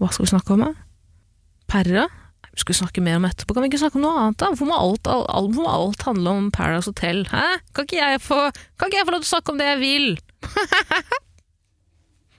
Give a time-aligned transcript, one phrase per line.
[0.00, 0.64] hva skal vi snakke om?
[1.70, 2.06] Perra?
[2.56, 3.52] Vi skal snakke mer om etterpå.
[3.52, 4.38] Kan vi ikke snakke om noe annet?
[4.40, 4.48] da?
[4.52, 7.26] Hvorfor må alt, alt, må alt handle om Paradise Hotel?
[7.28, 7.58] Hæ?
[7.76, 8.38] Kan ikke jeg få,
[8.80, 10.08] kan ikke jeg få lov til å snakke om det jeg vil?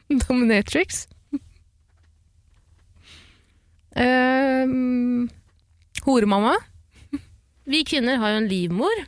[0.23, 1.05] Dominatrix.
[3.97, 5.29] Um,
[6.05, 6.55] horemamma.
[7.67, 8.99] Vi kvinner har jo en livmor,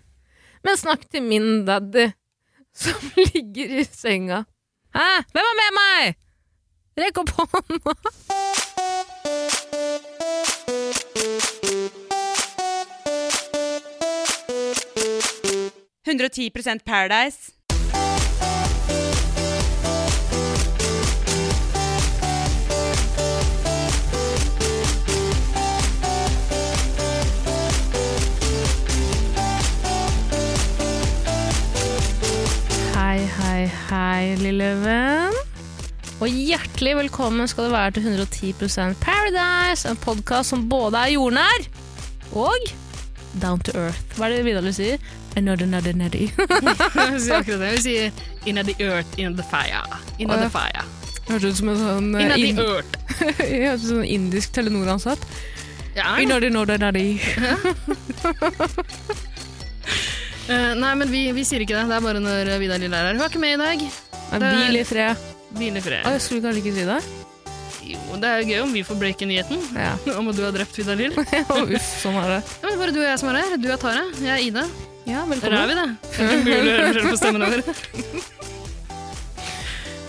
[0.65, 2.09] men snakk til min daddy
[2.75, 4.43] som ligger i senga.
[4.93, 5.07] Hæ?
[5.31, 6.19] Hvem er med meg?
[6.99, 7.93] Rekk opp hånda!
[16.83, 17.53] Paradise.
[32.95, 35.48] Hei, hei, hei, lille venn.
[36.19, 41.61] Og hjertelig velkommen skal du være til 110% Paradise, en podkast som både er jordnær
[42.35, 42.65] og
[43.39, 44.01] down to earth.
[44.17, 44.89] Hva er det Vidar vil si?
[45.39, 46.27] Another, another, another.
[47.13, 47.71] Vi sier akkurat det.
[47.77, 48.11] Vi sier
[48.49, 50.01] in the earth, in the fire'.
[50.17, 50.41] In ja.
[50.41, 50.83] the fire.
[51.29, 52.99] Hørtes ut som en sånn, eh, the ind- earth.
[53.39, 55.25] hørtes ut som en indisk Telenor-ansatt.
[55.95, 56.17] Ja.
[56.17, 57.15] Another, another, another.
[60.51, 61.87] Uh, nei, men vi, vi sier ikke det.
[61.87, 63.15] Det er bare når Vidar Lill er her.
[63.15, 63.91] Hun er ikke med i dag.
[64.33, 65.29] En er bil i fred.
[65.57, 66.05] Hvil i fred.
[66.05, 66.99] jeg skulle kanskje ikke si det?
[67.89, 69.95] Jo, det er jo gøy om vi får breake nyheten Ja.
[70.19, 71.15] om at du har drept Vidar Lill.
[71.75, 72.41] Uff, sånn er det.
[72.61, 73.55] Ja, men bare du og jeg som er her.
[73.57, 74.67] Du er Tara, jeg er Ida.
[75.09, 75.69] Ja, Der er velkommen.
[75.69, 75.87] vi, det.
[76.19, 77.63] Det er ikke mulig å høre forskjell på stemmene våre.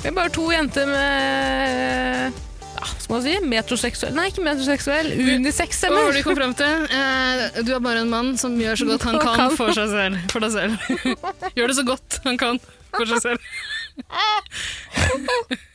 [0.01, 2.39] Vi er bare to jenter med
[2.81, 3.33] ja, skal man si?
[3.45, 5.11] Metroseksuell Nei, ikke metroseksuell.
[5.37, 6.85] Unisex, Hva var det du kom frem til?
[6.97, 9.57] Eh, du er bare en mann som gjør så godt han kan Kan.
[9.59, 10.73] for, seg selv, for deg selv.
[11.59, 12.61] gjør det så godt han kan
[12.97, 13.51] for seg selv.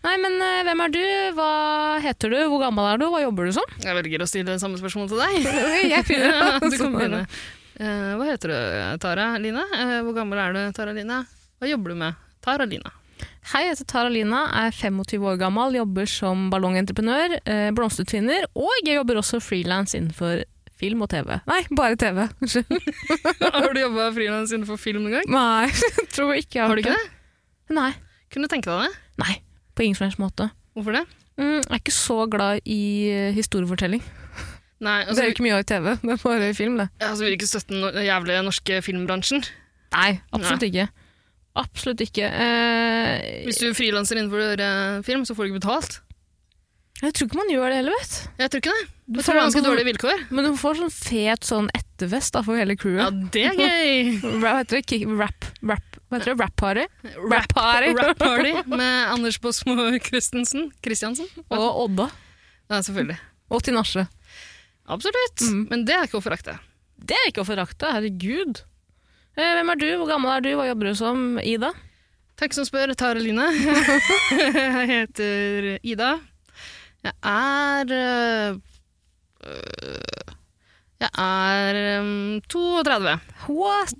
[0.00, 1.02] Nei, men eh, hvem er du?
[1.36, 1.48] Hva
[2.00, 2.38] heter du?
[2.48, 3.06] Hvor gammel er du?
[3.12, 3.74] Hva jobber du som?
[3.84, 5.32] Jeg velger å stille samme spørsmål til deg.
[5.92, 6.32] Jeg begynner.
[6.40, 7.26] Ja, du Sånn det.
[7.80, 8.56] Eh, hva heter du,
[9.02, 9.66] Tara Line?
[9.76, 11.20] Eh, hvor gammel er du, Tara Line?
[11.60, 12.24] Hva jobber du med?
[12.44, 12.90] Tara Line.
[13.50, 18.70] Hei, jeg heter Tara Lina, er 25 år gammel, jobber som ballongentreprenør, eh, blomstertvinner, og
[18.84, 20.44] jeg jobber også frilans innenfor
[20.80, 21.34] film og TV.
[21.48, 22.22] Nei, bare TV.
[22.40, 22.92] Unnskyld.
[23.42, 25.32] Har du jobba frilans innenfor film noen gang?
[25.34, 27.08] Nei, jeg tror ikke jeg Har du ikke det?
[27.70, 27.90] Nei.
[28.30, 28.98] Kunne du tenke deg det?
[29.22, 29.36] Nei,
[29.74, 30.50] på ingen som helst måte.
[30.76, 31.04] Hvorfor det?
[31.40, 34.02] Mm, jeg er ikke så glad i eh, historiefortelling.
[34.86, 36.78] Nei, det altså, er jo ikke mye av i TV, det er bare i film,
[36.80, 36.88] det.
[37.04, 39.46] altså vil du ikke støtte den jævlig jævlige norske filmbransjen?
[39.96, 40.86] Nei, absolutt ikke.
[41.58, 42.28] Absolutt ikke.
[42.30, 45.98] Eh, Hvis du frilanser innenfor film, så får du ikke betalt.
[47.02, 48.88] jeg tror ikke man gjør det heller, vet Jeg tror ikke det.
[49.10, 50.20] Du får ganske dårlige vilkår.
[50.30, 53.02] Men du får sånn fet sånn ettervest da, for hele crewet.
[53.02, 54.20] Ja, det er gøy!
[54.44, 55.00] Hva heter det?
[55.18, 56.42] Rap, rap, hva heter det?
[56.42, 56.86] Rap party?
[57.30, 57.52] Rap.
[58.00, 60.72] Rap party med Anders Båsmo Christensen.
[60.82, 61.28] Christiansen.
[61.54, 62.08] Og Odda.
[62.66, 63.20] Ja, selvfølgelig.
[63.50, 64.08] Og Tinashe.
[64.90, 65.44] Absolutt.
[65.46, 65.60] Mm.
[65.70, 66.56] Men det er ikke å forakte.
[66.98, 68.64] Det er ikke å forakte, herregud.
[69.38, 69.86] Eh, hvem er du?
[70.00, 70.50] Hvor gammel er du?
[70.58, 71.24] Hva jobber du som?
[71.46, 71.70] Ida?
[72.40, 73.46] Takk som spør, Tare Line.
[74.34, 76.12] jeg heter Ida.
[77.06, 78.58] Jeg er øh,
[79.46, 80.36] øh,
[81.00, 83.94] Jeg er øhm, 32, What?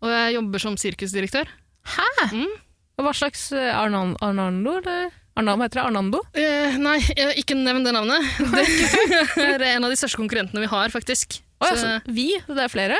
[0.00, 1.48] Og jeg jobber som sirkusdirektør.
[1.94, 2.08] Hæ?
[2.32, 2.52] Mm.
[3.00, 5.12] Og Hva slags eh, Arnan Arnando, eller?
[5.38, 6.20] Arnando, heter det Arnando?
[6.36, 6.98] Eh, nei,
[7.40, 8.26] ikke nevn det navnet.
[9.36, 11.38] Det er en av de største konkurrentene vi har, faktisk.
[11.60, 12.32] Oh, ja, Så, så vi?
[12.48, 12.98] Det er flere?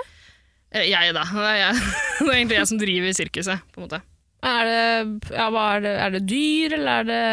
[0.72, 1.24] eh, jeg, da.
[1.28, 1.82] Det er, jeg.
[2.20, 4.00] det er egentlig jeg som driver sirkuset, på en måte.
[4.40, 7.24] Er det, ja, er det, er det dyr, eller er det,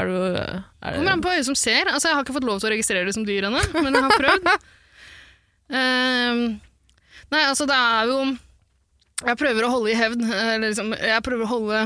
[0.00, 1.86] er du, er Kommer an på øyet som ser.
[1.92, 4.02] Altså, jeg har ikke fått lov til å registrere det som dyr ennå, men jeg
[4.02, 4.48] har prøvd.
[5.76, 6.42] Ehm,
[7.30, 8.18] nei, altså, det er jo
[9.24, 11.78] Jeg prøver å holde i hevd eller liksom, Jeg prøver å holde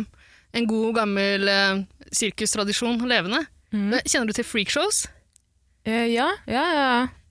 [0.50, 3.44] en god, gammel eh, sirkustradisjon levende.
[3.70, 4.00] Mm.
[4.02, 5.04] Kjenner du til freakshows?
[5.86, 6.90] Uh, Ja, ja, ja.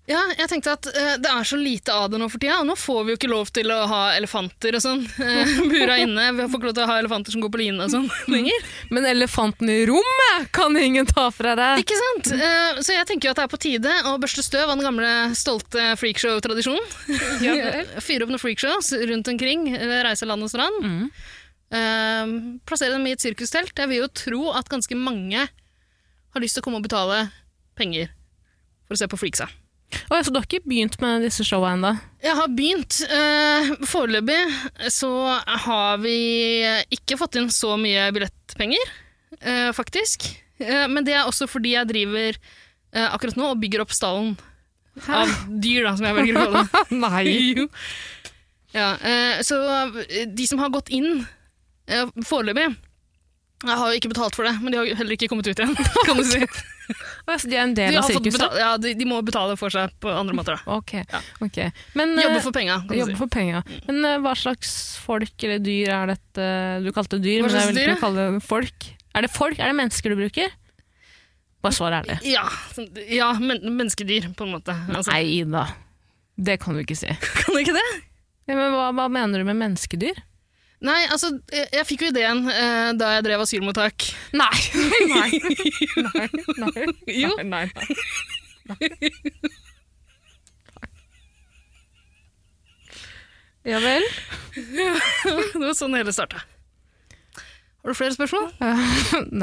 [0.10, 2.74] Ja, jeg tenkte at uh, det er så lite av det nå for tida, nå
[2.80, 6.32] får vi jo ikke lov til å ha elefanter og sånn uh, bura inne.
[6.34, 8.66] Vi får ikke lov til å ha elefanter som går på line og sånn lenger.
[8.90, 11.84] Men elefanten i rommet kan ingen ta fra deg!
[11.84, 12.32] Ikke sant?
[12.34, 14.88] Uh, så jeg tenker jo at det er på tide å børste støv av den
[14.90, 16.90] gamle, stolte freakshow-tradisjonen.
[17.46, 17.56] Ja.
[18.08, 20.82] Fyre opp noen freakshows rundt omkring, reise land og strand.
[20.82, 21.08] Mm.
[21.70, 22.36] Uh,
[22.66, 23.78] plassere dem i et sirkustelt.
[23.78, 27.28] Jeg vil jo tro at ganske mange har lyst til å komme og betale
[27.78, 28.10] penger
[28.88, 29.52] for å se på freaksa.
[29.90, 31.92] Å, ja, så du har ikke begynt med disse showa ennå?
[32.22, 33.00] Jeg har begynt.
[33.10, 34.38] Eh, foreløpig
[34.94, 35.10] så
[35.66, 36.16] har vi
[36.94, 38.92] ikke fått inn så mye billettpenger,
[39.40, 40.28] eh, faktisk.
[40.62, 44.36] Eh, men det er også fordi jeg driver eh, akkurat nå og bygger opp stallen
[45.08, 46.86] av dyr, da, som jeg velger å kalle det.
[47.06, 47.26] Nei!
[47.56, 47.68] Jo.
[48.76, 49.58] Ja, eh, så
[50.30, 51.24] de som har gått inn
[51.90, 52.76] eh, foreløpig,
[53.60, 55.74] Jeg har jo ikke betalt for det, men de har heller ikke kommet ut igjen.
[56.08, 56.40] kan du si.
[56.40, 58.56] De er en del de av sirkuset?
[58.58, 60.56] ja, de, de må betale for seg på andre måter.
[60.56, 60.78] Da.
[60.80, 60.94] Ok.
[61.02, 61.20] Ja.
[61.44, 61.60] ok.
[62.00, 63.20] Men, eh, Jobbe for penga, kan du jobbe si.
[63.20, 63.76] for penger.
[63.90, 64.72] Men uh, hva slags
[65.04, 66.48] folk eller dyr er dette?
[66.86, 68.90] Du kalte det dyr, men jeg vil ikke kalle det folk.
[69.14, 69.60] Er det folk?
[69.60, 70.56] Er det mennesker du bruker?
[71.60, 72.16] Bare svar ærlig.
[72.24, 72.46] Ja,
[73.12, 74.76] ja men, menneskedyr, på en måte.
[74.88, 75.68] Altså, Nei, Ida.
[76.40, 77.12] Det kan du ikke si.
[77.44, 77.88] kan du ikke det?
[78.48, 80.24] Ja, men hva, hva mener du med menneskedyr?
[80.80, 84.06] Nei, altså, jeg, jeg fikk jo ideen eh, da jeg drev asylmottak.
[84.32, 84.60] Nei!
[85.12, 85.30] nei.
[86.06, 86.30] nei,
[86.62, 86.86] nei.
[87.20, 87.34] Jo.
[87.42, 87.66] Nei, nei,
[93.68, 94.06] Ja vel?
[94.56, 96.40] det var sånn hele starta.
[97.84, 98.48] Har du flere spørsmål?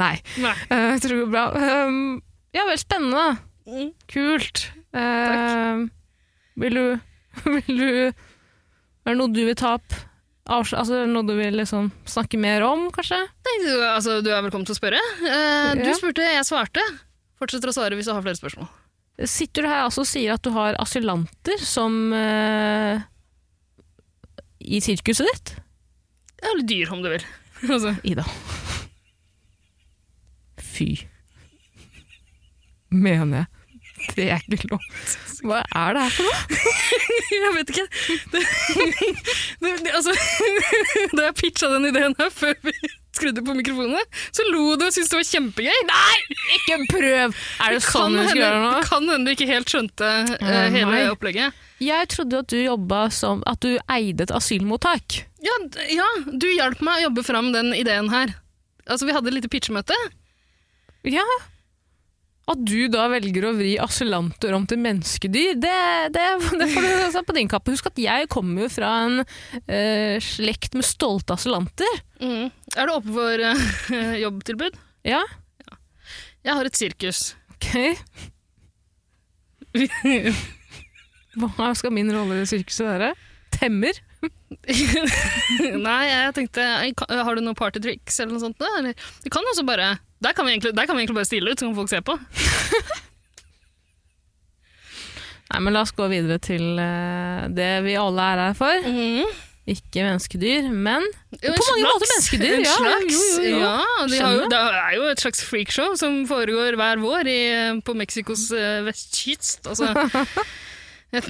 [0.01, 0.15] nei.
[0.41, 0.55] Nei.
[0.71, 1.45] Uh, jeg tror det går bra.
[1.85, 2.01] Um,
[2.57, 3.27] ja vel, spennende.
[3.69, 3.93] Mm.
[4.09, 4.65] Kult.
[4.97, 5.89] Takk.
[6.57, 6.85] vil du
[7.67, 9.93] Vil du Er det noe du vil ta opp?
[10.47, 13.17] Altså, noe du vil liksom snakke mer om, kanskje?
[13.19, 14.99] Nei, du, altså, du er velkommen til å spørre.
[15.27, 15.95] Eh, Du Ja.
[15.97, 16.83] spurte, jeg svarte.
[17.37, 18.69] Fortsetter å svare hvis du har flere spørsmål.
[19.27, 23.01] Sitter du her altså og sier at du har asylanter som eh,
[24.61, 25.55] I sirkuset ditt?
[26.43, 27.25] Eller dyr, om du vil.
[27.75, 27.95] altså.
[28.07, 28.23] Ida.
[30.61, 31.07] Fy.
[32.93, 33.47] Mener jeg.
[34.17, 34.27] Det
[34.57, 34.85] ikke lov.
[35.45, 36.61] Hva er det her for noe?
[37.37, 37.87] Jeg vet ikke.
[38.33, 38.41] Det,
[39.61, 40.13] det, det, altså,
[41.17, 42.73] da jeg pitcha den ideen her før vi
[43.17, 43.99] skrudde på mikrofonene,
[44.35, 45.79] så lo du og syntes det var kjempegøy.
[45.89, 46.17] Nei!
[46.57, 47.35] Ikke prøv!
[47.65, 48.71] Er det sånn kan skal gjøre nå?
[48.77, 51.01] Det kan hende du ikke helt skjønte Eh, hele nei.
[51.13, 51.57] opplegget.
[51.83, 55.19] Jeg trodde at du jobba som At du eide et asylmottak.
[55.45, 55.57] Ja,
[55.93, 58.33] ja, du hjalp meg å jobbe fram den ideen her.
[58.87, 59.97] Altså, Vi hadde et lite pitchemøte.
[61.05, 61.25] Ja.
[62.47, 65.73] At du da velger å vri asylanter om til menneskedyr, det,
[66.15, 66.27] det,
[66.61, 67.73] det får du altså på din kappe.
[67.75, 71.99] Husk at jeg kommer jo fra en uh, slekt med stolte asylanter.
[72.23, 72.47] Mm.
[72.77, 74.79] Er du oppe for uh, jobbtilbud?
[75.07, 75.19] Ja,
[76.47, 77.33] Jeg har et sirkus.
[77.57, 77.67] ok.
[81.37, 83.11] Hva skal min rolle i sirkuset være?
[83.53, 83.99] Temmer?
[85.87, 88.57] Nei, jeg tenkte Har du noen partytricks eller noe sånt?
[88.57, 88.97] Du Eller,
[89.33, 89.91] kan også bare
[90.23, 92.01] der kan, vi egentlig, der kan vi egentlig bare stille ut, så kan folk se
[92.01, 92.17] på.
[95.47, 98.87] Nei, men la oss gå videre til eh, det vi alle er her for.
[98.87, 99.29] Mm.
[99.67, 101.03] Ikke menneskedyr, men
[101.43, 102.75] Jo, På mange måter slags- menneskedyr, en ja.
[102.77, 103.57] slags, Jo, jo, jo.
[103.59, 107.39] Ja, de har jo, det er jo et slags freakshow som foregår hver vår i,
[107.83, 109.67] på Mexicos uh, vestkyst.
[109.67, 109.91] Altså,
[111.19, 111.27] et,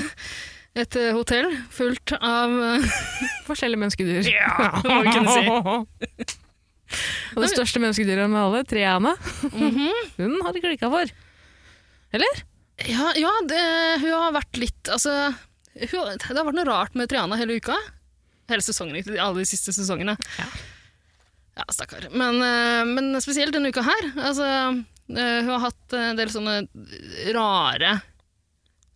[0.84, 3.00] et eh, hotell fullt av uh,
[3.48, 4.32] forskjellige menneskedyr.
[4.32, 6.40] Ja, det må vi kunne si.
[7.36, 9.14] Og det største menneskedyret med alle, Triana,
[9.52, 9.92] mhm.
[10.20, 11.12] hun har det klikka for.
[12.16, 12.42] Eller?
[12.88, 13.62] Ja, ja det,
[14.02, 15.12] hun har vært litt Altså,
[15.76, 17.76] hun, det har vært noe rart med Triana hele uka.
[18.50, 20.16] Hele sesongen, alle de siste sesongene.
[20.40, 20.48] Ja.
[21.60, 22.08] Ja, stakkar.
[22.10, 24.06] Men, eh, men spesielt denne uka her.
[24.16, 24.46] Altså,
[25.10, 26.62] eh, hun har hatt en del sånne
[27.36, 28.00] rare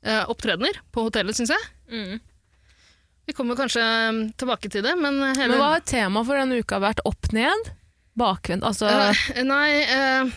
[0.05, 2.21] eh, opptredener på hotellet, syns jeg.
[3.25, 3.85] Vi kommer kanskje
[4.41, 7.01] tilbake til det, men hele Men hva har temaet for denne uka vært?
[7.09, 7.71] Opp ned?
[8.19, 8.67] Bakvendt?
[8.67, 10.35] Altså uh, Nei, uh,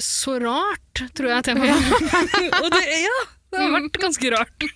[0.00, 1.92] så rart, tror jeg temaet
[2.64, 3.20] Og det, ja,
[3.54, 4.66] det har vært ganske rart.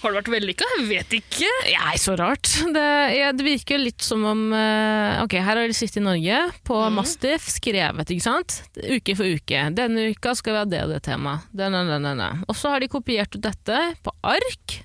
[0.00, 0.66] Har det vært vellykka?
[0.76, 1.48] Jeg vet ikke.
[1.72, 2.50] Nei, så rart.
[2.74, 2.84] Det,
[3.16, 6.76] ja, det virker litt som om eh, Ok, her har de sittet i Norge, på
[6.78, 6.98] mm.
[7.00, 8.60] Mastiff, skrevet, ikke sant?
[8.76, 9.64] Uke for uke.
[9.74, 11.48] Denne uka skal vi ha det og det temaet.
[11.50, 12.44] Den, den, den, den, den.
[12.46, 14.78] Og så har de kopiert ut dette på ark.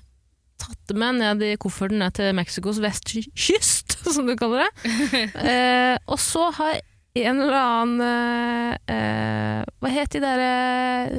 [0.62, 4.92] Tatt med ned i kofferten ned til Mexicos vestkyst, som du kaller det.
[5.48, 6.80] eh, og så har
[7.18, 10.52] en eller annen eh, eh, Hva het de derre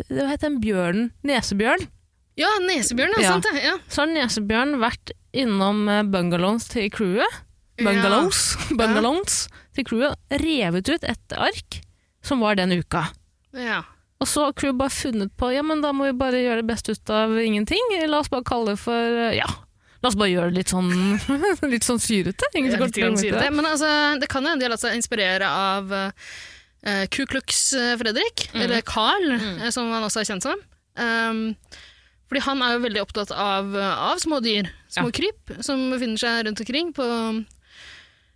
[0.10, 1.12] Hva het den bjørnen?
[1.28, 1.86] Nesebjørn?
[2.40, 3.28] Ja, nesebjørn, ja.
[3.28, 3.34] Ja.
[3.36, 3.62] Sant det.
[3.62, 3.76] Ja.
[3.94, 7.42] Så har Nesebjørn vært innom eh, bungalows til crewet.
[7.78, 9.44] Bungalows, bungalows
[9.78, 10.18] til crewet.
[10.42, 11.80] Revet ut et ark
[12.26, 13.06] som var den uka.
[13.54, 13.84] Ja.
[14.24, 16.70] Og så har crew bare funnet på ja, men da må vi bare gjøre det
[16.70, 17.82] beste ut av ingenting.
[18.08, 19.50] La oss bare kalle det for eh, ja.
[20.04, 20.90] La oss bare gjøre det litt sånn,
[21.74, 22.48] litt sånn syrete.
[22.56, 23.32] Ingen Ja, som litt det.
[23.40, 23.52] det.
[23.56, 23.90] Men altså,
[24.20, 28.48] det kan jo hende de har latt seg inspirere av uh, Ku Klux eh, Fredrik,
[28.54, 28.62] Mm.
[28.66, 29.62] eller Carl, mm.
[29.72, 30.60] som han også er kjent som.
[31.00, 31.46] Um,
[32.30, 35.16] fordi han er jo veldig opptatt av, av små dyr, små Ja.
[35.20, 37.08] kryp, som befinner seg rundt omkring på,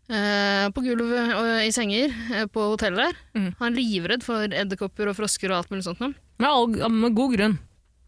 [0.09, 3.19] eh, på gulvet og i senger uh, på hotellet der.
[3.37, 3.49] Mm.
[3.59, 6.01] Han er livredd for edderkopper og frosker og alt mulig sånt.
[6.03, 7.57] Med, all, med god grunn.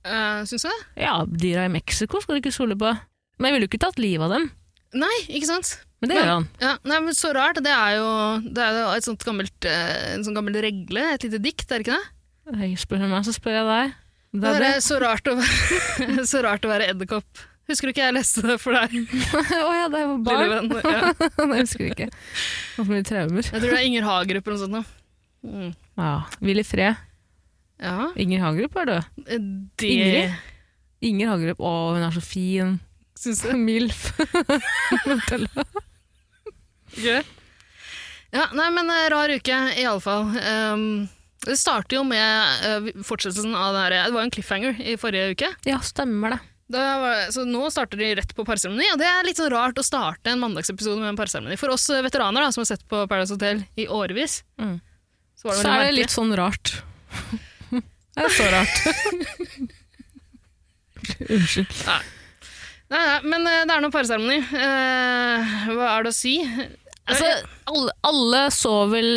[0.07, 0.79] Uh, Syns du det?
[1.03, 2.93] Ja, dyra i Mexico skal du ikke stole på.
[3.39, 4.49] Men jeg ville jo ikke tatt livet av dem.
[4.99, 5.75] Nei, ikke sant?
[5.99, 6.45] Men det gjør han.
[6.63, 7.59] Ja, nei, men Så rart.
[7.63, 8.07] Det er jo,
[8.55, 11.83] det er jo et sånt gammelt, eh, en sånn gammel regle, et lite dikt, er
[11.83, 12.63] det ikke det?
[12.63, 13.97] Jeg spør meg, så spør jeg deg.
[14.29, 14.83] Det Det er er det.
[14.85, 18.55] så rart å være, så rart å være edderkopp Husker du ikke jeg leste det
[18.61, 18.95] for deg?
[19.69, 20.53] Å ja, det var barn.
[20.55, 20.71] venn?
[20.81, 21.11] Ja.
[21.51, 22.07] Nei, husker du ikke.
[22.09, 23.45] Hva for mye traumer.
[23.45, 24.79] Jeg tror det er Inger Hagerup eller noe sånt.
[24.79, 25.49] Da.
[25.49, 25.69] Mm.
[26.01, 26.13] Ja.
[26.43, 27.05] Willy Fred.
[27.79, 29.03] Ja, Inger Hagerup er død.
[29.79, 30.33] det Ingrid?
[31.07, 31.61] Inger Hagerup.
[31.63, 32.73] Å, hun er så fin.
[33.15, 33.53] syns du.
[33.69, 34.09] Milf.
[36.99, 37.21] Gøy.
[38.33, 40.27] Ja, nei, men eh, rar uke, i alle fall.
[40.37, 40.83] Um,
[41.45, 44.97] det starter jo med uh, fortsettelsen av det her Det var jo en cliffhanger i
[44.99, 45.53] forrige uke.
[45.69, 46.39] ja, stemmer det.
[46.69, 49.85] Var, så nå starter de rett på parseremoni, og det er litt sånn rart å
[49.85, 51.57] starte en mandagsepisode med en parseremoni.
[51.57, 54.75] For oss eh, veteraner da, som har sett på Paradise Hotel i årevis, Mm.
[55.39, 56.75] så var det Så er det litt sånn rart.
[58.19, 58.75] Det er så rart.
[61.29, 61.73] Unnskyld.
[61.87, 61.99] Nei,
[62.91, 64.39] nei, men eh, det er noe parseremoni.
[64.43, 66.35] Eh, hva er det å si?
[67.09, 67.29] Altså,
[67.69, 69.11] alle, alle så vel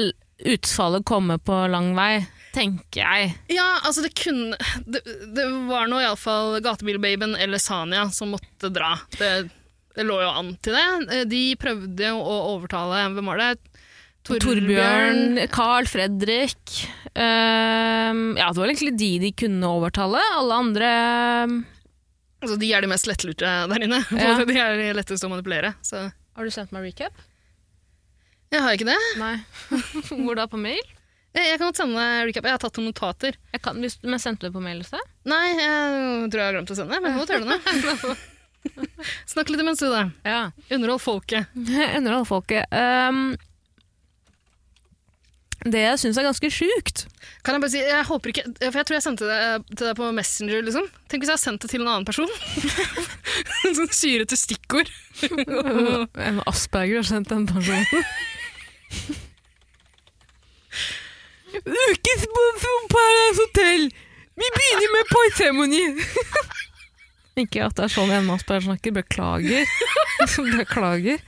[0.52, 3.32] utfallet komme på lang vei, tenker jeg.
[3.52, 5.00] Ja, altså det kunne Det,
[5.36, 8.94] det var nå iallfall Gatebilbabyen eller Sania som måtte dra.
[9.18, 9.30] Det,
[9.96, 10.86] det lå jo an til det.
[11.16, 13.50] Eh, De prøvde jo å overtale Hvem var det?
[14.22, 16.76] Torbjørn, Carl Fredrik
[17.18, 20.20] ehm, Ja, det var egentlig de de kunne overtale.
[20.38, 21.56] Alle andre ehm,
[22.42, 24.00] Altså, de er de mest lettlurte der inne.
[24.18, 24.32] Ja.
[24.48, 25.76] De er de letteste å manipulere.
[25.86, 27.14] Så Har du sendt meg recap?
[28.52, 28.96] jeg har ikke det.
[29.16, 29.36] Nei.
[30.26, 30.44] Hvor da?
[30.50, 30.82] På mail?
[31.32, 32.48] Jeg, jeg kan godt sende recap.
[32.48, 33.38] Jeg har tatt noen notater.
[33.54, 35.00] Jeg kan, hvis, men sendte du på mail i sted?
[35.28, 38.18] Nei, jeg tror jeg har glemt å sende, men nå tør du det.
[39.32, 40.04] Snakk litt imens du, da.
[40.28, 40.42] Ja.
[40.68, 41.48] Underhold folket.
[41.98, 42.68] Underhold folket.
[42.68, 43.32] Um,
[45.62, 47.04] det jeg syns er ganske sjukt
[47.46, 49.98] Kan jeg bare si, jeg håper ikke, for jeg tror jeg sendte det til deg
[49.98, 50.88] på Messenger, liksom.
[51.06, 52.30] Tenk hvis jeg har sendt det til en annen person.
[53.78, 54.90] sånn syrete stikkord.
[55.22, 59.28] en Asperger har sendt den personen.
[61.60, 63.88] Ukesponsor Paradise Hotel!
[64.40, 65.82] Vi begynner med parseremoni!
[67.42, 68.94] Ikke at det er sånn Asperger snakker.
[68.96, 69.68] Beklager.
[70.58, 71.20] Beklager.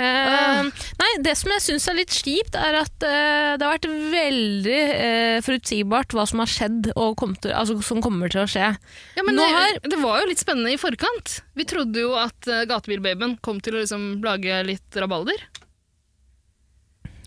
[0.00, 0.64] Uh,
[0.96, 4.78] nei, det som jeg syns er litt kjipt, er at uh, det har vært veldig
[4.96, 8.70] uh, forutsigbart hva som har skjedd, og kom til, altså, som kommer til å skje.
[9.18, 11.40] Ja, men Nå det, har- det var jo litt spennende i forkant.
[11.58, 15.44] Vi trodde jo at uh, Gatebilbabyen kom til å liksom lage litt rabalder.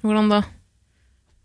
[0.02, 0.42] Hvordan da?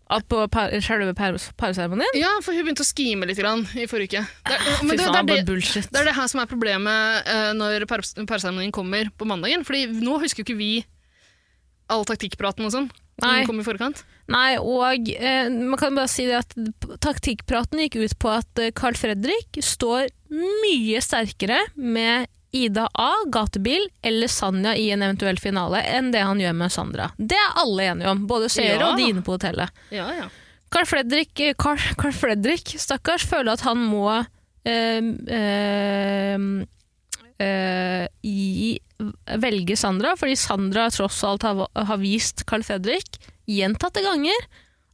[0.09, 2.15] At på par, selve parseremonien?
[2.17, 4.23] Ja, for hun begynte å skime litt grann i forrige uke.
[4.49, 7.27] Det, er- men det, faen, det, er det, det er det her som er problemet
[7.29, 8.01] uh, når par-
[8.31, 9.61] parseremonien kommer på mandagen.
[9.67, 10.71] Fordi nå husker jo ikke vi
[11.93, 12.89] all taktikkpraten og sånn.
[13.21, 13.43] Nei.
[13.45, 14.01] Kom i forkant.
[14.31, 16.53] Nei, og eh, man kan bare si det at
[17.03, 23.83] taktikkpraten gikk ut på at eh, Carl Fredrik står mye sterkere med Ida A, gatebil
[24.01, 27.11] eller Sanja i en eventuell finale enn det han gjør med Sandra.
[27.17, 28.87] Det er alle enige om, både seere Ja.
[28.91, 29.69] og de inne på hotellet.
[29.93, 30.29] Ja, ja.
[30.69, 36.67] Carl Fredrik, eh, Carl, Carl Fredrik stakkars, føler at han må øh, øh,
[37.39, 38.79] eh, i,
[39.39, 43.17] velge Sandra, fordi Sandra tross alt har, har vist Carl Fredrik
[43.49, 44.45] gjentatte ganger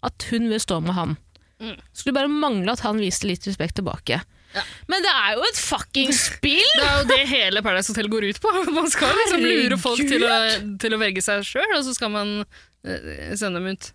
[0.06, 1.18] at hun vil stå med ham.
[1.60, 1.80] Mm.
[1.94, 4.22] Skulle bare mangle at han viste litt respekt tilbake.
[4.56, 4.64] Ja.
[4.92, 6.72] Men det er jo et fucking spill!
[6.76, 8.54] Det er jo det hele Paradise Hotel går ut på.
[8.78, 10.34] Man skal liksom lure folk til å,
[10.82, 13.92] til å velge seg sjøl, og så skal man eh, sende dem ut.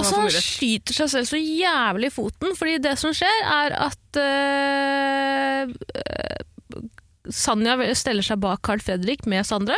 [0.00, 4.20] Altså, han skyter seg selv så jævlig i foten, fordi det som skjer, er at
[4.22, 5.64] øh,
[7.30, 9.76] Sanja steller seg bak Carl Fredrik med Sandra.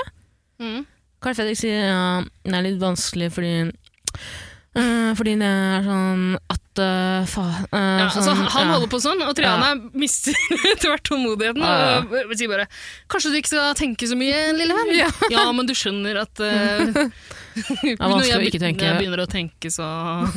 [0.62, 0.85] Mm.
[1.23, 6.62] Carl Fredrik sier ja, det er litt vanskelig fordi uh, fordi det er sånn at
[6.81, 8.73] øh, faen uh, Ja, altså, sånn, han ja.
[8.73, 10.37] holder på sånn, og Triana mister
[10.73, 12.23] etter hvert tålmodigheten Ja, ja.
[12.25, 12.67] og sier bare
[13.12, 14.95] 'Kanskje du ikke skal tenke så mye, lille venn?'
[15.33, 17.05] Ja, men du skjønner at uh,
[17.52, 18.81] Det er vanskelig å ikke tenke.
[18.81, 19.87] Når jeg begynner å tenke, så,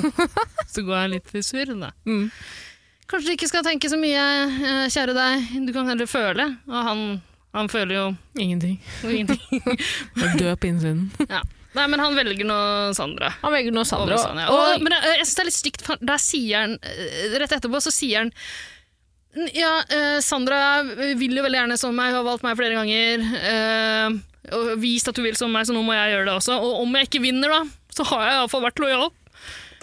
[0.73, 1.71] så går jeg litt i surr.
[2.03, 2.25] Mm.
[3.07, 5.45] Kanskje du ikke skal tenke så mye, eh, kjære deg.
[5.67, 6.47] Du kan heller føle.
[6.67, 7.03] Og han,
[7.55, 8.05] han føler jo
[8.41, 8.79] Ingenting.
[9.05, 9.39] ingenting.
[10.41, 11.05] Død på innsiden.
[11.29, 11.43] Ja.
[11.75, 12.59] Nei, men han velger nå
[12.97, 13.33] Sandra.
[13.41, 14.19] Han velger nå Sandra.
[14.19, 14.47] Over ja.
[14.51, 17.57] og, men jeg, jeg synes det er litt stygt, for der sier han eh, Rett
[17.57, 18.31] etterpå så sier han
[19.55, 23.27] Ja, eh, Sandra vil jo veldig gjerne som meg, hun har valgt meg flere ganger.
[23.51, 24.21] eh,
[24.55, 26.57] og vist at hun vil som meg, så nå må jeg gjøre det også.
[26.61, 27.63] Og om jeg ikke vinner, da,
[27.95, 29.07] så har jeg iallfall vært lojal.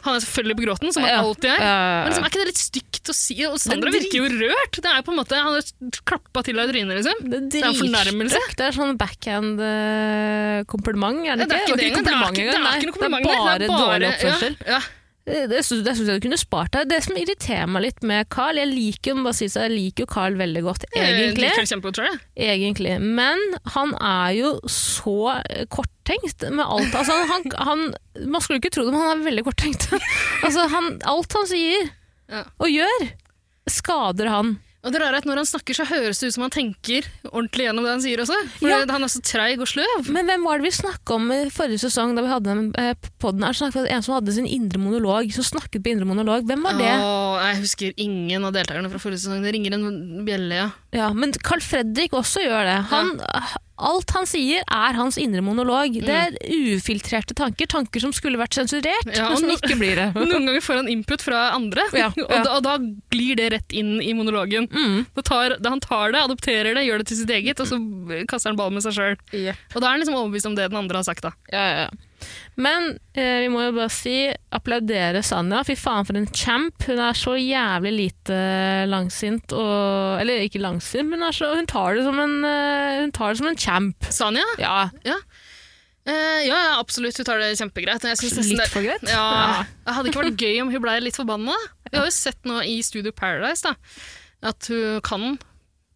[0.03, 1.19] Han er selvfølgelig på gråten, som han Ja.
[1.23, 1.59] alltid er.
[1.63, 3.37] Men liksom, er ikke det litt stygt å si?
[3.47, 4.75] Og Sandra er virker jo rørt.
[4.83, 5.63] Det er på en måte, Han har
[6.09, 7.17] klappa til deg i trynet, liksom.
[7.31, 8.41] Det Det er en fornærmelse.
[8.57, 11.73] Det er sånn backhand-kompliment, er det Ja, det er ikke?
[11.73, 12.05] ikke det er ikke-
[12.35, 13.23] det er ikke noe kompliment.
[13.23, 14.53] Det er bare er dårlig oppførsel.
[14.67, 14.81] Ja, ja.
[15.25, 16.89] Det, det syns det syns jeg du kunne spart deg.
[16.91, 20.35] Det som irriterer meg litt med Carl Jeg liker jo si jeg liker jo Carl
[20.35, 21.51] veldig godt, egentlig.
[21.63, 22.19] Kjempegodt tror jeg.
[22.37, 22.99] egentlig.
[23.01, 25.65] Men han er jo så eh,
[26.03, 26.95] korttenkt med alt.
[26.95, 27.87] Altså, han, han,
[28.27, 29.89] man skulle ikke tro det, men han er veldig korttenkt.
[30.47, 31.91] altså, han, alt han sier
[32.33, 32.45] Ja.
[32.59, 33.09] og gjør,
[33.71, 34.55] skader han.
[34.83, 37.05] Og det rare er at Når han snakker, så høres det ut som han tenker
[37.31, 38.35] ordentlig gjennom det han sier også.
[38.59, 38.81] For Ja.
[38.91, 40.09] Han er så treig og sløv.
[40.11, 42.95] Men hvem var det vi snakka om i forrige sesong da vi hadde den eh,
[43.23, 43.55] podden her?
[43.55, 46.49] Snakket en som hadde sin indre monolog, som snakket på indre monolog.
[46.51, 46.91] Hvem var det?
[46.99, 49.45] Åh, jeg husker ingen av deltakerne fra forrige sesong.
[49.47, 50.67] Det ringer en bjelle, ja.
[50.99, 52.79] Ja, men Carl Fredrik også gjør det.
[52.91, 53.15] Han,
[53.83, 55.97] Alt han sier er hans indre monolog.
[56.07, 56.37] Det er
[56.77, 60.07] ufiltrerte tanker, tanker som skulle vært sensurert, Ja, men som no- ikke blir det.
[60.19, 62.43] Noen ganger får han input fra andre, Ja, og, ja.
[62.47, 62.77] da, og da
[63.13, 64.69] glir det rett inn i monologen.
[64.71, 65.03] Mm.
[65.19, 67.81] Da tar, da han tar det, adopterer det, gjør det til sitt eget, og så
[68.31, 69.19] kaster han ball med seg sjøl.
[69.75, 71.23] Og da er han liksom overbevist om det den andre har sagt.
[71.27, 71.35] da.
[71.53, 71.91] Ja, ja, ja.
[72.61, 74.17] Men eh, vi må jo bare si
[74.55, 75.63] applaudere Sanja.
[75.67, 76.89] Fy faen for en champ.
[76.89, 78.41] Hun er så jævlig lite
[78.91, 83.15] langsint og Eller ikke langsint, men hun, så, hun, tar, det som en, eh, hun
[83.15, 84.13] tar det som en champ.
[84.13, 84.47] Sanja?
[84.61, 84.91] Ja,
[86.05, 87.17] Eh, ja, ja, absolutt.
[87.19, 88.03] Hun tar det kjempegreit.
[88.03, 89.05] Litt det, for greit.
[89.07, 91.55] ja, det hadde ikke vært gøy om hun ble litt forbanna.
[91.91, 93.77] Vi har jo sett nå i Studio Paradise da,
[94.51, 95.37] at hun kan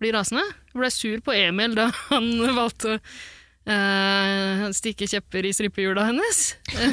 [0.03, 0.45] bli rasende.
[0.73, 2.31] Hun ble sur på Emil da han
[2.61, 3.01] valgte
[3.67, 6.43] eh, stikke kjepper i strippehjula hennes.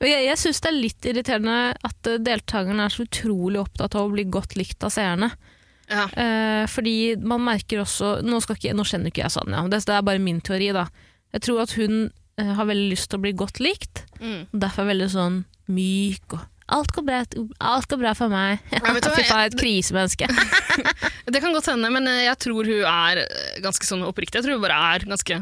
[0.00, 4.06] Jeg, jeg syns det er litt irriterende at eh, deltakerne er så utrolig opptatt av
[4.06, 5.28] å bli godt likt av seerne.
[5.90, 6.06] Ja.
[6.14, 10.04] Uh, fordi man merker også Nå, ikke, nå kjenner ikke jeg Sanja, det, det er
[10.06, 10.68] bare min teori.
[10.72, 10.84] da.
[11.34, 11.96] Jeg tror at hun
[12.38, 14.46] uh, har veldig lyst til å bli godt likt, Mm.
[14.52, 15.36] derfor er veldig sånn
[15.72, 17.20] myk og Alt går bra,
[17.72, 18.60] alt går bra for meg.
[18.70, 18.80] Ja,
[19.16, 20.28] Fy faen, et krisemenneske.
[21.30, 24.38] Det kan godt hende, men eh, jeg tror hun er eh, ganske sånn oppriktig.
[24.40, 25.40] Jeg tror hun bare er ganske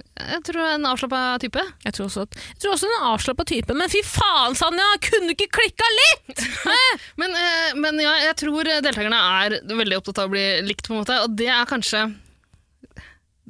[0.00, 1.64] Jeg tror en avslappa type.
[1.84, 4.86] Jeg tror også, jeg tror også er avslappa type, men fy faen, Sanja!
[5.04, 6.44] Kunne du ikke klikka litt?!
[7.20, 10.94] Men, eh, men ja, jeg tror deltakerne er veldig opptatt av å bli likt, på
[10.94, 12.06] en måte, og det er kanskje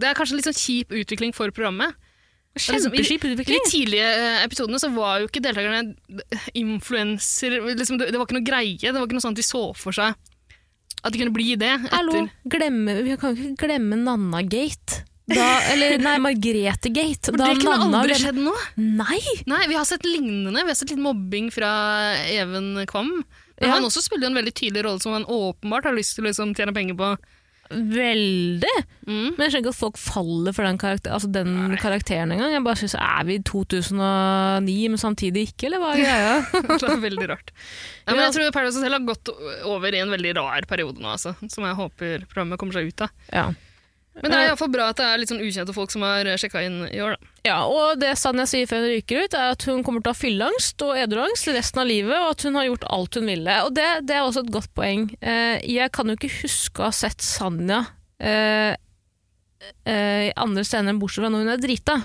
[0.00, 1.93] det er kanskje litt sånn kjip utvikling for programmet.
[2.57, 5.95] Liksom, Kjempeskip I de tidlige eh, episodene så var jo ikke deltakerne
[6.59, 7.61] influenser.
[7.75, 8.80] Liksom, det, det var ikke noe greie.
[8.80, 10.19] Det var ikke noe sånn at de så for seg
[11.00, 11.71] at de kunne bli det.
[11.95, 12.50] Hallo, Etter.
[12.52, 15.04] glemme, vi kan jo ikke glemme Nanna-gate.
[15.30, 17.30] Da, eller nei, Margrethe-gate.
[17.30, 18.52] For det kunne Nanna aldri skjedd nå.
[18.99, 19.21] Nei!
[19.49, 20.64] Nei, Vi har sett lignende.
[20.64, 21.71] Vi har sett litt mobbing fra
[22.26, 23.21] Even Kvam.
[23.61, 23.76] Men Ja.
[23.76, 26.55] Han også spiller en veldig tydelig rolle som han åpenbart har lyst til å liksom,
[26.57, 27.14] tjene penger på.
[27.70, 28.72] Veldig!
[29.06, 29.37] Mm.
[29.37, 32.52] Men jeg skjønner ikke at folk faller for den, karakter, altså den karakteren engang.
[32.54, 36.35] Jeg bare synes, Er vi i 2009, men samtidig ikke, eller hva er greia?
[36.80, 37.54] Det er veldig rart.
[38.06, 39.33] Ja, men jeg tror Paradise Hotel har gått
[39.70, 43.06] over i en veldig rar periode nå, altså, som jeg håper programmet kommer seg ut
[43.06, 43.18] av.
[43.35, 43.50] ja.
[44.18, 46.64] Men det er iallfall bra at det er litt sånn ukjente folk som har sjekka
[46.66, 47.14] inn i år.
[47.14, 47.29] Da.
[47.46, 50.16] ja, Og det Sanja sier før hun ryker ut, er at hun kommer til å
[50.16, 53.57] ha fylleangst og edruangst resten av livet, og at hun har gjort alt hun ville.
[53.68, 55.07] Og det, det er også et godt poeng.
[55.23, 57.85] Eh, jeg kan jo ikke huske å ha sett Sanja
[58.18, 58.75] eh,
[59.87, 61.96] eh, i andre scener enn bortsett fra når hun er drita.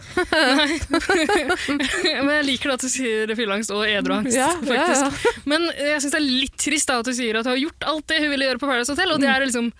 [2.25, 4.85] Men jeg liker at du sier fylleangst og edruangst, Ja, ja, ja.
[4.85, 5.43] faktisk.
[5.49, 7.89] Men jeg syns det er litt trist da at du sier at du har gjort
[7.91, 9.73] alt det hun ville gjøre på Paradise Hotel, og det er liksom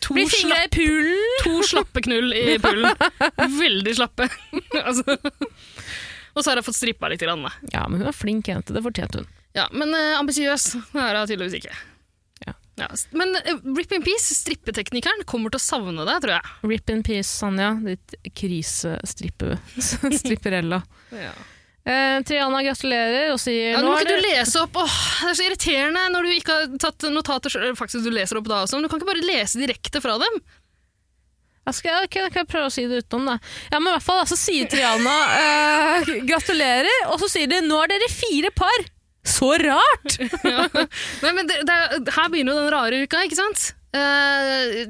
[0.00, 1.22] to, Blir fingra i poolen!
[1.44, 2.96] to slappe knull i poolen.
[3.60, 4.28] Veldig slappe.
[4.84, 5.18] altså.
[6.34, 7.22] Og så har jeg fått strippa litt.
[7.22, 7.46] Grann.
[7.72, 8.74] Ja, men hun er flink jente.
[8.74, 9.28] Det fortjente hun.
[9.54, 11.74] Ja, men uh, ambisiøs er hun tydeligvis ikke.
[12.46, 12.56] Ja.
[12.80, 16.54] Ja, men uh, Rip in Peace, strippeteknikeren, kommer til å savne deg, tror jeg.
[16.72, 17.74] Rip in peace, Sanja.
[17.84, 19.58] Ditt krisestrippe...
[20.22, 20.82] stripperella.
[21.14, 21.34] Ja.
[21.84, 25.36] Eh, Triana gratulerer og sier Ja, nå må ikke du lese opp Åh, Det er
[25.36, 27.52] så irriterende når du ikke har tatt notater.
[27.76, 30.38] Faktisk, du leser opp da også, men du kan ikke bare lese direkte fra dem.
[31.64, 33.36] Jeg skal jeg, da kan jeg prøve å si det utenom, da.
[33.72, 37.78] Ja, men i hvert fall, så sier Triana eh, gratulerer, og så sier de nå
[37.84, 38.84] er dere fire par.
[39.24, 40.18] Så rart!
[41.24, 43.70] Nei, men det, det, er- her begynner jo den rare uka, ikke sant?
[43.94, 44.88] Eh,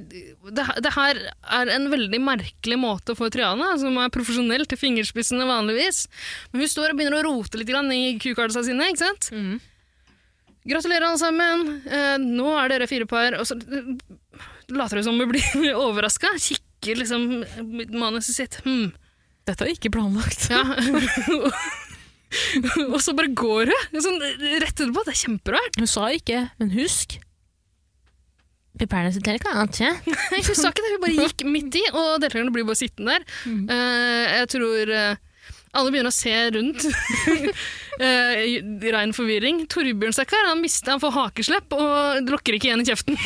[0.57, 1.19] det, det her
[1.59, 6.07] er en veldig merkelig måte for Triana, som er profesjonell til fingerspissene vanligvis.
[6.53, 9.29] Men hun står og begynner å rote litt grann i kukardsa sine, ikke sant?
[9.35, 9.59] Mm.
[10.64, 13.37] Gratulerer alle sammen, Eh, nå er dere fire par.
[13.37, 13.93] Og så eh,
[14.73, 17.43] later hun som hun blir overraska, kikker liksom
[17.93, 18.61] manuset sitt.
[18.64, 18.95] Hmm.
[19.45, 20.49] Dette er ikke planlagt.
[20.49, 20.64] Ja.
[22.95, 25.05] og så bare går hun, sånn rett etterpå.
[25.05, 25.79] Det er kjemperart.
[25.83, 27.19] Hun sa ikke, men husk
[28.83, 29.93] Paradise Hotel kan ikke.
[30.33, 33.15] Nei, hun sa ikke det, hun bare gikk midt i, og deltakerne blir bare sittende
[33.15, 33.29] der.
[33.47, 35.21] Uh, jeg tror uh,
[35.75, 39.63] alle begynner å se rundt uh, i i rein forvirring.
[39.71, 43.19] Torbjørn Stakkar han han får hakeslepp og lukker ikke igjen i kjeften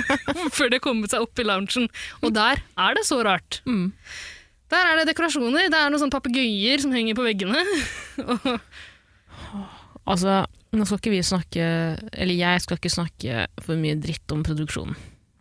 [0.56, 1.88] før det har kommet seg opp i loungen.
[2.22, 3.62] Og der er det så rart.
[3.70, 3.92] Mm.
[4.68, 7.62] Der er det dekorasjoner, det er noen sånne papegøyer som henger på veggene.
[8.26, 8.54] Og-
[10.08, 10.38] Altså,
[10.76, 11.64] nå skal ikke vi snakke
[12.12, 14.96] Eller jeg skal ikke snakke for mye dritt om produksjonen.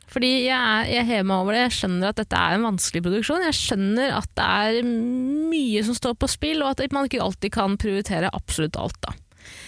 [0.08, 1.64] Fordi jeg, er- jeg hever meg over det.
[1.66, 3.44] Jeg skjønner at dette er en vanskelig produksjon.
[3.44, 7.52] Jeg skjønner at det er mye som står på spill, og at man ikke alltid
[7.52, 8.96] kan prioritere absolutt alt.
[9.04, 9.12] da.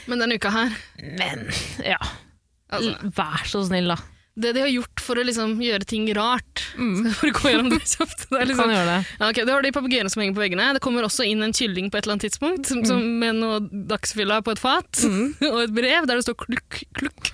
[0.08, 0.72] Men denne uka her
[1.19, 1.43] Men
[1.84, 2.00] ja.
[2.72, 3.98] Altså, Vær så snill, da.
[4.39, 7.73] Det de har gjort for å liksom gjøre ting rart Skal jeg bare gå gjennom
[7.73, 8.25] det kjapt?
[8.30, 8.99] Det liksom, kan gjøre det.
[9.19, 10.69] ja, okay, det har de papegøyene som henger på veggene.
[10.78, 13.60] Det kommer også inn en kylling på et eller annet tidspunkt som, som med noe
[13.91, 15.04] dagsfylla på et fat,
[15.52, 17.34] og et brev der det står klukk, klukk.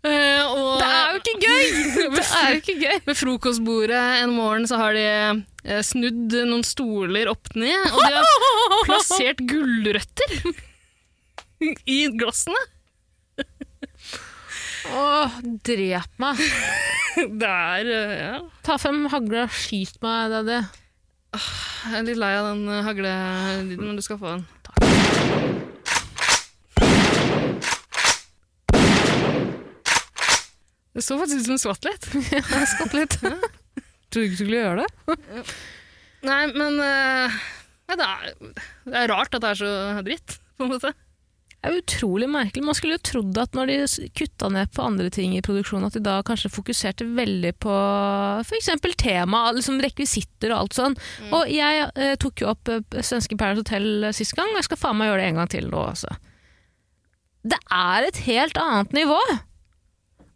[0.00, 1.64] Uh, og Det er jo ikke gøy!
[2.16, 2.98] Det er jo ikke gøy.
[3.04, 5.04] ved frokostbordet en morgen så har de
[5.68, 8.24] uh, snudd noen stoler opp ned, og de har
[8.88, 10.38] plassert gulrøtter
[11.84, 12.62] i glassene.
[14.90, 16.40] Åh, drep meg.
[17.40, 18.36] Det er eh, ja.
[18.66, 20.60] Ta frem hagla, skyt meg, daddy.
[21.30, 24.46] Jeg er litt lei av den eh, haglelyden, men du skal få den.
[30.90, 32.08] Det så faktisk ut som du skvatt litt.
[32.34, 33.18] Jeg skvatt litt.
[34.10, 35.44] Trodde ikke du skulle gjøre det.
[36.26, 37.38] Nei, men uh,
[37.94, 38.34] det, er,
[38.90, 39.70] det er rart at det er så
[40.04, 40.92] dritt, på en måte.
[41.60, 42.62] Er utrolig merkelig.
[42.64, 45.98] Man skulle jo trodd at når de kutta ned på andre ting i produksjonen, at
[45.98, 47.74] de da kanskje fokuserte veldig på
[48.40, 48.70] f.eks.
[48.96, 50.96] tema, liksom rekvisitter og alt sånn.
[51.36, 54.70] Og jeg eh, tok jo opp eh, svenske Paradise Hotel eh, sist gang, og jeg
[54.70, 56.16] skal faen meg gjøre det en gang til nå, altså.
[57.44, 59.20] Det er et helt annet nivå!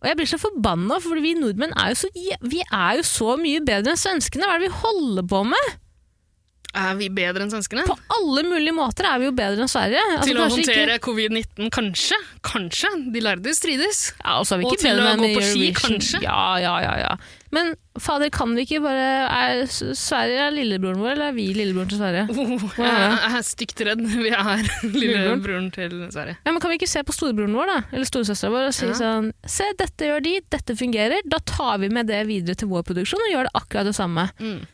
[0.04, 2.12] Og jeg blir så forbanna, for vi nordmenn er jo så,
[2.44, 4.44] vi er jo så mye bedre enn svenskene.
[4.44, 5.72] Hva er det vi holder på med?
[6.74, 7.84] Er vi bedre enn svenskene?
[7.86, 10.00] På alle mulige måter er vi jo bedre enn Sverige.
[10.16, 12.18] Altså, til å håndtere ikke- håndtere covid-19, kanskje.
[12.42, 12.90] Kanskje.
[13.14, 14.12] De lærde strides.
[14.24, 16.22] Ja, og så vi Og til å gå på ski, kanskje?
[16.22, 17.16] Ja, ja, ja, ja.
[17.54, 21.88] Men fader, kan vi ikke bare er, Sverige er lillebroren vår, eller er vi lillebroren
[21.92, 22.24] til Sverige?
[22.34, 22.90] Oh, jeg,
[23.22, 24.02] jeg er stygt redd.
[24.24, 26.36] Vi er lillebroren til Sverige.
[26.44, 27.78] Ja, men Kan vi ikke se på storebroren vår, da?
[27.94, 28.98] Eller storesøstera vår, og si Ja.
[28.98, 31.20] sånn Se, dette gjør de, dette fungerer.
[31.30, 34.26] Da tar vi med det videre til vår produksjon og gjør det akkurat det samme.
[34.40, 34.66] Mm.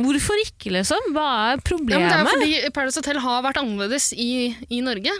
[0.00, 1.12] Hvorfor ikke, liksom?
[1.12, 2.08] Hva er Ja, men problemet?
[2.08, 5.12] det er fordi Paradise Hotel har vært annerledes i, i Norge.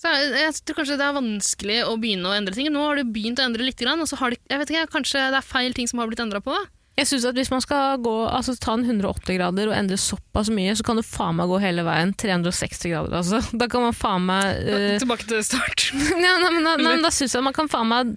[0.00, 2.70] Så jeg, jeg tror kanskje det er vanskelig å begynne å endre ting.
[2.72, 5.26] Nå har du begynt å endre litt, og så har de, jeg vet ikke, kanskje
[5.34, 6.54] det er feil ting som har blitt endra på.
[7.00, 10.50] Jeg synes at Hvis man skal gå, altså, ta en 180 grader og endre såpass
[10.52, 13.16] mye, så kan du faen meg gå hele veien 360 grader.
[13.20, 13.40] Altså.
[13.60, 14.96] Da kan man faen meg uh...
[15.00, 15.90] Tilbake til start.
[16.26, 18.16] ja, nei, men da, nei, men da synes jeg man kan faen meg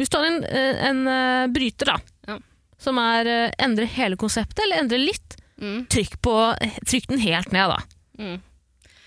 [0.00, 2.38] Hvis du har en, eh, en eh, bryter da Ja.
[2.82, 5.31] som er uh, endrer hele konseptet, eller endrer litt,
[5.62, 5.84] Mm.
[5.92, 6.38] trykk, på,
[6.90, 7.78] trykk den helt ned, da.
[8.18, 8.40] Mm.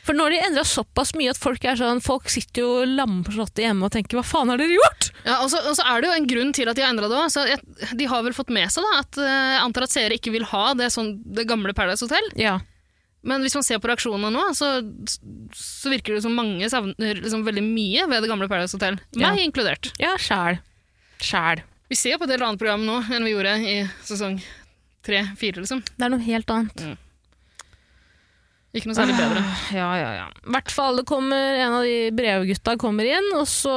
[0.06, 3.88] For når de endra såpass mye at folk er sånn Folk sitter jo lamslåtte hjemme
[3.88, 6.18] og tenker 'hva faen har dere gjort?' Ja, og så, og så er det jo
[6.20, 7.98] en grunn til at de har endra det òg.
[7.98, 10.46] De har vel fått med seg da, at eh, jeg antar at seere ikke vil
[10.46, 12.30] ha det, sånn, det gamle Paradise Hotel.
[12.38, 12.60] Ja.
[13.26, 14.86] Men hvis man ser på reaksjonene nå, så,
[15.58, 19.00] så virker det som mange savner liksom veldig mye ved det gamle Paradise Hotel.
[19.18, 19.34] Ja.
[19.34, 19.90] Meg inkludert.
[19.98, 20.62] Ja, sjæl.
[21.18, 21.66] Sjæl.
[21.90, 24.38] Vi ser på et helt annet program nå enn vi gjorde i sesong
[25.06, 25.84] tre-fire, liksom.
[25.96, 26.86] Det er noe helt annet.
[28.76, 29.42] Ikke noe særlig bedre.
[29.72, 30.24] Ja, ja, ja.
[30.44, 33.76] I hvert fall det kommer en av de brevgutta kommer inn, og så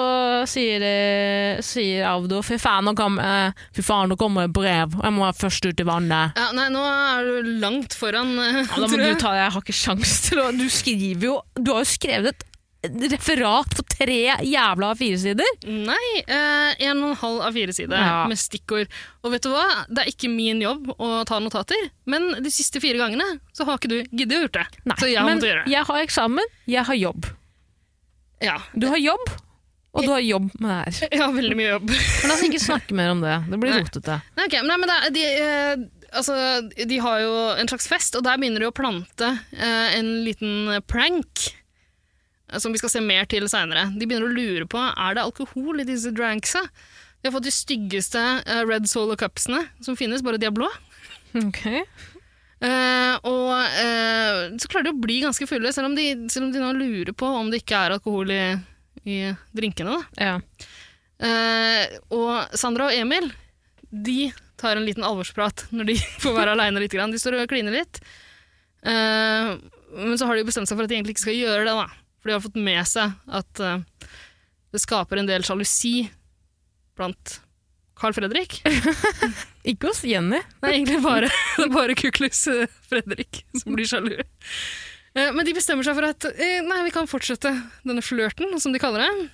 [0.50, 4.96] sier, eh, sier Avdo fy faen, nå kommer, eh, fy faen, nå kommer det brev,
[4.98, 6.34] jeg må være først ut i vannet.
[6.34, 9.54] Ja, nei, nå er du langt foran, eh, Ja, da må du ta det, jeg
[9.54, 12.47] har ikke sjans til å Du skriver jo Du har jo skrevet et
[12.82, 15.48] referat på tre jævla A4-sider.
[15.66, 18.26] Nei, eh, en og en halv av fire sider Ja.
[18.30, 18.86] med stikkord.
[19.24, 19.64] Og vet du hva?
[19.88, 23.78] Det er ikke min jobb å ta notater, men de siste fire gangene så har
[23.78, 24.66] ikke du giddet å gjøre det.
[24.86, 25.72] Nei, så jeg har måttet gjøre det.
[25.74, 27.26] jeg har eksamen, jeg har jobb.
[28.40, 29.28] Ja, Du har jobb,
[29.94, 31.08] og du har jobb med det her.
[31.10, 31.88] jeg har veldig mye jobb.
[31.90, 33.36] Men la oss ikke snakke mer om det.
[33.50, 34.22] Det blir rotete.
[34.36, 35.76] Nei, ok, men, nei, men det, de, eh,
[36.14, 36.36] altså,
[36.86, 40.78] de har jo en slags fest, og der begynner de å plante eh, en liten
[40.86, 41.48] prank.
[42.48, 43.88] Eh, Som vi skal se mer til seinere.
[43.94, 46.64] De begynner å lure på er det alkohol i disse dranksa.
[47.18, 50.70] De har fått de styggeste eh, Red Solo Cupsene som finnes, bare de er blå.
[51.36, 51.64] Ok.
[52.58, 56.54] Uh, og uh, så klarer de å bli ganske fulle, selv om de, selv om
[56.54, 58.42] de nå lurer på om det ikke er alkohol i,
[59.06, 59.18] i
[59.54, 60.00] drinkene.
[60.18, 60.38] Ja.
[61.22, 61.84] Uh,
[62.14, 63.30] og Sandra og Emil
[63.88, 66.98] de tar en liten alvorsprat når de får være aleine litt.
[66.98, 68.02] De står og kliner litt.
[68.82, 71.86] Men så har de bestemt seg for at de egentlig ikke skal gjøre det, da.
[72.28, 73.80] For de har fått med seg at uh,
[74.68, 76.10] det skaper en del sjalusi
[76.98, 77.38] blant
[77.98, 78.58] Carl Fredrik.
[79.70, 80.38] Ikke hos Jenny.
[80.62, 84.12] Nei, egentlig bare, det bare Kuklus eh, Fredrik som blir sjalu.
[84.20, 86.28] Eh, Men de bestemmer seg for at
[86.68, 87.50] nei, vi kan fortsette
[87.88, 89.28] denne flørten, som de kaller det.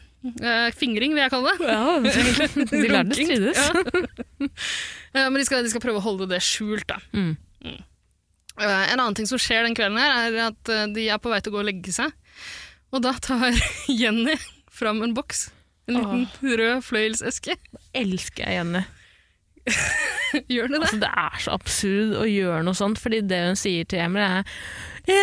[0.78, 1.66] Fingring, vil jeg kalle det.
[1.68, 1.98] Ja,
[2.72, 3.58] de lærde strides.
[5.12, 5.26] Ja.
[5.28, 6.86] Men de skal, de skal prøve å holde det skjult.
[6.88, 6.96] Da.
[7.12, 7.34] Mm.
[7.68, 11.42] Eh, En annen ting som skjer den kvelden, her er at de er på vei
[11.44, 12.14] til å gå og legge seg.
[12.94, 13.50] Og da tar
[14.00, 14.36] Jenny
[14.74, 15.48] fram en boks.
[15.90, 17.56] En liten rød fløyelseske.
[17.94, 18.84] Elsker jeg Jenny.
[20.50, 20.80] Gjør det det?
[20.84, 24.24] Altså, det er så absurd å gjøre noe sånt, fordi det hun sier til Emil
[24.24, 24.50] er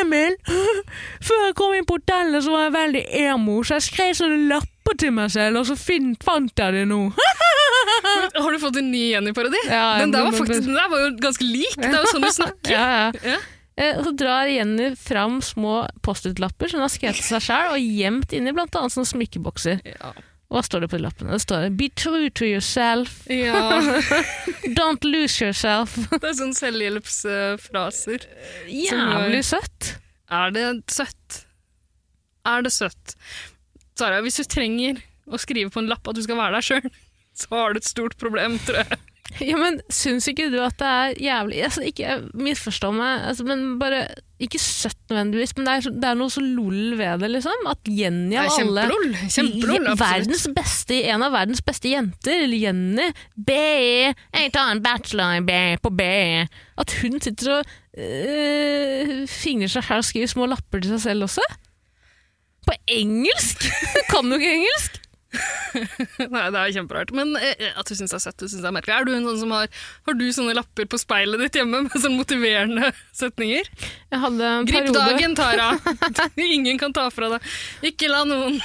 [0.02, 0.36] Emil,
[1.28, 4.38] før jeg kom inn på hotellet så var jeg veldig emo, så jeg skrev sånne
[4.52, 7.00] lapper til meg selv, og så fant jeg det nå.
[8.38, 9.62] Har du fått en ny Jenny-parodi?
[9.68, 11.76] Ja, den, der var faktisk- den der var jo ganske lik.
[11.82, 12.74] Det er jo sånn du snakker.
[12.76, 13.34] Ja, ja.
[13.34, 13.40] Ja.
[13.82, 17.82] Eh, så drar Jenny fram små Post-It-lapper som hun har skrevet til seg selv, og
[17.82, 19.82] gjemt inni annet sånne smykkebokser.
[19.88, 20.12] Ja.
[20.52, 21.32] Hva står det på de lappene?
[21.32, 23.22] Det står Be true to yourself.
[23.32, 23.80] ja.
[24.80, 25.96] Don't lose yourself.
[26.12, 28.28] Det er sånne selvhjelpsfraser.
[28.68, 29.94] Jævlig søtt.
[30.32, 31.46] Er det søtt?
[32.48, 33.16] Er det søtt?
[33.98, 35.00] Sara, hvis du trenger
[35.32, 36.92] å skrive på en lapp at du skal være der sjøl,
[37.40, 39.00] så har du et stort problem, tror jeg.
[39.40, 43.80] Ja, men Syns ikke du at det er jævlig altså, Ikke misforstå meg, altså, men
[43.82, 44.06] bare
[44.42, 47.68] ikke søtt nødvendigvis, men det er, det er noe så lol ved det, liksom.
[47.70, 49.92] At Jenny av alle absolutt.
[50.00, 53.06] verdens beste, En av verdens beste jenter, eller Jenny
[53.38, 56.48] BE, jeg tar en bachelor B på BE.
[56.82, 61.30] At hun sitter og øh, fingrer seg her og skriver små lapper til seg selv
[61.30, 61.46] også.
[62.66, 63.70] På engelsk!
[64.12, 64.98] kan du ikke engelsk?
[66.34, 67.12] Nei, det er kjemperart.
[67.16, 68.96] Men eh, at du syns det er søtt, du synes det er merkelig.
[68.98, 69.70] Er du en sånn som har,
[70.08, 72.92] har du sånne lapper på speilet ditt hjemme med sånne motiverende
[73.22, 73.70] setninger?
[74.12, 75.70] Jeg hadde en Grip periode dagen, Tara!
[76.52, 77.54] Ingen kan ta fra deg.
[77.92, 78.60] Ikke la noen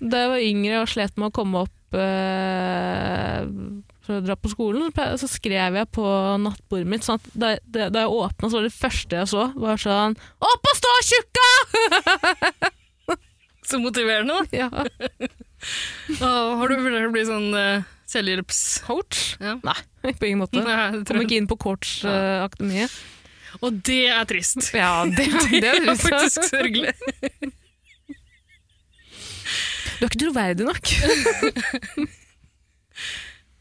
[0.00, 3.46] Da jeg var yngre og slet med å komme opp øh,
[4.06, 6.04] for å dra på skolen, så skrev jeg på
[6.42, 7.06] nattbordet mitt.
[7.06, 7.52] Sånn at da,
[7.92, 11.48] da jeg åpna, så var det første jeg så, var sånn Opp og stå, tjukka!
[13.70, 14.40] så motiverende.
[14.50, 14.66] da.
[14.66, 15.28] Ja.
[16.20, 19.22] Har du vurdert å bli sånn uh, selvhjelpscoach?
[19.42, 19.56] Ja.
[19.66, 20.62] Nei, på ingen måte.
[20.66, 22.94] Nei, det Kom ikke inn på coach-akademiet.
[23.60, 24.70] Og det er trist.
[24.76, 26.94] ja, det, Det det er faktisk sørgelig.
[30.00, 30.92] Du er ikke troverdig nok.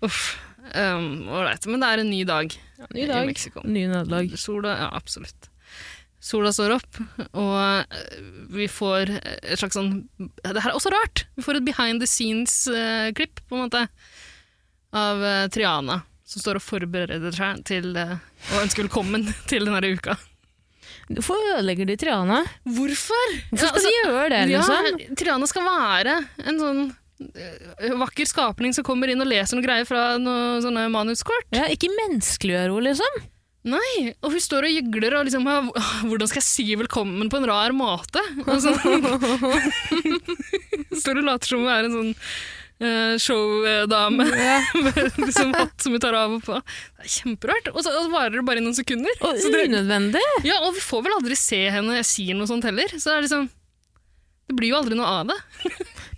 [0.08, 0.22] Uff.
[0.70, 1.66] Um, Ålreit.
[1.66, 2.54] Men det er en ny dag
[2.94, 3.64] Ny i dag, Mexico.
[3.66, 4.30] nye nederlag.
[4.40, 5.49] Sola, ja, absolutt.
[6.20, 6.98] Sola står opp,
[7.32, 7.54] og
[7.96, 8.16] eh,
[8.52, 11.24] vi får et slags sånn Det her er også rart!
[11.40, 13.86] Vi får et behind the scenes-klipp, på en måte,
[14.92, 18.18] av eh, Triana, som står og forbereder seg til eh,
[18.52, 20.18] å ønske velkommen til denne uka.
[21.10, 22.44] Hvorfor ødelegger de Triana?
[22.68, 23.36] Hvorfor?
[23.50, 24.90] Hvorfor skal de gjøre det, liksom?
[25.00, 26.20] Ja, Triana skal være
[26.52, 26.84] en sånn
[27.32, 31.48] eh, vakker skapning som kommer inn og leser noe greier fra noen sånne manuskort.
[31.56, 33.22] Ja, ikke menneskeliggjør henne, liksom.
[33.68, 35.66] Nei, og hun står og gjøgler og liksom «Ah,
[36.08, 38.22] Hvordan skal jeg si velkommen på en rar måte?
[38.46, 39.04] Og sånn.
[41.02, 46.04] står og later som hun er en sånn uh, showdame med liksom hatt som hun
[46.04, 46.62] tar av og på.
[46.64, 47.68] Det er kjemperart.
[47.76, 49.20] Og så, og varer det bare i noen sekunder.
[49.28, 50.24] Og Så det, unødvendig.
[50.48, 52.96] ja, og vi får vel aldri se henne jeg sier noe sånt heller.
[52.96, 53.50] Så det er liksom
[54.50, 55.40] Det blir jo aldri noe av det.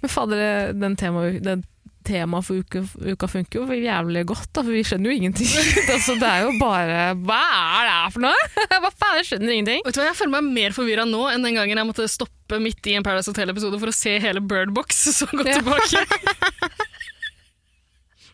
[0.01, 0.45] Men fader,
[0.77, 1.65] den temaet den
[2.07, 2.81] temaet for uka,
[3.13, 5.49] uka funker jo jævlig godt, da, for vi skjønner jo ingenting.
[5.95, 8.49] altså, det er jo bare Hva er det her for noe?!
[8.83, 9.81] Hva faen, jeg skjønner ingenting.
[9.85, 12.59] Vet du hva, Jeg føler meg mer forvirra nå enn den gangen jeg måtte stoppe
[12.61, 15.59] midt i en Paradise Hotel-episode for å se hele Bird Box så gå Ja.
[15.59, 16.05] tilbake.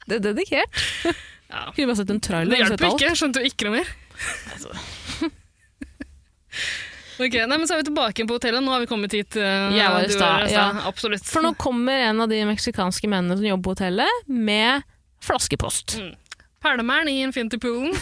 [0.08, 0.84] Det er dedikert.
[1.52, 1.66] Ja.
[1.76, 3.88] Kunne bare sett en trailer Det hjelper ikke, skjønte jo ikke noe mer.
[7.18, 8.64] Ok, nei, men Så er vi tilbake på hotellet.
[8.64, 9.36] Nå har vi kommet hit.
[9.36, 10.68] Uh, Jeg var i stad, ja.
[10.90, 11.26] Absolutt.
[11.28, 14.86] For nå kommer en av de meksikanske mennene som jobber på hotellet, med
[15.26, 15.98] flaskepost.
[16.64, 17.94] Perlemeren i Infinity Poolen.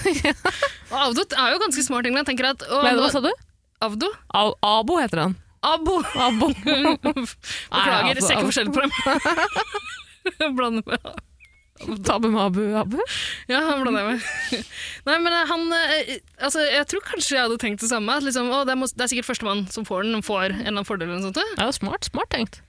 [0.91, 2.05] og Avdo er jo ganske smart.
[2.05, 2.23] egentlig.
[2.23, 3.31] Jeg tenker at, og, Hva, sa du?
[3.85, 4.11] Avdo?
[4.31, 5.35] Av, Abo heter han.
[5.65, 5.97] Abo!
[6.21, 6.51] Abo.
[7.73, 8.93] Beklager, ser ikke forskjell på dem.
[10.57, 11.23] Blander med
[12.07, 12.99] Tabu Mabu Abu.
[13.51, 14.61] Ja, han blanda jeg med.
[15.09, 18.15] Nei, men han eh, Altså, jeg tror kanskje jeg hadde tenkt det samme.
[18.15, 20.71] At liksom, å, det, er, det er sikkert førstemann som får den, får en eller
[20.71, 21.09] annen fordel.
[21.09, 21.41] eller noe sånt.
[21.59, 22.61] Det er smart, smart tenkt.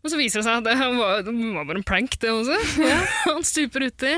[0.00, 2.58] Men så viser det seg at det var, det var bare en prank, det også.
[3.28, 4.14] Han stuper uti,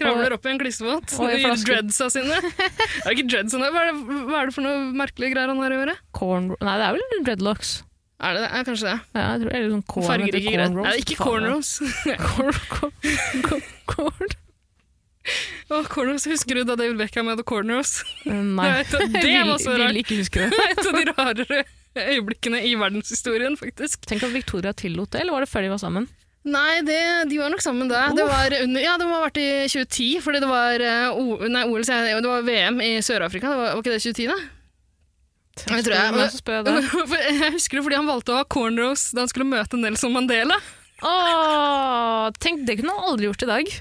[0.00, 2.40] kravler opp i en klissvåt Og i dreads av dreadsa sine.
[2.42, 3.54] Det er ikke dreads?
[3.54, 3.70] nei.
[3.72, 6.00] hva, er det, hva er det for noe merkelige greier han har i gjøre?
[6.18, 6.50] Corn...
[6.58, 7.78] Nei, det er vel dreadlocks.
[8.18, 8.50] Er det det?
[8.50, 8.98] Ja, kanskje det.
[9.14, 10.72] Ja, jeg tror, eller sånn corn, Fargerike greier.
[10.74, 11.70] Nei, ikke cornrows.
[13.92, 14.36] Corn.
[15.68, 16.24] Å, cornrows.
[16.26, 18.00] Husker du da David Beckham hadde cornrows?
[18.26, 20.50] Nei, Det var så vil, vil ikke huske det.
[20.72, 21.60] Et av de rarere
[21.98, 24.02] øyeblikkene i verdenshistorien, faktisk.
[24.08, 26.10] Tenk at Victoria tillot det, eller var det før de var sammen?
[26.48, 28.08] Nei, det, de var nok sammen da.
[28.16, 31.38] Det var under, ja, det må ha vært i 2010, fordi det var, uh, o,
[31.50, 33.50] nei, OL, jeg, det var VM i Sør-Afrika.
[33.52, 34.38] Var, var ikke det 2010, da?
[35.66, 36.12] Jeg tror jeg.
[36.14, 39.80] Men jeg jeg husker det fordi han valgte å ha cornrows da han skulle møte
[39.80, 40.58] Nelson Mandela.
[41.02, 43.72] Åh, tenk, det kunne han aldri gjort i dag.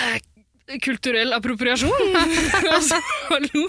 [0.00, 0.18] Eh,
[0.80, 2.16] Kulturell appropriasjon!
[2.76, 3.66] altså, hallo!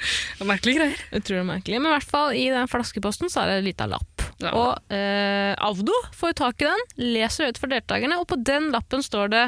[0.00, 1.00] Det er merkelige greier.
[1.16, 1.80] Utrolig merkelig.
[1.80, 4.24] Men i hvert fall i den flaskeposten så er det en liten lapp.
[4.40, 4.52] Ja.
[4.56, 6.84] Og eh, Avdo får tak i den,
[7.16, 9.44] leser høyt for deltakerne, og på den lappen står det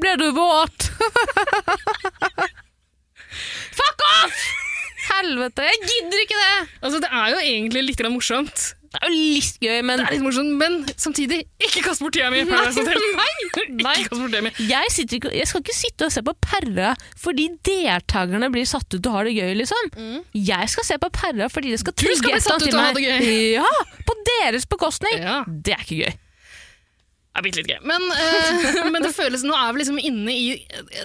[0.00, 0.88] 'Ble du våt.
[3.78, 4.38] Fuck off!
[5.08, 6.54] Helvete, jeg gidder ikke det!
[6.82, 8.70] Altså, det er jo egentlig litt grann morsomt.
[8.92, 12.12] Det er jo litt gøy, men Det er litt morsomt, men samtidig, ikke kast bort
[12.14, 12.42] tida mi!
[12.44, 12.60] Nei.
[13.16, 13.30] Nei.
[14.02, 14.52] Ikke kast bort tida mi.
[14.68, 19.08] jeg, ikke, jeg skal ikke sitte og se på Perra fordi deltakerne blir satt ut
[19.08, 19.92] og har det gøy, liksom.
[20.36, 22.92] Jeg skal se på Perra fordi det skal Du skal bli satt ut og ha
[22.98, 23.32] det gøy.
[23.56, 23.72] Ja,
[24.08, 25.18] på deres bekostning.
[25.24, 25.40] Ja.
[25.48, 26.18] Det er ikke gøy.
[27.32, 27.78] Er bitte litt gøy.
[27.88, 30.50] Men, eh, men det føles, nå er vi liksom inne i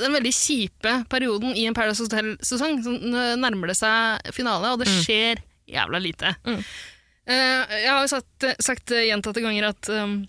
[0.01, 2.81] den veldig kjipe perioden i en Paradise Hotel-sesong.
[2.83, 5.39] Nå nærmer det seg finale, og det skjer
[5.71, 6.33] jævla lite.
[6.43, 6.59] Mm.
[7.27, 10.19] Eh, jeg har jo sagt, sagt gjentatte ganger at um,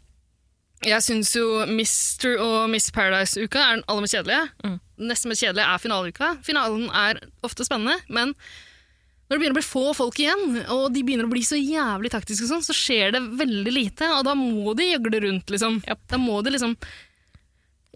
[0.87, 4.47] jeg syns jo Mister og Miss Paradise-uka er den aller mest kjedelige.
[4.63, 4.79] Mm.
[4.79, 6.33] Nesten neste mest kjedelige er finaleuka.
[6.47, 8.35] Finalen er ofte spennende, men
[9.29, 12.09] når det begynner å bli få folk igjen, og de begynner å bli så jævlig
[12.14, 15.53] taktiske, sånn, så skjer det veldig lite, og da må de gjøgle rundt.
[15.53, 15.83] Liksom.
[15.85, 16.73] Da må de liksom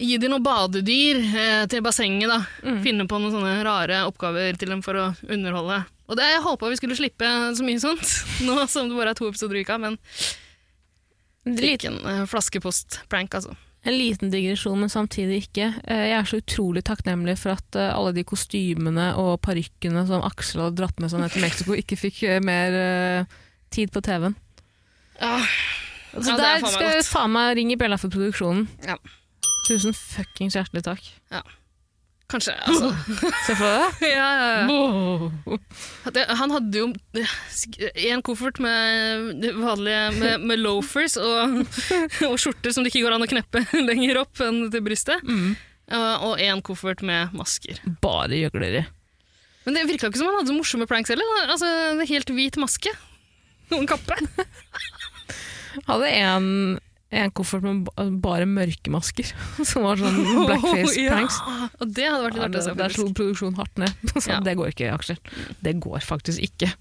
[0.02, 2.28] gi dem noe badedyr eh, til bassenget.
[2.28, 2.42] da.
[2.84, 5.82] Finne på noen sånne rare oppgaver til dem for å underholde.
[6.12, 8.04] Og det, Jeg håpa vi skulle slippe så mye sånt,
[8.46, 9.80] nå som det bare er to episoder i uka.
[9.80, 9.96] Men
[11.48, 13.56] fikk en eh, flaskepost-prank, altså.
[13.84, 15.64] En liten digresjon, men samtidig ikke.
[15.90, 20.22] Eh, Jeg er så utrolig takknemlig for at eh, alle de kostymene og parykkene som
[20.22, 23.26] Aksel hadde dratt med seg ned til Mexico, ikke fikk eh, mer
[23.74, 24.36] tid på TV-en.
[25.18, 25.34] Ja,
[26.12, 28.68] så Ja, er der skal jeg faen meg ringe bjella for produksjonen.
[28.86, 28.98] Ja.
[29.66, 31.10] Tusen fuckings hjertelig takk.
[32.32, 32.88] Kanskje, altså.
[33.46, 34.46] Se for deg ja, ja,
[36.08, 36.24] ja.
[36.38, 36.86] han hadde jo
[38.08, 41.60] en koffert med vanlige med, med loafers og,
[42.30, 45.20] og skjorter som det ikke går an å kneppe lenger opp enn til brystet.
[45.28, 45.52] Mm.
[45.92, 47.82] Og én en koffert med masker.
[48.00, 48.86] Bare gjøglere.
[49.66, 51.28] Men det virka ikke som han hadde så morsomme pranks heller.
[51.44, 52.92] Altså, en helt hvit maske.
[53.70, 54.16] Og en kappe.
[55.88, 56.48] Hadde en,
[57.12, 57.90] en koffert med
[58.24, 59.28] bare mørkemasker.
[59.68, 61.38] som var sånn blackface-pranks.
[61.52, 62.74] Ja, og det hadde vært litt artig å se.
[62.78, 64.02] der slo produksjonen hardt ned.
[64.16, 64.40] Så Ja.
[64.44, 65.20] Det går ikke, Aksel.
[65.62, 66.72] Det går faktisk ikke.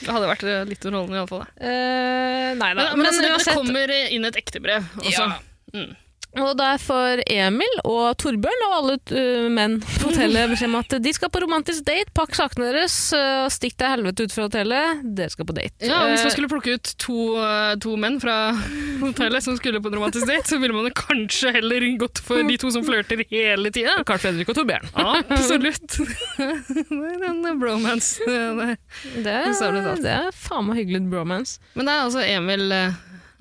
[0.00, 1.42] Det hadde vært eh, litt underholdende iallfall.
[1.60, 2.90] Uh, nei da.
[2.92, 4.86] Men, men, altså, det, det kommer inn et ekte brev.
[5.02, 5.26] Også.
[5.26, 5.40] Ja.
[5.74, 5.96] Mm.
[6.38, 10.94] Og der får Emil og Torbjørn og alle uh, menn på hotellet beskjed om at
[11.02, 12.12] de skal på romantisk date.
[12.14, 15.02] Pakk sakene deres, uh, stikk deg helvete ut fra hotellet.
[15.18, 15.74] Dere skal på date.
[15.82, 18.36] Ja, Hvis man Eh, skulle plukke ut to, uh, to menn fra
[19.02, 22.60] hotellet som skulle på en romantisk date, så ville man kanskje heller gått for de
[22.62, 23.98] to som flørter hele tida.
[24.06, 24.86] Carl Fredrik og Torbjørn.
[24.94, 25.98] Absolutt.
[26.38, 28.22] Det er en bromance.
[28.22, 28.76] Det
[29.24, 31.58] Det, er det det er faen meg hyggelig bromance.
[31.74, 32.74] Men det er altså Emil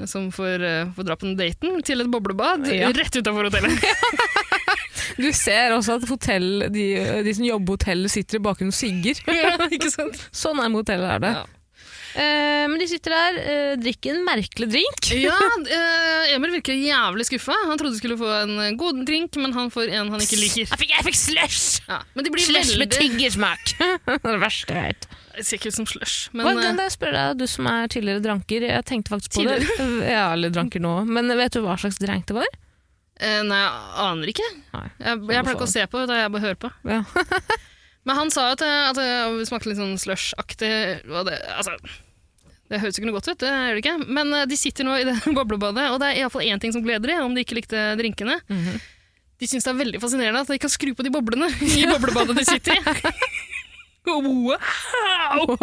[0.07, 2.91] som får, eh, får dra på den daten til et boblebad Ja.
[2.95, 3.83] rett utafor hotellet.
[5.19, 6.83] Du ser også at hotell, de,
[7.25, 9.17] de som jobber på hotellet, sitter i bakgrunnen og sigger.
[9.27, 9.55] ja?
[10.31, 11.31] Sånn er motellet, er det.
[11.35, 11.45] Ja.
[12.15, 15.09] Eh, men de sitter der, eh, drikker en merkelig drink.
[15.29, 17.55] Ja, eh, Emil virker jævlig skuffa.
[17.69, 20.65] Han trodde skulle få en god drink, men han får en han ikke liker.
[20.65, 21.81] Jeg fikk, jeg fikk slush!
[21.89, 22.01] Ja.
[22.15, 23.73] Men de blir Slush med veldig tyggersmak.
[24.07, 25.09] det er det verste jeg vet.
[25.39, 27.91] Det ser ikke ut som slush, Men, kan eh, jeg spørre deg, du som er
[27.93, 29.59] tidligere dranker, jeg tenkte faktisk på det.
[30.15, 30.97] Ja, eller dranker nå.
[31.07, 32.49] Men vet du hva slags drank det var?
[33.19, 34.49] eh, Nei, jeg aner ikke.
[34.73, 34.85] Nei.
[34.97, 36.71] Jeg, jeg pleier ikke å se på, da jeg bare hører på.
[36.89, 37.03] Ja.
[38.07, 40.69] Men han sa at, det- at det smakte litt sånn slush-aktig.
[41.03, 41.75] det- Altså,
[42.69, 43.97] det høres ikke noe godt ut, det gjør det ikke.
[44.07, 46.83] Men eh, de sitter nå i det boblebadet, og det er iallfall én ting som
[46.85, 48.39] gleder dem, om de ikke likte drinkene.
[49.39, 51.47] De syns det er veldig fascinerende at de kan skru på de boblene
[51.79, 52.81] i boblebadet de sitter i.
[54.07, 55.57] Wow!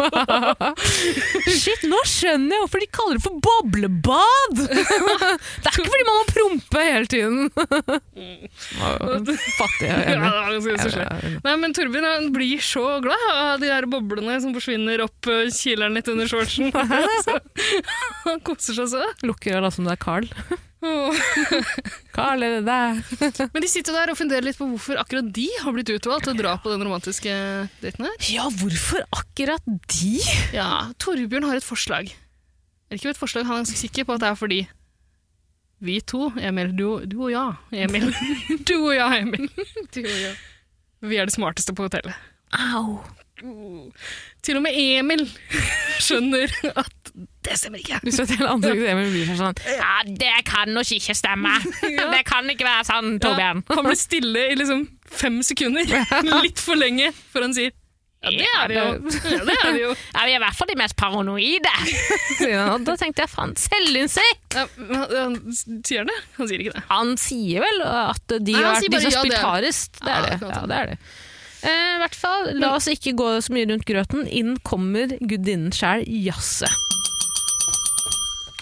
[1.57, 4.53] Shit, nå skjønner jeg hvorfor de kaller det for boblebad!
[4.61, 7.49] det er ikke fordi man må prompe hele tiden.
[9.57, 11.39] Fattig, jeg er enig.
[11.43, 15.49] Nei, men Torbjørn han blir så glad av de der boblene som forsvinner opp eh,
[15.53, 16.71] kileren litt under shortsen.
[18.27, 19.03] Han koser seg så.
[19.25, 20.27] Lukker later som det er Carl.
[22.15, 23.01] Carl, er det deg?
[23.53, 26.35] Men de sitter der og funderer litt på hvorfor akkurat de har blitt utvalgt til
[26.35, 27.33] å dra på den romantiske
[27.81, 28.17] daten her.
[28.29, 30.15] Ja, hvorfor akkurat de?
[30.55, 32.13] Ja, Torbjørn har et forslag.
[32.87, 34.61] Eller ikke et forslag, han er ganske sikker på at det er fordi
[35.79, 38.09] vi to, Emil, du, du og ja, Emil.
[38.67, 39.45] Du og ja, Emil.
[39.93, 40.33] Du og ja.
[41.05, 42.17] Vi er det smarteste på hotellet.
[42.57, 42.97] Au.
[44.41, 45.27] Til og med Emil
[46.01, 46.96] skjønner at
[47.47, 47.99] det stemmer ikke.
[48.03, 51.55] Du ser til ansiktet Emil blir sånn Ja, det kan nok ikke stemme.
[52.13, 53.63] Det kan ikke være sånn, Torbjørn.
[53.65, 55.89] Ja, han blir stille i liksom fem sekunder.
[56.45, 57.73] Litt for lenge før han sier
[58.17, 59.11] ja, det er det jo.
[59.29, 59.89] Ja, det er det jo.
[60.15, 61.73] Ja, vi er i hvert fall de mest paranoide.
[62.49, 64.57] ja, da tenkte jeg faen, selvinnsikt!
[64.57, 64.65] Ja,
[65.13, 65.37] han,
[65.85, 66.17] sier han det?
[66.39, 66.83] Han sier ikke det.
[66.89, 70.01] Han sier vel at de, har, de som har spilt det hardest.
[70.01, 70.49] Det Ja, er det.
[70.49, 70.99] Ja, det, er det.
[71.61, 74.25] Eh, I hvert fall, la oss ikke gå så mye rundt grøten.
[74.27, 76.69] Inn kommer gudinnen sjæl, Jasse.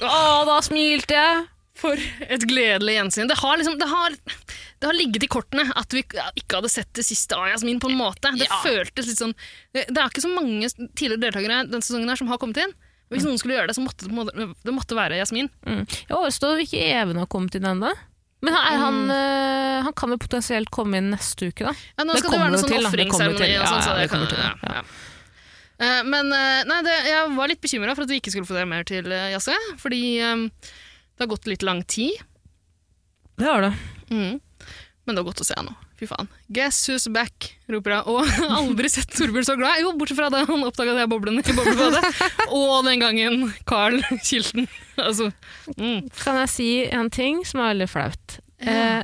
[0.04, 1.44] Å, da smilte jeg!
[1.76, 3.28] For et gledelig gjensyn.
[3.28, 6.88] Det har liksom Det har, det har ligget i kortene at vi ikke hadde sett
[6.96, 8.32] det siste av Jasmin på en måte.
[8.40, 8.62] Det Ja.
[8.64, 9.34] føltes litt sånn
[9.76, 12.72] Det er ikke så mange tidligere deltakere denne sesongen her som har kommet inn.
[13.12, 15.50] Hvis noen skulle gjøre det, så måtte det, på en måte- det måtte være Jasmin.
[15.68, 15.84] Mm.
[16.08, 17.92] Jeg overstår ikke Even har kommet inn ennå.
[18.42, 21.74] Men han, er han, øh, han kan jo potensielt komme inn neste uke, da.
[21.98, 22.90] Ja, nå Det skal det kommer være noe jo sånn til, da.
[22.90, 23.62] Det kommer jo ofringsseremoni til.
[23.62, 23.76] og sånn.
[23.76, 24.84] Ja, så ja, det det kommer kan- til, ja, ja.
[25.82, 28.58] Eh, Men eh, nei, det, jeg var litt bekymra for at vi ikke skulle få
[28.58, 29.72] det mer til uh, jazzet.
[29.82, 32.20] Fordi um, det har gått litt lang tid.
[33.36, 33.74] Det har det.
[34.10, 34.40] Mm.
[35.06, 35.74] Men det var godt å se nå.
[35.96, 36.28] Fy faen.
[36.52, 38.04] Guess who's back, roper jeg.
[38.12, 39.80] Og aldri sett Torbjørn så glad.
[39.84, 42.04] Jo, bortsett fra da han oppdaga de boblene i boblebadet.
[42.60, 44.68] og den gangen Carl Kilton
[45.06, 45.30] Altså,
[45.78, 46.10] mm.
[46.20, 48.40] Kan jeg si en ting som er veldig flaut?
[48.60, 48.76] Ja.
[48.76, 49.02] Eh,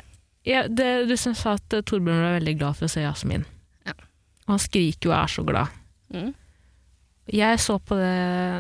[0.48, 3.46] ja, det, du sa at eh, Torbjørn var veldig glad for å se Jasmin.
[3.88, 3.96] Ja.
[4.50, 5.80] Han skriker jo og er så glad.
[6.12, 6.32] Mm.
[7.30, 8.16] Jeg så på det,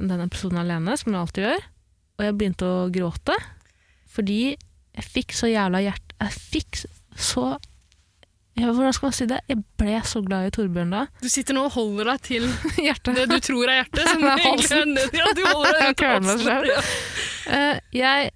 [0.07, 1.64] den episoden alene, som jeg alltid gjør,
[2.20, 3.36] og jeg begynte å gråte.
[4.12, 6.16] Fordi jeg fikk så jævla hjerte...
[6.22, 6.82] Jeg fikk
[7.18, 7.45] så
[8.62, 9.38] Hvordan skal man si det?
[9.49, 11.05] Jeg ble så glad i Torbjørn da.
[11.24, 12.43] Du sitter nå og holder deg til
[12.86, 13.16] Hjertet.
[13.18, 14.09] det du tror er hjertet.
[14.12, 14.91] Som er halsen.
[15.18, 16.68] ja, du holder deg til halsen.
[16.70, 16.82] Ja.
[17.57, 18.30] Eh, jeg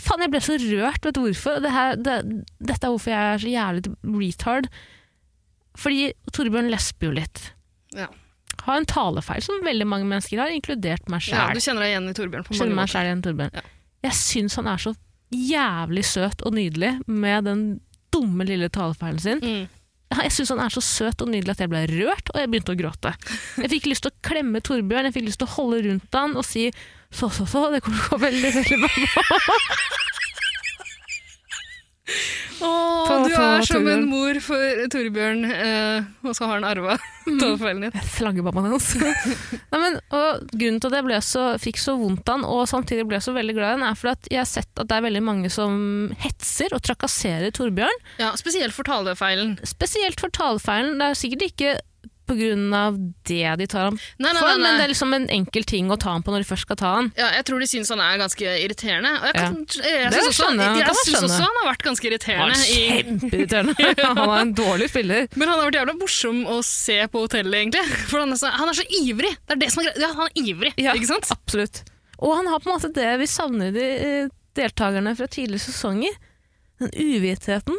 [0.00, 1.06] Faen, jeg ble så rørt.
[1.06, 1.62] Vet du hvorfor?
[1.64, 2.16] Det her, det,
[2.60, 4.68] dette er hvorfor jeg er så jævlig retard.
[5.80, 6.04] Fordi
[6.36, 7.40] Torbjørn lesber jo litt.
[7.96, 8.10] Ja.
[8.66, 12.10] Har en talefeil som veldig mange mennesker har, inkludert meg Ja, du kjenner deg igjen
[12.10, 13.06] i Torbjørn på mange måter.
[13.08, 13.54] igjen, Torbjørn.
[13.56, 13.66] Ja.
[14.08, 14.94] Jeg syns han er så
[15.30, 17.62] jævlig søt og nydelig med den
[18.12, 19.44] dumme lille talefeilen sin.
[19.44, 19.68] Mm.
[20.10, 22.74] Jeg syns han er så søt og nydelig at jeg ble rørt, og jeg begynte
[22.74, 23.12] å gråte.
[23.62, 26.34] Jeg fikk lyst til å klemme Torbjørn, jeg fikk lyst til å holde rundt han
[26.34, 26.66] og si
[27.10, 29.56] så, så, så, det kommer til å gå veldig, veldig bra.
[32.60, 36.96] Få- du er som en mor for Torbjørn, eh, og så har han arva
[37.40, 38.02] talefeilen din.
[38.16, 38.90] Slaggebammaen hans.
[39.72, 42.66] Nei, men, og grunnen til at jeg ble så, fikk så vondt av han, og
[42.70, 44.98] samtidig ble så veldig glad i han, er for at jeg har sett at det
[44.98, 45.78] er veldig mange som
[46.22, 48.02] hetser og trakasserer Torbjørn.
[48.22, 49.56] Ja, spesielt for talefeilen.
[49.68, 50.98] Spesielt for talefeilen.
[51.00, 51.76] Det er sikkert ikke
[52.76, 52.96] av
[53.28, 55.90] det de tar ham Nei, nei, for, nei, men det er liksom en enkel ting
[55.90, 57.08] å ta ham på når de først skal ta ham.
[57.18, 59.12] Ja, jeg tror de syns han er ganske irriterende.
[59.20, 61.28] Og jeg, kan, jeg, Det syns også, skjønner jeg, syns skjønne.
[61.30, 62.58] også han har vært ganske Han irriterende.
[62.60, 63.74] er I, kjempeirriterende.
[64.10, 65.28] han er en dårlig spiller.
[65.36, 67.84] men han har vært jævla morsom å se på hotellet, egentlig.
[68.10, 69.32] For han er så, han er så ivrig.
[69.46, 70.02] Det er det som er greit.
[70.04, 70.96] Ja, han er ivrig, Ja.
[70.98, 71.30] ikke sant?
[71.34, 71.82] Absolutt.
[72.20, 74.28] Og han har på en måte det vi savner i de eh,
[74.58, 76.18] deltakerne fra tidligere sesonger.
[76.80, 77.76] Den uvitheten.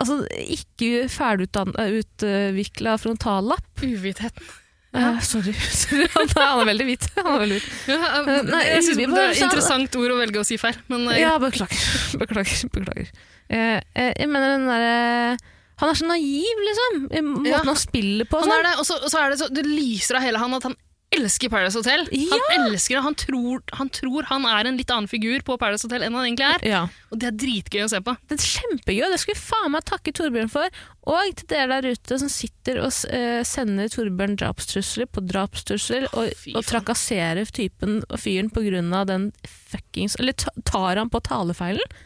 [0.00, 3.66] Altså, ikke ferdigutvikla frontallapp.
[3.84, 4.50] Uvitheten.
[4.92, 5.54] Uh, sorry.
[5.72, 6.04] sorry.
[6.16, 7.06] Han er- han er veldig hvit.
[7.16, 7.68] Han er veldig hvit.
[7.88, 10.76] Ja, jeg, Nei, jeg synes det er et interessant ord å velge å si feil,
[10.92, 11.80] men eh, Ja, beklager.
[12.20, 12.68] Beklager.
[12.74, 13.08] beklager.
[13.48, 15.38] Uh, eh, jeg mener den derre
[15.80, 16.98] Han er så naiv, liksom.
[17.08, 17.62] i Måten Ja.
[17.64, 18.36] han spiller på.
[18.42, 18.52] og sånn.
[18.58, 20.68] er det, og så, og så er det så Det lyser av hele han at
[20.68, 20.76] han
[21.16, 22.06] elsker Paradise Hotel.
[22.14, 22.36] Ja.
[22.36, 25.86] Han elsker det, han tror, han tror han er en litt annen figur på Paradise
[25.86, 26.66] Hotel enn han egentlig er.
[26.66, 26.82] Ja.
[27.12, 28.14] Og det er dritgøy å se på.
[28.30, 30.82] Det er kjempegøy, det skulle faen meg takke Torbjørn for.
[31.12, 36.32] Og til dere der ute som sitter og eh, sender Torbjørn drapstrusler på drapstrusler, og,
[36.54, 39.30] og trakasserer typen og fyren av den
[39.72, 42.00] fuckings Eller tar han på talefeilen.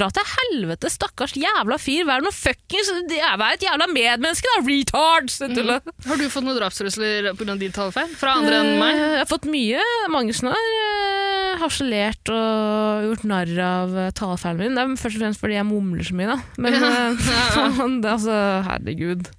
[0.00, 2.06] Dra til helvete, stakkars jævla fyr!
[2.08, 4.62] Vær noe fuckings Vær et jævla medmenneske, da!
[4.64, 5.34] Retards!
[5.44, 5.90] Mm.
[6.06, 7.56] Har du fått noen drapstrusler pga.
[7.60, 8.14] din talefeil?
[8.16, 8.94] Fra andre enn meg?
[8.96, 9.82] Eh, Jeg har fått mye.
[10.14, 14.78] Mange som har eh, harselert og gjort narr av eh, talefeilen min.
[14.78, 16.38] Det er først og fremst fordi jeg mumler så mye, da.
[16.64, 16.90] Men Ja.
[17.34, 18.40] ja, faen, det, er altså,
[18.70, 19.30] herregud.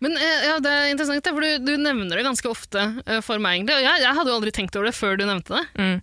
[0.00, 2.88] Men ja, Det er interessant, for du, du nevner det ganske ofte
[3.20, 3.60] for meg.
[3.60, 3.76] egentlig.
[3.82, 5.64] Og jeg, jeg hadde jo aldri tenkt over det før du nevnte det.
[5.76, 5.96] Mm.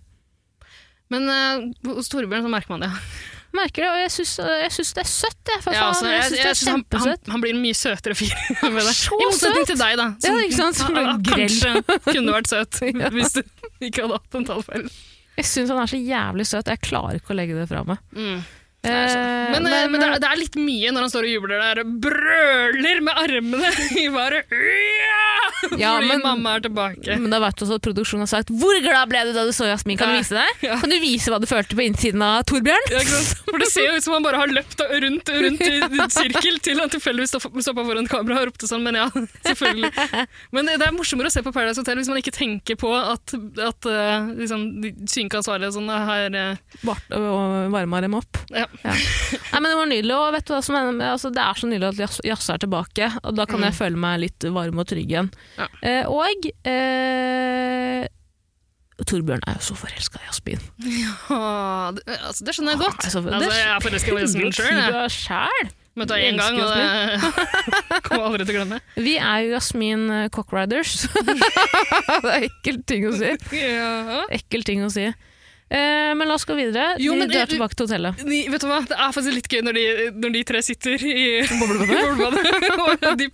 [1.14, 2.94] Men uh, hos Torbjørn så merker man det.
[3.54, 5.38] Merker det, og jeg syns, det er søtt.
[5.46, 7.30] Jeg, for Ja, faen, altså, jeg, jeg, syns det jeg er synes han, han, kjempesøtt.
[7.34, 8.34] han blir en mye søtere fyr
[8.74, 8.94] med det.
[8.98, 10.06] Så I motsetning til deg, da.
[10.26, 10.80] Ja, ikke sant?
[10.80, 11.74] Som ah, kanskje
[12.12, 13.12] kunne vært søt Ja.
[13.14, 13.42] hvis du
[13.84, 14.88] ikke hadde hatt en tallfeil.
[15.38, 16.68] Jeg syns han er så jævlig søt.
[16.70, 18.02] Jeg klarer ikke å legge det fra meg.
[18.14, 18.42] Mm.
[18.84, 19.20] Sånn.
[19.24, 21.62] Eh, Men, eh, men det, er, det er litt mye når han står og jubler
[21.62, 23.70] der og brøler med armene
[24.02, 24.50] i været.
[24.52, 25.20] Ja!
[25.80, 27.14] Ja, Fordi men- mamma er tilbake.
[27.18, 29.52] Men det har vært også at produksjonen har sagt 'Hvor glad ble du da du
[29.56, 30.60] så Jasmin?' Kan du vise deg?
[30.62, 30.76] Ja.
[30.78, 32.84] Kan du vise hva du følte på innsiden av Torbjørn?
[32.92, 33.00] Ja?
[33.48, 36.60] For Det ser jo ut som han bare har løpt rundt, rundt i en sirkel
[36.60, 39.08] til han tilfeldigvis stoppa foran kamera og ropte sånn, men ja,
[39.48, 39.90] selvfølgelig.
[40.52, 42.92] Men det det er morsommere å se på Paradise Hotel hvis man ikke tenker på
[42.94, 44.92] at, at eh, liksom, de
[45.24, 46.56] og sånn har eh,
[47.72, 48.42] varma dem opp.
[48.52, 48.68] ja.
[48.84, 51.70] Nei, men Det var nydelig, og vet du hva som er, altså, det er så
[51.70, 53.10] nydelig at jazz, jazz er tilbake.
[53.22, 55.30] og Da kan jeg føle meg litt varm og trygg igjen.
[55.58, 55.68] Ja.
[55.82, 58.04] Eh, og eh,
[59.04, 60.60] Torbjørn er jo så forelska i Jasmin.
[60.86, 63.00] Ja, det, altså, det skjønner jeg godt.
[63.08, 65.72] Altså, det Altså, jeg er forelska i Jasmin sjøl.
[65.94, 68.80] Møtte henne én gang, og det kommer aldri til å glemme.
[68.98, 71.04] Vi er jo Jasmin eh, Cockriders.
[72.24, 73.30] det er ekkelt ting å si.
[73.60, 74.24] Ja.
[74.34, 75.06] Ekkel ting å si.
[75.72, 76.94] Eh, men la oss gå videre.
[77.00, 78.20] Jo, de men- drar tilbake til hotellet.
[78.28, 78.82] Ni, vet du hva?
[78.86, 82.44] Det er faktisk litt gøy når de, når de tre sitter i boblebadet,
[82.84, 83.28] og de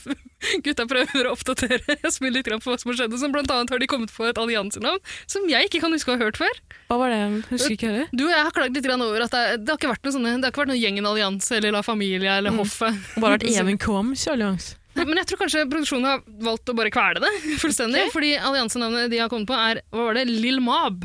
[0.64, 3.18] gutta prøver å oppdatere Smil litt på hva som har skjedd.
[3.20, 6.16] Som blant annet har de kommet på et alliansenavn som jeg ikke kan huske å
[6.16, 6.54] ha hørt før.
[6.88, 7.20] Hva var det?
[7.50, 8.08] Husker ikke heller.
[8.14, 10.16] Du og jeg har klagd litt grann over at det, det har ikke vært noe
[10.16, 12.96] sånne, det har ikke vært noen Gjengen allianse eller La Familia eller Hoffet.
[13.20, 14.76] Bare vært Even Kvoms allianse.
[14.96, 17.30] Men jeg tror kanskje produksjonen har valgt å bare kvele det
[17.62, 18.08] fullstendig.
[18.14, 20.24] Fordi alliansenavnet de har kommet på, er hva var det?
[20.30, 21.04] Lill Mob.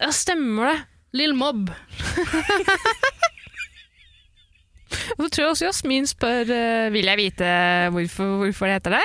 [0.00, 0.78] Ja, stemmer det.
[1.18, 1.70] Lill Mob.
[5.18, 7.50] Og så tror jeg også Jasmin spør uh, Vil jeg vite
[7.94, 9.04] hvorfor, hvorfor det heter det.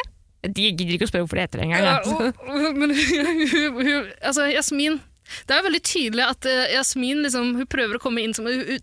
[0.55, 1.85] De gidder ikke å spørre hvorfor det heter det engang.
[1.85, 2.93] Ja, og, men
[4.21, 4.99] altså, Jasmin
[5.45, 8.45] Det er jo veldig tydelig at uh, Jasmin liksom, hun prøver å komme inn som
[8.49, 8.81] hun-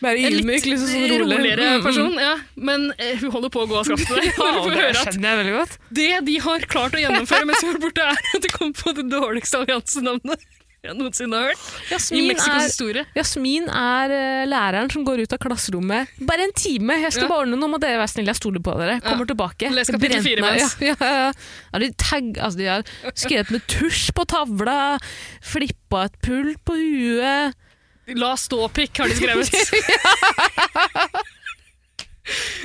[0.00, 1.36] Bare ydmyk, liksom sånn rolig.
[1.36, 1.82] roligere Mm, mm.
[1.84, 2.14] person.
[2.24, 4.30] Ja, men eh, hun holder på å gå av skaftet.
[4.40, 8.48] Ja, det det de har klart å gjennomføre mens hun er borte, er at de
[8.54, 10.46] kom på det dårligste alliansenavnet
[10.80, 13.02] jeg noensinne har hørt i Jasmin Mexicos er, historie.
[13.16, 16.08] Jasmin er eh, læreren som går ut av klasserommet.
[16.24, 16.96] Bare en time!
[17.02, 17.28] Jeg skal Ja.
[17.34, 18.96] bare ordne noe, må dere være snille, jeg stoler på dere.
[19.04, 19.68] Kommer tilbake.
[19.76, 20.76] Les kapittel fire mens.
[20.88, 21.32] Ja, ja, ja.
[21.74, 21.90] ja, de,
[22.40, 24.78] altså, de har skrevet med tusj på tavla,
[25.44, 27.52] flippa et pult på huet.
[28.16, 29.48] La stå pikk, har de skrevet.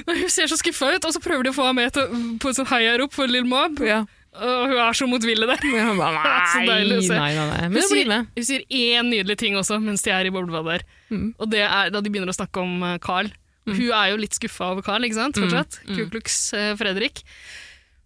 [0.05, 2.05] Nei, hun ser så skuffa ut, og så prøver de å få henne med til,
[2.41, 3.81] på et sånt heiarop for Lill Mob.
[3.85, 4.03] Ja.
[4.35, 5.63] Og hun er så motvillig der.
[5.65, 7.15] Er så nei, deilig å se.
[7.17, 7.69] nei, nei, nei.
[7.71, 10.85] Hun sier, hun sier én nydelig ting også mens de er i boblebadet der.
[11.13, 11.27] Mm.
[11.39, 13.31] Og det er da de begynner å snakke om Carl.
[13.65, 13.79] Carl.
[13.79, 15.39] Hun er jo litt skuffa over Carl, ikke sant?
[15.41, 15.79] Fortsatt.
[15.87, 15.95] Mm.
[15.97, 17.23] Ku Klux eh, Fredrik.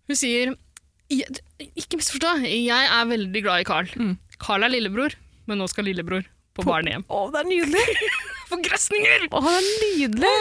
[0.10, 0.56] Hun sier
[1.10, 3.90] Ikke misforstå, jeg er veldig glad i Carl.
[3.98, 4.14] Mm.
[4.40, 5.16] Carl er lillebror,
[5.50, 6.24] men nå skal lillebror
[6.56, 7.04] på barnehjem.
[7.10, 8.10] Å, det er nydelig!
[8.52, 9.28] Forgrøsninger!
[9.34, 10.36] Å, det er nydelig!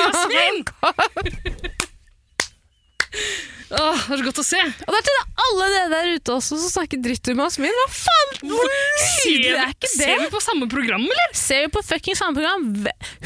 [0.00, 0.62] Jasmin!
[3.72, 4.58] Åh, det er så godt å se.
[4.60, 7.86] Og det er til alle dere der ute også som snakker dritt om min Hva
[7.88, 8.32] faen?
[8.50, 9.92] Hvor nydelig er ikke det?
[9.96, 11.30] Ser vi på samme program, eller?
[11.36, 12.66] Ser vi på fucking samme program?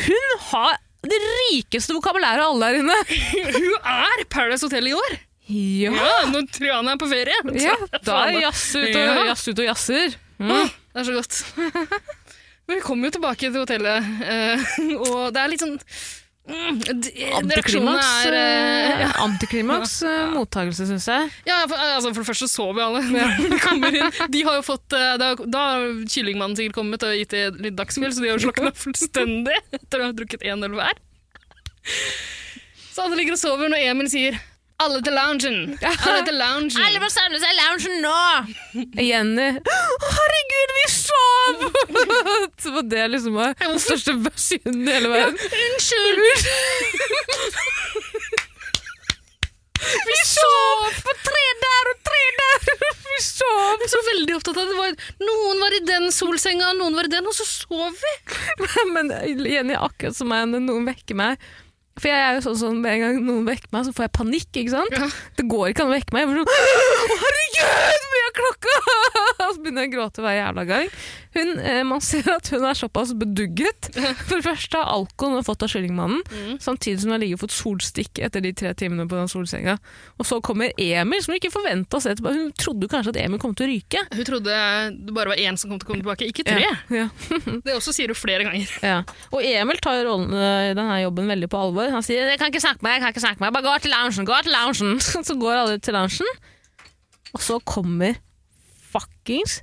[0.07, 0.77] Hun har
[1.07, 2.99] det rikeste vokabulæret av alle der inne.
[3.57, 5.17] Hun er Paradise Hotel i år.
[5.47, 7.37] Ja, Ja, når Triana er på ferie.
[7.63, 7.75] ja
[8.07, 9.27] da er jazz ut og Ja.
[9.31, 10.17] jazz ut og jazzer.
[10.43, 10.51] Mm.
[10.53, 11.37] Åh, det er så godt.
[12.67, 14.65] Men vi kommer jo tilbake til hotellet, eh,
[14.99, 15.77] og det er litt sånn
[16.47, 21.31] Antiklimaks, er eh, eh, antiklimaks eh, mottakelse, syns jeg.
[21.49, 24.21] Ja, for, altså for det første så vi alle når vi kommer inn.
[24.31, 28.15] De har jo fått, da, da har kyllingmannen sikkert kommet og gitt det litt dagsfjell,
[28.15, 31.03] så de har jo slokna fullstendig etter å ha drukket én øl hver.
[32.93, 34.39] Så alle ligger og sover når Emil sier
[34.79, 35.79] 'alle til loungen'.
[35.83, 36.71] Alle til loungen.
[36.85, 38.23] Alle må samle seg i loungen nå!
[39.09, 39.79] Jenny Å,
[40.17, 41.55] herregud, vi sov!
[42.63, 45.39] Så var det liksom var den største versjonen i hele verden.
[45.65, 46.21] Unnskyld!
[50.07, 50.87] Vi sov!
[51.05, 52.57] på tre der og tre der!
[53.11, 53.77] Vi sov!
[53.77, 57.07] Jeg er så veldig opptatt av det var, Noen var i den solsenga, noen var
[57.09, 58.15] i den, og så sov vi.
[58.93, 59.13] Men
[59.47, 61.47] Jenny er akkurat som meg når noen vekker meg.
[61.97, 64.15] For jeg er jo sånn som Med en gang noen vekker meg, så får jeg
[64.19, 64.49] panikk.
[64.53, 64.93] ikke sant?
[64.97, 65.07] Ja.
[65.39, 66.27] Det går ikke an å vekke meg.
[66.27, 68.75] Jeg blir sånn, Å, herregud, hvor mye er klokka?!
[69.47, 70.91] Og så begynner jeg å gråte hver jævla gang.
[71.37, 73.91] Hun, eh, man ser at hun er såpass bedugget.
[74.27, 76.57] For det første har alkoholen hun fått av kyllingmannen, Mm.
[76.65, 79.77] samtidig som hun har ligget og fått solstikk etter de tre timene på den solsenga.
[80.19, 82.41] Og så kommer Emil, som hun ikke forventa å se tilbake.
[82.41, 84.03] Hun trodde kanskje at Emil kom til å ryke.
[84.17, 84.57] Hun trodde
[84.97, 86.59] det bare var én som kom til å komme tilbake, ikke tre.
[86.65, 87.07] Ja, ja.
[87.67, 88.67] Det også sier du flere ganger.
[88.83, 89.03] Ja.
[89.31, 91.91] Og Emil tar rollen i denne jobben veldig på alvor.
[91.93, 93.69] Han sier 'jeg kan ikke snakke med deg, jeg kan ikke snakke med deg, bare
[93.69, 95.01] gå til loungen', gå til loungen.
[95.29, 96.37] Så går alle til loungen,
[97.35, 98.17] og så kommer
[98.93, 99.61] fuckings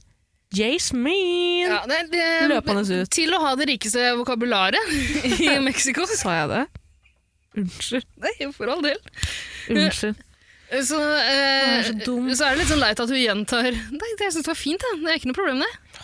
[0.54, 3.10] Jasmine Ja, det, det, løpende ut.
[3.14, 4.94] Til å ha det rikeste vokabularet
[5.46, 6.06] i Mexico.
[6.10, 6.64] Sa jeg det?
[7.64, 8.06] Unnskyld.
[8.22, 9.00] Nei, for all del.
[9.70, 10.22] Unnskyld.
[10.74, 11.94] Så, eh, er så
[12.34, 14.58] så er det litt sånn leit at hun gjentar Nei, det, jeg synes det var
[14.58, 15.04] fint, det.
[15.04, 16.02] det er ikke noe problem, det.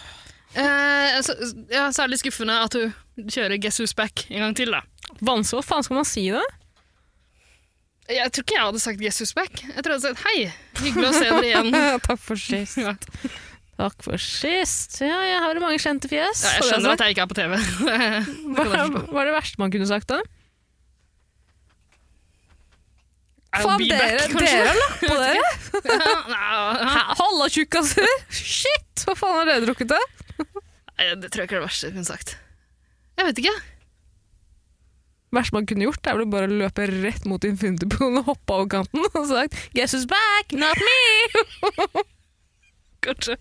[0.61, 1.33] Eh, så,
[1.73, 2.93] ja, så er det litt skuffende at hun
[3.33, 4.83] kjører Guess Who's Back en gang til, da.
[5.25, 6.45] Vanskelig, hva faen skal man si det?
[8.09, 9.61] Jeg tror ikke jeg hadde sagt Guess Who's Back.
[9.61, 10.37] Jeg tror jeg hadde sagt hei,
[10.83, 11.79] hyggelig å se dere igjen.
[12.07, 12.79] Takk for sist.
[12.81, 12.93] Ja.
[13.79, 14.97] Takk for sist.
[14.99, 16.41] Ja, jeg har jo mange kjente fjes.
[16.43, 17.53] Ja, jeg skjønner at jeg ikke er på TV.
[18.57, 18.65] Hva
[19.07, 20.19] hva er det verste man kunne sagt da?
[23.49, 25.47] Faen, dere, back, dere har lagt på dere!
[27.21, 28.11] Halla, tjukkaser!
[28.29, 29.05] Shit!
[29.07, 30.03] Hva faen har dere drukket det?
[31.17, 32.35] det tror jeg ikke er det verste hun kunne sagt.
[33.17, 33.57] Jeg vet ikke.
[35.29, 38.29] Det verste man kunne gjort, er vel bare å løpe rett mot Infinity Pool og
[38.35, 40.51] hoppe over kanten og sagt 'Guess who's back?
[40.51, 42.18] Not me!'
[43.05, 43.37] Kanskje.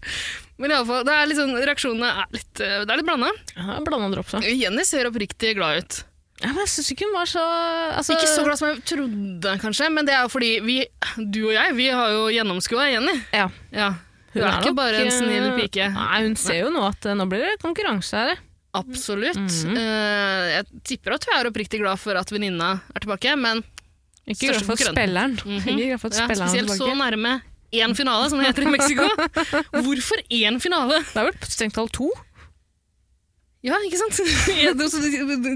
[0.59, 3.07] Men i alle fall, det er litt sånn, reaksjonene er litt, eh, det er litt
[3.07, 3.31] blanda.
[3.57, 4.55] Ja, Blanda drops, ja.
[4.65, 6.01] Jenny ser oppriktig glad ut.
[6.39, 7.43] Ja, men jeg syns ikke hun var så
[7.99, 10.77] altså, Ikke så glad som jeg trodde, kanskje, men det er jo fordi vi,
[11.19, 13.15] du og jeg, vi har jo gjennomskua Jenny.
[13.35, 13.49] Ja.
[13.75, 13.89] Ja.
[14.35, 15.89] Hun er ikke nok, bare en snill eh, pike.
[15.97, 18.45] Nei, hun ser jo nå at eh, nå blir det konkurranse her.
[18.79, 19.39] Absolutt.
[19.41, 19.79] Mm -hmm.
[19.81, 23.65] uh, jeg tipper at hun er oppriktig glad for at venninna er tilbake, men
[24.27, 25.39] Ikke glad for spilleren.
[25.39, 27.41] For at ja, spilleren er spesielt så nærme
[27.75, 29.07] én finale, som det heter i Mexico.
[29.85, 31.03] Hvorfor én finale?
[31.13, 32.09] Det er vel strengt talt to.
[33.67, 34.21] Ja, ikke sant?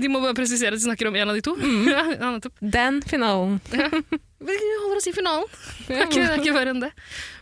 [0.03, 1.55] De, må bare presisere at de snakker om én av de to.
[1.55, 1.85] Mm.
[1.89, 2.31] Ja, ja.
[2.61, 3.61] Den finalen.
[3.73, 5.47] Vi holder oss i finalen.
[5.87, 6.91] Det er ikke, det er ikke verre enn det.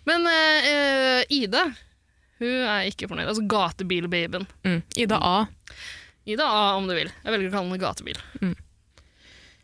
[0.09, 1.65] Men eh, Ida
[2.41, 3.29] hun er ikke fornøyd.
[3.29, 4.47] Altså gatebilbabyen.
[4.65, 4.81] Mm.
[4.97, 5.37] Ida A.
[6.29, 7.11] Ida A, om du vil.
[7.25, 8.21] Jeg velger å kalle henne gatebil.
[8.41, 8.55] Mm.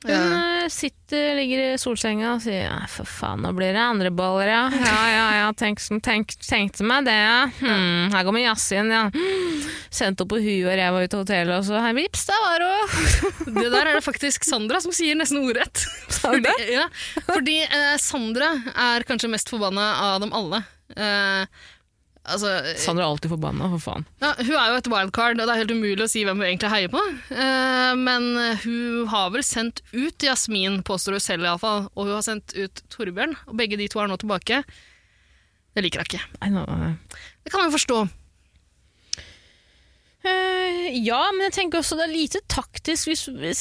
[0.06, 0.62] Hun Ja.
[0.64, 4.48] eh, sitter, ligger i solsenga og sier ja, for faen, nå blir det andre boller,
[4.50, 4.62] ja.
[4.74, 7.44] Ja, ja, ja, tenk, tenk, tenkte meg det, ja.
[7.60, 9.04] Hmm, her kommer jazzen, ja.
[9.14, 9.60] Hmm.
[9.94, 12.66] Sendte opp på huet og ræva ut av hotellet, og så her, vips, der var
[12.66, 12.96] hun.
[13.60, 15.84] Det der er det faktisk Sandra som sier nesten ordrett.
[16.16, 16.56] Sa hun det?
[16.74, 16.88] Ja,
[17.30, 20.64] fordi eh, Sandra er kanskje mest forbanna av dem alle.
[20.96, 21.46] Eh,
[22.32, 24.06] altså, Sandra er alltid forbanna, for faen.
[24.22, 26.48] ja, hun er jo et wildcard, og det er helt umulig å si hvem hun
[26.48, 27.02] egentlig heier på.
[27.30, 28.28] Eh, men
[28.64, 32.84] hun har vel sendt ut Jasmin, påstår hun selv iallfall, og hun har sendt ut
[32.92, 34.62] Torbjørn, og begge de to er nå tilbake.
[35.76, 36.24] Det liker jeg ikke.
[36.40, 37.98] Det kan man jo forstå.
[40.26, 43.60] Uh, ja, men jeg tenker også det er lite taktisk hvis, hvis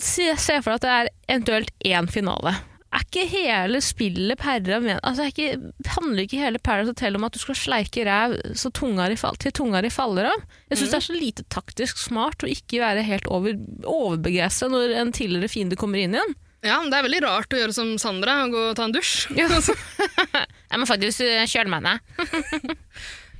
[0.00, 2.54] Se se for deg at det er eventuelt én finale.
[2.88, 5.58] Er ikke hele spillet Perra med altså ikke,
[5.92, 9.52] Handler ikke hele Paradise Hotel om at du skal sleike ræv så tunga fall, til
[9.52, 10.44] tunga di faller av?
[10.70, 14.96] Jeg syns det er så lite taktisk smart å ikke være helt over, overbegeistra når
[15.02, 16.32] en tidligere fiende kommer inn igjen.
[16.64, 18.96] Ja, men Det er veldig rart å gjøre som Sandra og gå og ta en
[18.96, 19.28] dusj.
[20.72, 21.98] Jeg må faktisk uh, kjøle meg ned.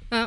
[0.09, 0.23] Ja.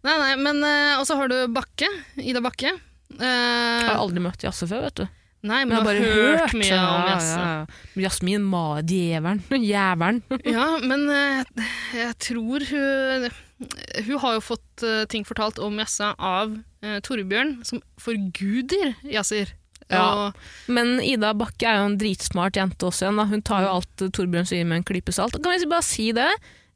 [0.00, 1.84] Nei, nei, men eh, Og så har du Bakke.
[2.16, 2.70] Ida Bakke.
[3.18, 5.19] Uh, Jeg har aldri møtt Jasse før, vet du.
[5.42, 7.36] Nei, men, Men jeg har bare hørt hørt mye om Jasse.
[7.36, 8.02] ja, ja.
[8.04, 9.40] Jasmin Ma, djevelen.
[9.72, 10.20] Jævelen.
[10.44, 13.30] Ja, men eh, jeg tror hun
[14.06, 19.52] Hun har jo fått eh, ting fortalt om Jassa av eh, Torbjørn, som forguder Yasir.
[19.90, 20.30] Ja.
[20.70, 23.18] Men Ida Bakke er jo en dritsmart jente også igjen.
[23.18, 23.26] Da.
[23.32, 25.34] Hun tar jo alt Torbjørn sier med en klype salt.
[25.42, 26.30] Kan vi bare si det?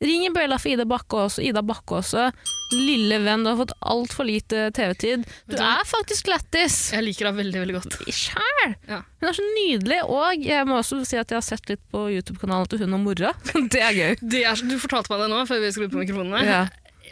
[0.04, 1.42] Ring en bjella for Ida Bakke også.
[1.44, 2.28] Ida Bakke også.
[2.74, 5.24] Lille venn, du har fått altfor lite TV-tid.
[5.48, 6.78] Du er faktisk lættis!
[6.92, 7.96] jeg liker henne veldig veldig godt.
[8.12, 8.74] Sjæl!
[8.90, 9.00] Ja.
[9.22, 10.00] Hun er så nydelig.
[10.10, 13.04] Og jeg må også si at jeg har sett litt på YouTube-kanalen til hun og
[13.06, 13.32] mora.
[13.72, 14.18] det er gøy.
[14.20, 16.44] Det er, du fortalte meg det nå før vi skrudde på mikrofonene.
[16.44, 16.60] Ja.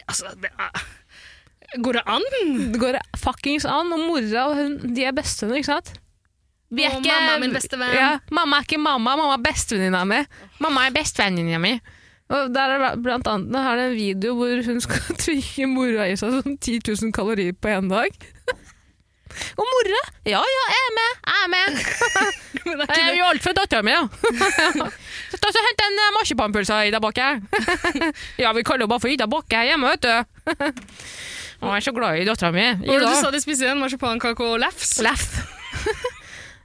[0.03, 0.85] Altså, det er,
[1.81, 2.29] går det an?
[2.75, 3.93] Det går fuckings an.
[3.95, 5.95] Og mora og hun, de er bestevenner, ikke sant?
[6.73, 7.91] Vi Og mamma er min beste venn.
[7.93, 10.23] Ja, mamma er ikke mamma, mamma er bestevenninna mi.
[10.63, 11.75] Mamma er bestevenninna mi.
[12.33, 15.67] Og der er det blant annet her er det en video hvor hun skal tvinge
[15.69, 18.15] mora i seg sånn 10 000 kalorier på én dag.
[19.57, 21.13] Og mora Ja, ja, jeg er med!
[21.25, 21.77] Jeg er med!
[22.67, 24.03] Men er Jeg gjør alt for dattera mi, ja.
[25.41, 27.29] Ta så Hent en eh, marsipanpølse Ida Bakke.
[28.39, 30.13] ja, vi kaller henne bare for Ida Bakke her hjemme, vet du.
[31.63, 32.67] Å, jeg er så glad i dattera mi.
[32.85, 33.01] Ida.
[33.01, 34.99] du sa de spiste en Marsipankake og lefs?
[35.03, 35.31] Leff.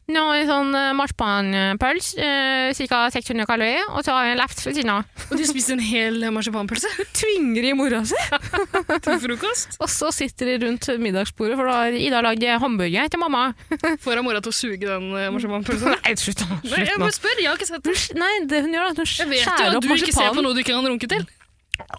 [0.09, 3.01] Jeg sånn marsipanpølse, uh, ca.
[3.13, 5.25] 600 kalorier, og så har jeg en lefs ved siden av.
[5.29, 6.89] Og de spiste en hel marsipanpølse
[7.19, 8.17] Tvinger i mora si.
[9.05, 9.77] til frokost?
[9.85, 13.51] Og så sitter de rundt middagsbordet, for da har Ida lagd hamburger til mamma.
[14.05, 15.93] Får hun mora til å suge den eh, marsipanpølsen?
[15.99, 16.61] Nei, slutt nå.
[16.65, 17.97] Nei, jeg må bare spør, jeg har ikke sett det.
[18.17, 20.47] Nei, det hun gjør, at hun Jeg vet jo at opp du ikke ser på
[20.47, 21.33] noe du ikke kan runke til.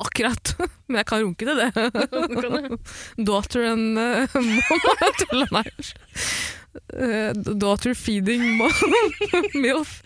[0.01, 0.55] Akkurat.
[0.89, 1.69] Men jeg kan runke til det.
[2.41, 2.79] Du.
[3.29, 5.67] Daughter and uh, nei.
[6.93, 8.41] Eh, daughter feeding.
[9.53, 10.01] Milf.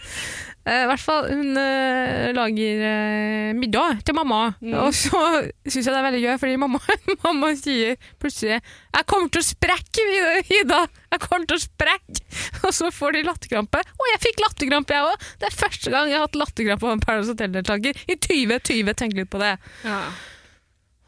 [0.63, 4.53] Eh, I hvert fall, hun eh, lager middag til mamma.
[4.63, 4.75] Mm.
[4.79, 5.21] Og så
[5.67, 6.79] syns jeg det er veldig gøy, fordi mamma,
[7.25, 10.05] mamma sier plutselig 'Jeg kommer til å sprekke,
[10.47, 10.81] Ida!
[11.11, 12.23] Jeg kommer til å sprekke!'
[12.67, 13.79] Og så får de latterkrampe.
[13.99, 15.27] Og jeg fikk latterkrampe, jeg òg!
[15.39, 17.99] Det er første gang jeg har hatt latterkrampe av en Paradise Hotel-deltaker.
[18.07, 19.57] I 2020, tenk litt på det.
[19.83, 19.99] Ja.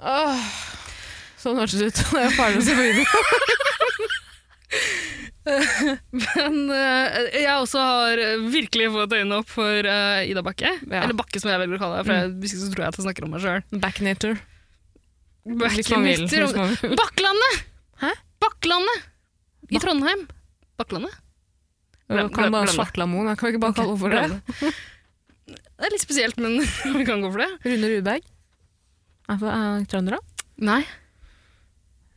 [0.03, 0.51] Åh,
[1.39, 3.07] sånn hørtes det ut da jeg var ferdig video.
[6.25, 10.71] Men eh, jeg også har virkelig fått øynene opp for eh, Ida Bakke.
[10.89, 11.03] Ja.
[11.03, 12.05] Eller Bakke, som jeg velger å kalle det.
[12.07, 13.65] For jeg, hvis ikke så tror jeg at jeg snakker om meg sjøl.
[13.83, 14.39] Backnator.
[15.45, 16.95] Vil.
[16.97, 17.61] Bakklandet!
[18.01, 18.09] Hæ?
[18.41, 19.05] Bakklandet!
[19.69, 20.25] I Trondheim.
[20.81, 21.13] Bakklandet?
[22.09, 22.69] Glem- Kan bare.
[22.73, 24.73] Svartlamoen, kan vi ikke bare kalle henne for det?
[25.45, 25.61] Det.
[25.85, 26.55] Er litt spesielt, men
[26.97, 27.49] vi kan gå for det.
[27.67, 28.25] Rune Rudberg.
[29.29, 30.45] Er han trønder, da?
[30.65, 30.79] Nei.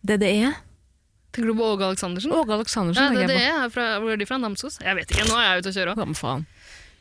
[0.06, 0.52] DDE.
[1.32, 2.32] Tenker du på Åge Aleksandersen?
[2.32, 3.14] Åge Aleksandersen.
[3.14, 4.38] Ja, det, det er fra, hvor er de fra?
[4.40, 4.78] Namsos?
[4.80, 6.00] Jeg vet ikke, nå er jeg ute og kjører
[6.32, 6.46] òg.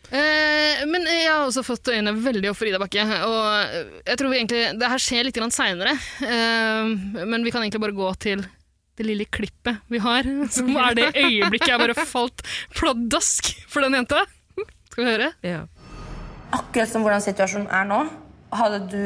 [0.07, 3.03] Eh, men jeg har også fått øynene veldig opp for Ida Bakke.
[3.27, 6.93] Og jeg tror vi egentlig, Det her skjer litt seinere, eh,
[7.27, 8.45] men vi kan egentlig bare gå til
[8.97, 10.27] det lille klippet vi har.
[10.55, 12.43] Som er det øyeblikket jeg bare falt
[12.75, 14.23] pladask for den jenta.
[14.91, 15.31] Skal vi høre?
[15.45, 15.65] Ja.
[16.55, 17.97] akkurat som hvordan situasjonen er nå,
[18.55, 19.01] hadde du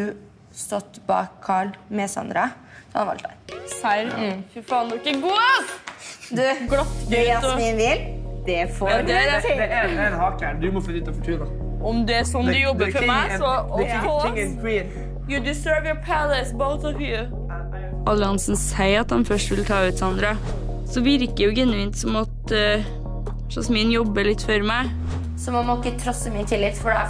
[0.56, 2.50] stått bak Carl med Sandra,
[2.92, 3.60] så han valgte deg.
[3.82, 4.12] Serr?
[4.54, 5.78] Fy faen, dere er gode, ass!
[6.32, 6.42] Du,
[7.12, 8.04] det Jasmin vil,
[8.46, 10.54] det får du det er- Det er en, en hake her.
[10.62, 11.46] Du må flytte ut av Fortuna.
[11.82, 15.08] Om det er sånn du jobber for meg, så The king, of course.
[15.30, 17.28] You deserve your palace, both of you.
[18.08, 20.36] alliansen sier at han først vil ta ut Sandra,
[20.90, 22.84] så virker jo genuint som at uh,
[23.52, 24.90] Jasmin jobber litt for meg.
[25.38, 27.06] Så man må ikke trosse min tillit, for da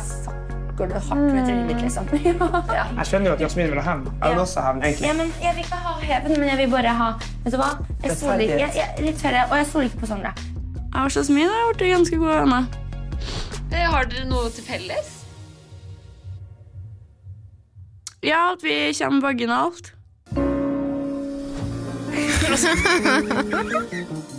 [0.72, 2.06] fucker du hardt med trynet liksom.
[2.72, 2.86] Ja.
[2.98, 4.06] Jeg skjønner jo at Jasmin vil ha hevn.
[4.22, 5.08] Jeg vil også ha hevn, egentlig.
[5.08, 7.10] Ja, men jeg vil ikke ha hevn, men jeg vil bare ha
[7.44, 7.70] Vet du hva?
[8.04, 10.32] Jeg stoler ikke, jeg, jeg, litt færre, og jeg stoler ikke på Sondre.
[10.92, 12.64] Jeg og Jasmin har blitt ganske gode venner.
[13.72, 15.08] Har dere noe til felles?
[18.22, 19.86] Ja, at vi kommer vaginalt.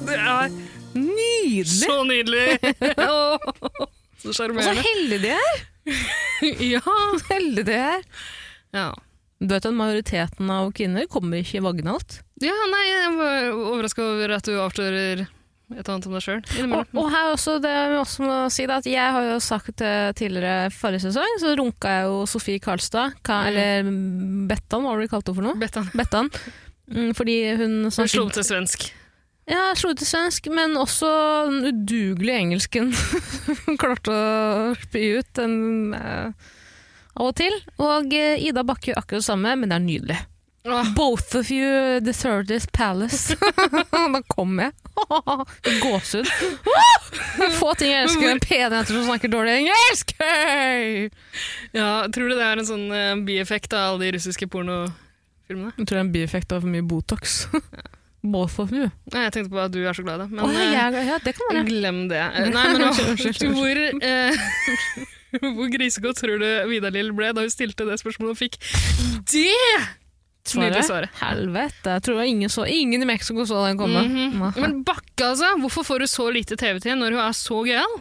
[0.02, 0.48] Det er
[0.92, 1.66] Nydelig!
[1.72, 2.58] så nydelig!
[4.22, 5.71] Så Og så heldige de er!
[6.72, 6.82] Ja.
[7.32, 8.04] Heldig det er.
[8.74, 8.90] ja.
[9.42, 12.20] Du vet at majoriteten av kvinner kommer ikke vaginalt.
[12.38, 15.24] Ja, nei, jeg var overraska over at du avslører
[15.72, 16.44] et annet om deg sjøl.
[16.68, 19.82] Og, og her også, det vi også må si da, at jeg har jo sagt
[20.14, 23.90] tidligere forrige sesong, så runka jeg jo Sofie Karlstad, ka, eller
[24.46, 25.58] Bettan, hva var det du kalte henne for noe?
[25.64, 25.90] Bettan.
[25.98, 26.30] Bettan.
[26.92, 28.92] Mm, Fordi hun Hun slo om til svensk.
[29.50, 31.08] Ja, slo ut til svensk, men også
[31.50, 32.92] den udugelige engelsken
[33.66, 35.56] hun klarte å spy ut den,
[35.98, 36.52] eh,
[37.18, 37.56] av og til.
[37.82, 40.20] Og eh, Ida Bakke gjør akkurat det samme, men det er nydelig.
[40.64, 40.92] Åh.
[40.94, 43.34] Both of you deserve this palace.
[44.14, 44.70] da kom jeg.
[45.82, 46.28] Gåsehud.
[47.58, 50.14] Få ting jeg elsker, en pene jenter som snakker dårlig engelsk!
[50.22, 51.08] Hey!
[51.74, 55.74] Ja, Tror du det er en sånn eh, bieffekt av alle de russiske pornofilmene?
[55.74, 57.40] Jeg tror det er en bieffekt av for mye Botox.
[58.22, 58.86] Both of you.
[59.10, 60.28] Jeg tenkte på at du er så glad i det.
[60.30, 61.64] Men oh, eh, jeg, ja, det kan være.
[61.66, 62.20] glem det.
[62.22, 62.84] Eh, Nei, men
[63.56, 64.44] hvor, eh,
[65.56, 68.60] hvor grisegodt tror du Vidar Lill ble da hun stilte det spørsmålet og fikk
[69.32, 69.50] det
[70.54, 71.18] nydelige svaret?
[71.18, 71.96] Helvete.
[71.98, 74.06] Jeg tror ingen, så, ingen i Mexico så den komme.
[74.06, 74.60] Mm -hmm.
[74.60, 75.56] Men Bakke, altså!
[75.58, 78.00] Hvorfor får hun så lite TV-tid når hun er så gøyal?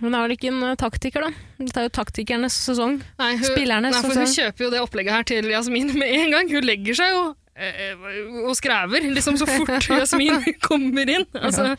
[0.00, 1.32] Hun er vel ikke en uh, taktiker, da.
[1.58, 3.00] Dette er jo taktikernes sesong.
[3.18, 6.30] Nei, hun, Spillernes nei, for hun kjøper jo det opplegget her til Jasmin med en
[6.30, 6.50] gang.
[6.52, 7.22] Hun legger seg jo
[7.58, 11.24] og skrever, liksom så fort Jasmin kommer inn.
[11.34, 11.72] Altså,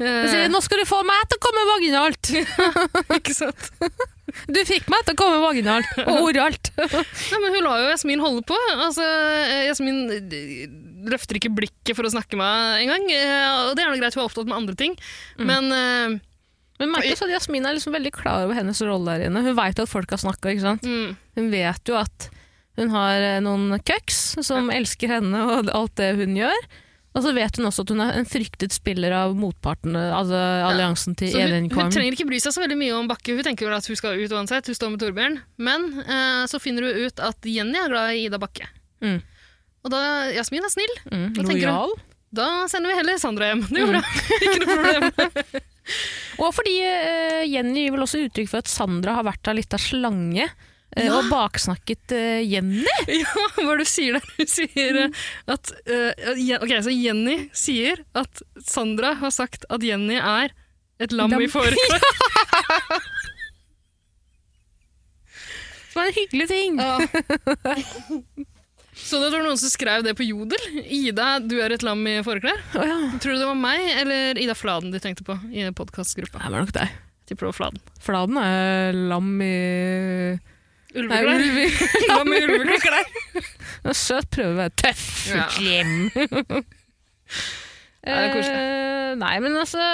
[0.00, 2.32] Jeg sier, eh, 'Nå skal du få meg til å komme vaginalt'.
[3.20, 3.70] ikke sant?
[4.46, 6.68] Du fikk meg til å komme vaginalt og oralt.
[6.78, 8.54] Nei, men hun lar jo Jasmin holde på.
[8.76, 10.68] Altså, eh, Jasmin eh,
[11.10, 13.08] løfter ikke blikket for å snakke med meg engang.
[13.10, 14.94] eh, Og det er noe greit, hun er opptatt med andre ting.
[15.36, 16.20] Men eh,
[16.78, 19.42] Men merker også at Jasmin er liksom veldig klar over hennes rolle der inne.
[19.42, 20.54] Hun veit at folk har snakka.
[20.78, 22.30] mm, Hun vet jo at
[22.80, 26.64] hun har eh, noen cucks som elsker henne og alt det hun gjør.
[27.10, 31.16] Og så vet hun også at hun er en fryktet spiller av motparten, altså alliansen
[31.18, 31.88] til hun, Elin hun Kvam.
[31.90, 33.34] trenger ikke bry seg så veldig mye om Bakke.
[33.34, 34.70] Hun tenker vel at hun skal ut uansett.
[34.70, 35.40] Hun står med Torbjørn.
[35.58, 38.68] Men eh, så finner hun ut at Jenny er glad i Ida Bakke.
[39.02, 39.18] Mm.
[39.82, 40.04] Og da
[40.36, 41.96] Jasmin er snill, Mm, Da Lojal.
[41.96, 43.66] Hun, da sender vi heller Sandra hjem.
[43.66, 43.96] Det går Mm.
[43.96, 44.02] bra.
[44.46, 45.60] ikke noe problem.
[46.46, 49.74] Og fordi eh, Jenny gir vel også uttrykk for at Sandra har vært av litt
[49.74, 50.46] av slange.
[50.96, 52.86] Eh, Og baksnakket uh, Jenny.
[53.20, 54.32] Ja, hva er det du sier der?
[54.38, 55.20] Du sier mm.
[55.54, 60.54] at uh, Ok, så Jenny sier at Sandra har sagt at Jenny er
[61.00, 61.40] et lam, Lam.
[61.40, 61.96] i fårekål.
[65.92, 66.80] Som er en hyggelig ting.
[69.00, 70.60] Så det var noen som skrev det på Jodel.
[70.92, 72.58] Ida, du er et lam i fåreklær.
[72.76, 72.98] Oh, ja.
[73.22, 76.42] Tror du det var meg eller Ida Fladen de tenkte på i podkastgruppa?
[76.42, 76.92] Det var nok deg.
[77.30, 77.80] Tipper det var Fladen.
[78.04, 79.56] Fladen er lam i
[80.94, 81.30] Ulveklær.
[81.30, 81.66] Nei, ulve.
[82.10, 83.10] Hva med ulveklær.
[83.96, 85.08] Søt prøver å være tøff.
[85.30, 85.48] Ja.
[85.56, 85.98] Klem.
[88.00, 89.84] Eh, nei, men altså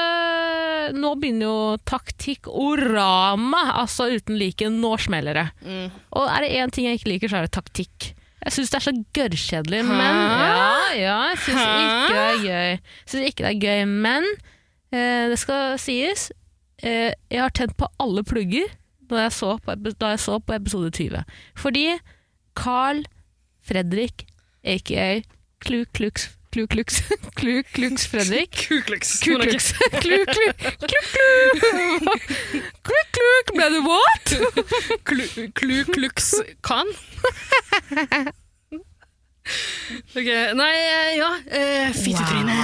[0.95, 4.69] Nå begynner jo taktikk orama, altså uten like.
[4.71, 5.47] Nå smeller det.
[5.67, 5.89] Mm.
[6.15, 8.13] Og er det én ting jeg ikke liker, så er det taktikk.
[8.47, 12.71] Jeg syns det er så gørrkjedelig, men Ja, ja jeg syns ikke det er gøy.
[12.71, 14.29] Jeg synes ikke det er gøy, men
[14.95, 16.29] eh, det skal sies
[16.87, 18.71] eh, Jeg har tent på alle plugger
[19.15, 21.23] da jeg så på, da jeg så på episode 20.
[21.57, 21.87] Fordi
[22.57, 23.05] Carl
[23.67, 24.27] Fredrik,
[24.65, 25.23] aka
[25.61, 27.03] Klu Klux Klu Klux
[27.39, 29.21] Klu Klux Fredrik Kuklux.
[29.21, 29.73] Kuklux.
[30.01, 32.23] Kluk, kluk, kluk, kluk.
[32.87, 34.33] Kluk, kluk, ble du våt?
[35.55, 36.35] Kluklux
[36.65, 36.89] kan.
[40.17, 40.29] Ok,
[40.59, 42.57] Nei, eh, ja eh, Fittetryne.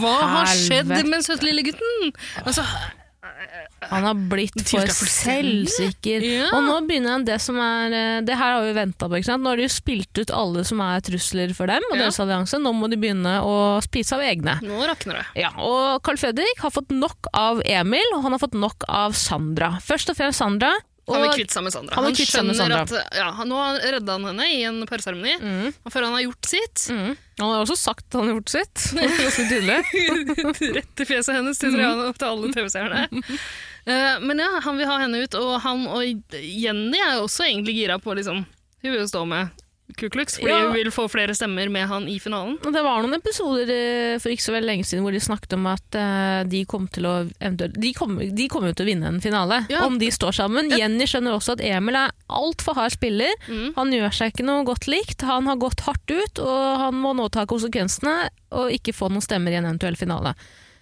[0.00, 2.10] Hva har skjedd med den søte lille gutten?
[2.44, 2.64] Altså,
[3.90, 6.24] Han har blitt for selvsikker.
[6.26, 6.48] Ja.
[6.56, 9.18] Og nå begynner han det som er eh, Det her har vi venta på.
[9.18, 9.44] ikke sant?
[9.44, 12.02] Nå har de jo spilt ut alle som er trusler for dem, og Ja.
[12.06, 12.58] deres allianse.
[12.62, 14.58] Nå må de begynne å spise av egne.
[14.62, 15.26] nå rakner det.
[15.44, 19.12] Ja, og Carl Fredrik har fått nok av Emil, og han har fått nok av
[19.18, 19.78] Sandra.
[19.82, 20.72] Først og fremst Sandra.
[21.08, 21.94] Han Og- kvitte seg med Sandra.
[21.94, 22.80] han Han, skjønner Sandra.
[22.82, 25.74] at ja, Nå redda han henne i en parseremoni, Mm.
[25.84, 27.16] og før han har gjort sitt, Mm.
[27.38, 28.74] Han har også sagt at han har gjort sitt.
[28.98, 29.78] Ganske tydelig.
[30.74, 32.12] rett i fjeset hennes til, mm.
[32.18, 33.04] til alle TV-seerne.
[33.86, 36.02] Uh, men ja, han vil ha henne ut, og han og
[36.32, 38.44] Jenny er jo også egentlig gira på liksom,
[38.82, 39.50] Hun vil jo stå med
[39.96, 40.66] Ku Klux, fordi Ja.
[40.66, 42.58] hun vil få flere stemmer med han i finalen.
[42.60, 45.66] Det var noen episoder eh, for ikke så veldig lenge siden hvor de snakket om
[45.66, 47.14] at eh, de kom til å
[47.72, 49.86] De kommer de kommer jo til å vinne en finale, Ja.
[49.86, 50.68] om de står sammen.
[50.70, 53.32] Jenny skjønner også at Emil er altfor hard spiller.
[53.48, 53.72] Mm.
[53.76, 55.22] Han gjør seg ikke noe godt likt.
[55.22, 59.24] Han har gått hardt ut, og han må nå ta konsekvensene og ikke få noen
[59.24, 60.34] stemmer i en eventuell finale.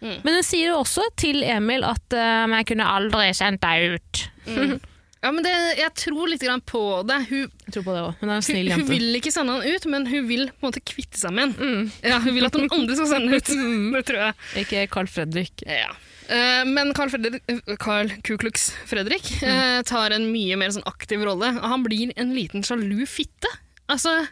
[0.03, 0.19] Mm.
[0.25, 4.29] Men hun sier jo også til Emil at eh, 'jeg kunne aldri sendt deg ut'.
[5.25, 7.17] Ja, men det, Jeg tror litt grann på det.
[7.31, 8.19] Hun, Jeg tror på det også.
[8.21, 10.61] Hun er en snill hun, hun vil ikke sende han ut, men hun vil på
[10.61, 11.55] en måte kvitte seg med han.
[11.57, 11.95] Mm.
[12.05, 13.49] Ja, hun vil at noen andre skal sende han ut.
[13.97, 14.37] Det tror jeg.
[14.63, 15.65] Ikke Carl Fredrik.
[15.67, 15.91] Ja.
[16.27, 21.23] Uh, men Carl, Fredrik, eh, Carl Kuklux Fredrik uh, tar en mye mer sånn aktiv
[21.23, 23.47] rolle, og han blir en liten sjalu fitte.
[23.87, 24.27] Altså,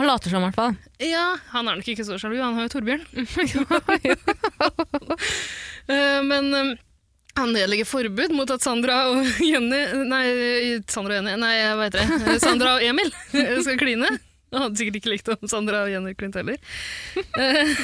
[0.00, 0.76] Han later som, i hvert fall.
[1.04, 3.04] ja, han er nok ikke så sjalu, han har jo Torbjørn.
[5.92, 6.78] uh, men
[7.40, 10.24] han nedlegger forbud mot at Sandra og Jenny Nei,
[10.90, 12.36] Sandra og Jenny, nei, hva heter det?
[12.42, 13.10] Sandra og Emil
[13.64, 14.10] skal kline.
[14.50, 16.56] Han hadde sikkert ikke likt om Sandra og Jenny klinte heller.
[17.38, 17.74] Eh,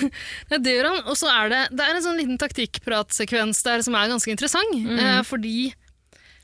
[0.59, 1.03] det gjør han.
[1.13, 4.75] Og så er det, det er en sånn liten taktikkpratsekvens der som er ganske interessant.
[4.99, 5.69] eh, fordi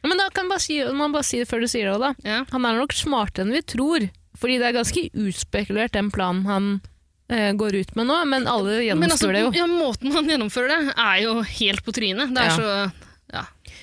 [0.03, 1.97] Ja, Men da kan man bare si, man bare si det før du sier det
[1.97, 2.13] òg, da.
[2.27, 4.07] ja, Han er nok smartere enn vi tror.
[4.39, 6.71] Fordi det er ganske utspekulert, den planen han
[7.59, 8.19] går ut med nå.
[8.29, 9.53] Men alle Men altså, det jo.
[9.57, 12.35] ja, måten han gjennomfører det, er jo helt på trynet.
[12.35, 12.59] Det er Ja.
[12.59, 13.43] så ja.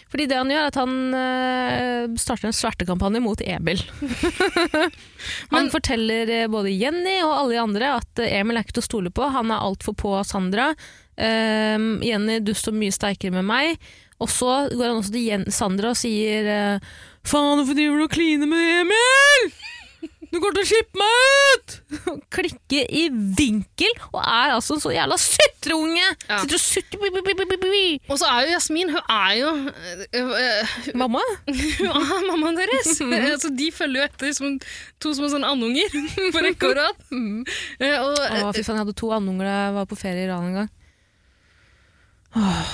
[0.10, 3.82] Fordi det han gjør, er at han eh, starter en svertekampanje mot Emil.
[5.54, 8.84] han forteller eh, både Jenny og alle de andre at eh, Emil er ikke til
[8.86, 9.28] å stole på.
[9.34, 10.72] Han er altfor på Sandra.
[11.18, 13.82] Eh, Jenny, du står mye sterkere med meg.
[14.20, 16.90] Og så går han også til Sandra og sier eh,
[17.30, 19.50] Faen, hvorfor driver du og kliner med Emil?
[20.30, 21.14] Du går til å skippe meg
[21.54, 21.76] ut!
[22.36, 26.06] Klikker i vinkel, og er altså en så jævla sutreunge!
[26.30, 26.40] Ja.
[26.44, 27.00] Sitter og sutrer.
[28.10, 31.24] Og så er jo Jasmin Hun er jo øh, øh, Mamma?
[31.80, 32.92] Hun er mammaen deres!
[33.44, 34.58] Så de følger jo etter som
[35.02, 35.90] to små sånne andunger
[36.34, 37.04] på rekke og rad.
[37.10, 40.74] Fy faen, jeg hadde to andunger da jeg var på ferie i Iran en gang.
[42.38, 42.74] Åh,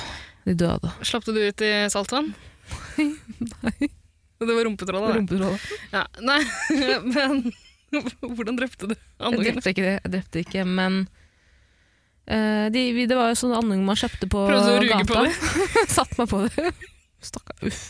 [0.50, 0.96] de døde.
[1.08, 2.34] Slapp du ut i saltvann?
[3.00, 3.94] Nei.
[4.46, 5.16] Det var rumpetrådet.
[5.16, 5.62] rumpetrådet.
[5.94, 6.06] Ja.
[6.22, 6.42] Nei,
[7.16, 7.46] men
[8.36, 9.54] hvordan drepte du Jeg andungen?
[9.56, 10.98] drepte ikke det, jeg drepte ikke, men
[12.28, 15.24] uh, de, Det var jo sånn andung man kjøpte på Prøvde du å ruge gata.
[15.24, 16.72] på Satt meg på det.
[17.24, 17.62] Stakkar.
[17.70, 17.84] Uff.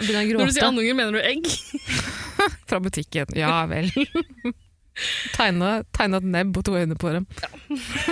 [0.00, 1.44] Når du sier andunger, mener du egg?
[2.70, 3.34] Fra butikken.
[3.36, 3.90] Ja vel.
[5.36, 7.26] Tegna, tegna et nebb og to øyne på dem.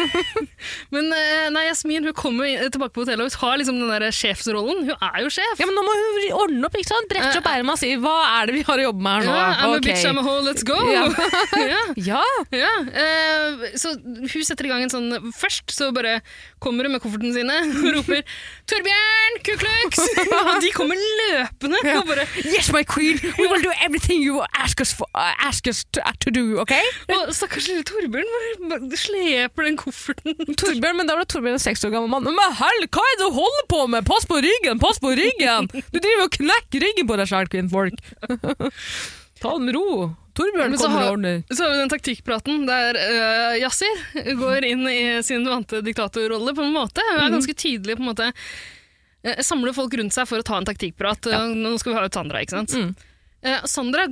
[0.95, 4.85] Men eh, nei, Jasmin hun kommer tilbake på hotellet og har liksom den der sjefsrollen.
[4.89, 5.61] Hun er jo sjef.
[5.61, 7.09] Ja, men Nå må hun ordne opp, ikke sant?
[7.11, 9.37] brette opp ermet og si 'hva er det vi har å jobbe med her nå'?
[9.39, 10.79] Ja, I'm a bitch, I'm a hole, let's go!
[10.93, 11.07] Ja.
[11.73, 11.83] ja.
[11.97, 16.19] Ja, Ja, Uh, så hun setter i gang en sånn Først så bare
[16.63, 17.57] kommer hun med kofferten sine
[17.87, 18.23] og roper
[18.69, 19.39] 'Torbjørn!
[19.47, 20.05] Kuklux!'
[20.49, 24.81] og de kommer løpende og bare Yes, my queen, we will do everything you ask
[24.81, 26.75] us, for, uh, ask us to, uh, to do, ok?
[27.15, 30.37] Og stakkars lille Torbjørn bare sleper den kofferten.
[30.61, 32.29] Torbjørn, men da ble Torbjørn en seks år gammel mann.
[32.29, 34.07] Men hell, hva er det du holder på med?
[34.09, 35.71] Pass på ryggen, pass på ryggen!
[35.73, 38.01] Du driver og knekker ryggen på deg sjæl, kvinnfolk.
[39.39, 40.11] Ta det med ro.
[40.39, 41.41] Torbjørn kommer har- og ordner.
[41.51, 44.03] Så har vi den taktikkpraten der uh, Yasir
[44.39, 47.03] går inn i sin vante diktatorrolle på en måte.
[47.11, 50.61] Hun er ganske tydelig på en måte eh, Samler folk rundt seg for å ta
[50.61, 51.27] en taktikkprat.
[51.33, 51.43] Ja.
[51.51, 52.77] Nå skal vi ha ut Sandra, ikke sant?
[52.79, 52.95] Mm.
[53.39, 54.07] Uh, Sandra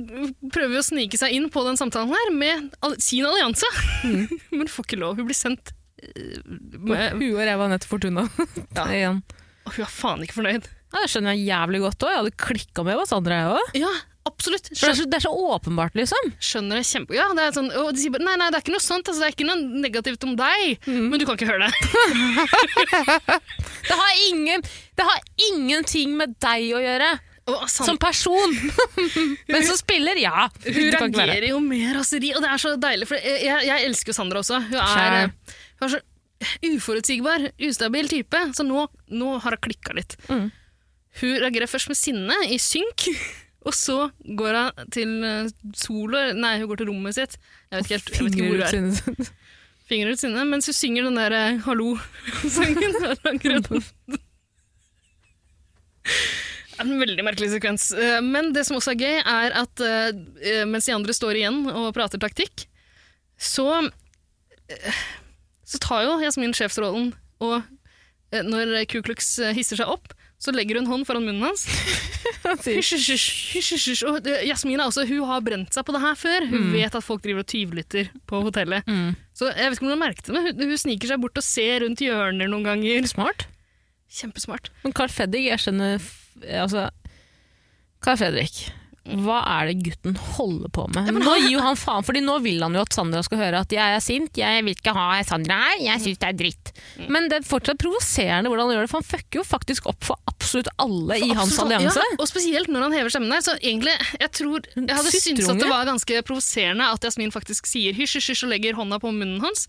[0.55, 3.67] prøver å snike seg inn på den samtalen her med sin allianse,
[4.55, 5.19] men får ikke lov.
[5.19, 8.27] Hun blir sendt med, Huet og ræva ned til Fortuna.
[8.77, 8.85] Ja.
[8.93, 9.23] Igjen.
[9.65, 10.67] og hun er faen ikke fornøyd.
[10.93, 12.11] Ja, det skjønner jeg jævlig godt òg.
[12.13, 13.73] Jeg hadde klikka med Sandra jeg òg.
[13.81, 13.89] Ja,
[14.27, 14.69] absolutt.
[14.73, 16.31] For det er, så, det er så åpenbart, liksom.
[16.43, 17.15] Skjønner det kjempe...
[17.17, 19.07] Ja, det er sånn, og de sier bare nei, nei, det er ikke noe sånt,
[19.07, 21.71] altså, det er ikke noe negativt om deg, men du kan ikke høre det.
[23.87, 24.63] Det har, ingen,
[24.99, 27.07] det har ingenting med deg å gjøre.
[27.47, 28.51] Oh, Som person.
[29.47, 30.49] Men som spiller, ja.
[30.65, 33.07] Hun reagerer jo med raseri, og det er så deilig.
[33.07, 34.59] For jeg, jeg, jeg elsker jo Sandra også.
[34.67, 35.29] Hun er,
[35.79, 36.01] hun er så
[36.67, 38.41] uforutsigbar, ustabil type.
[38.57, 38.83] Så nå,
[39.15, 40.17] nå har hun klikka litt.
[40.27, 40.49] Mm.
[41.21, 43.07] Hun reagerer først med sinne, i synk.
[43.67, 43.97] Og så
[44.39, 47.35] går hun til eh, solo Nei, hun går til rommet sitt.
[47.71, 49.31] Jeg vet ikke helt hvor hun er.
[49.87, 50.45] Fingrer ut sinne.
[50.47, 52.91] Mens hun synger den der eh, Hallo-sangen.
[56.77, 57.89] En veldig merkelig sekvens.
[57.97, 59.81] Eh, Men det som også er gøy, er at
[60.69, 62.67] mens de andre står igjen og prater taktikk,
[63.37, 63.65] så,
[65.67, 67.11] så tar jo Jasmin sjefsrollen,
[67.43, 67.65] og
[68.33, 71.63] når Ku Klux hisser seg opp, Så legger hun hånd foran munnen hans.
[72.77, 72.93] Hysj,
[73.57, 74.03] hysj, hysj.
[74.07, 76.45] Og det- Jasmin er også, hun har brent seg på det her før.
[76.51, 78.85] Hun vet at folk driver og tyvlytter på hotellet.
[79.35, 81.37] Så jeg vet ikke om hun har merket det, men hun, hun sniker seg bort
[81.41, 83.07] og ser rundt hjørner noen ganger.
[83.09, 83.47] Smart.
[84.13, 84.69] Kjempesmart.
[84.85, 85.97] Men Carl Fredrik, jeg skjønner
[86.61, 86.85] Altså,
[88.05, 88.61] Carl Fredrik,
[89.07, 91.09] hva er det gutten holder på med?
[91.15, 93.73] nå gir jo han faen, fordi nå vil han jo at Sandra skal høre at
[93.73, 96.71] jeg er sint, jeg vil ikke ha Sandra her, jeg syns det er dritt.
[97.07, 100.09] Men det er fortsatt provoserende hvordan han gjør det, for han fucker jo faktisk opp
[100.09, 102.03] for absolutt alle i hans allianse.
[102.03, 103.43] Ja, og spesielt når han hever stemmen der.
[103.45, 107.69] Så egentlig, jeg tror Jeg hadde syntes at det var ganske provoserende at Jasmin faktisk
[107.69, 109.67] sier hysj, hysj, hysj og legger hånda på munnen hans.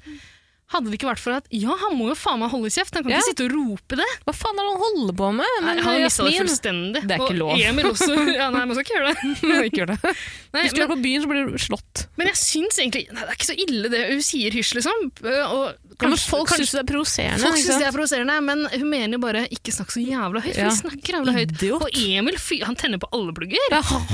[0.69, 3.03] Hadde det ikke vært for at ja, han må jo faen meg holde kjeft, han
[3.07, 3.19] kan Ja.
[3.23, 4.09] ikke sitte og rope det.
[4.27, 5.55] Hva faen er det han holder på med?
[5.65, 7.03] Nei, han mista det fullstendig.
[7.09, 7.53] Det er ikke lov.
[7.57, 7.63] og.
[7.71, 8.11] Emil også.
[8.39, 9.65] Ja, nei, man skal ikke gjøre det.
[9.71, 9.99] ikke gjør det.
[10.55, 12.05] Nei, Hvis du er på byen, så blir du slått.
[12.21, 15.05] men jeg syns egentlig nei, Det er ikke så ille det hun sier hysj, liksom.
[15.25, 15.65] Og
[15.99, 17.43] Ja, men folk kanskje- syns det er provoserende.
[17.43, 20.55] Folk syns det er provoserende, men hun mener jo bare ikke snakk så jævla høyt.
[20.55, 20.69] For Ja.
[20.69, 21.55] de snakker jævla høyt.
[21.57, 21.83] Idiot.
[21.83, 23.65] Og Emil fy, han tenner på alle plugger.
[23.73, 24.05] Jeg har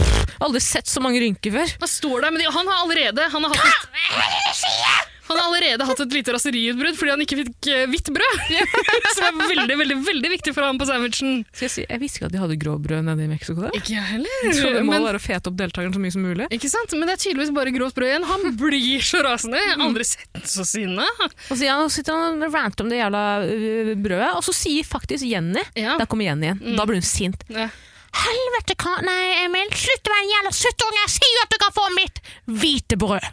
[0.40, 1.74] aldri sett så mange rynker før.
[1.82, 5.86] Han står der, men de, han har allerede han har hatt et, han har allerede
[5.88, 8.42] hatt et lite raseriutbrudd fordi han ikke fikk eh, hvitt brød.
[9.16, 11.38] Som er veldig veldig, veldig viktig for ham på sandwichen.
[11.52, 13.56] Skal jeg, si, jeg visste ikke at de hadde grovbrød nede i Mexico.
[13.64, 13.76] der.
[13.78, 14.50] Ikke jeg heller.
[14.52, 16.48] Så det må Men, være å fete opp deltakeren så mye som mulig.
[16.54, 16.92] ikke sant?
[16.94, 18.28] men det er tydeligvis bare grovt brød igjen.
[18.28, 19.62] Han blir så rasende.
[19.62, 21.08] Jeg har aldri sett ham så sinna.
[21.24, 25.24] Og så sitter han og ranter om det jævla øh, brødet, og så sier faktisk
[25.28, 25.96] Jenny Ja.
[26.00, 26.76] Der kommer Jenny igjen.
[26.78, 27.42] Da blir hun sint.
[27.52, 27.68] Ja.
[28.14, 30.98] Helvete, hva Nei, Emil, slutt å være en jævla suttunge!
[31.04, 32.20] Jeg sier jo at du kan få mitt
[32.62, 33.26] hvite brød!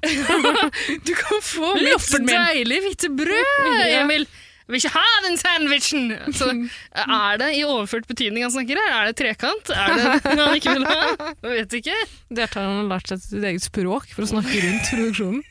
[1.08, 2.34] Du kan få mitt Loffen min.
[2.36, 3.52] deilige hvite brød,
[4.02, 4.26] Emil!
[4.62, 6.04] Jeg vil ikke ha den sandwichen!
[6.38, 6.48] Så
[6.96, 8.94] er det i overført betydning han snakker her?
[9.02, 9.72] Er det trekant?
[9.76, 11.02] Er det noe han ikke vil ha?
[11.44, 11.98] Jeg vet ikke.
[12.32, 15.44] Deltakerne har lært seg sitt eget språk for å snakke rundt produksjonen.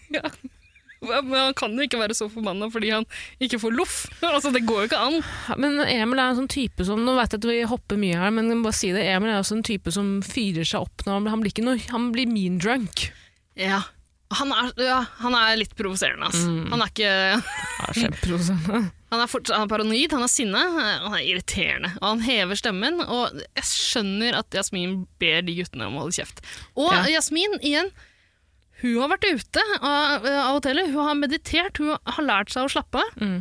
[1.00, 3.06] Men han kan jo ikke være så forbanna fordi han
[3.40, 3.94] ikke får loff.
[4.30, 5.20] Altså, det går jo ikke an.
[5.60, 8.30] Men Emil er en sånn type som Nå vet jeg at vi hopper mye her,
[8.36, 9.06] men bare si det.
[9.08, 11.64] Emil er også en type som fyrer seg opp når han, blir- han blir ikke
[11.66, 13.08] noe Han blir mean drunk.
[13.58, 13.80] Ja.
[14.38, 16.44] Han er, ja, han er litt provoserende, ass.
[16.70, 18.82] Han er ikke er Kjempeprovoserende.
[19.10, 20.58] Han er, fortsatt, han er paranoid, han er sinne,
[21.02, 21.88] han er irriterende.
[21.98, 26.14] Og han hever stemmen, og jeg skjønner at Jasmin ber de guttene om å holde
[26.20, 26.38] kjeft.
[26.78, 27.00] Og Ja.
[27.16, 27.90] Jasmin, igjen,
[28.80, 32.72] hun har vært ute av, av hotellet, hun har meditert, hun har lært seg å
[32.72, 33.16] slappe av.
[33.20, 33.40] Mm.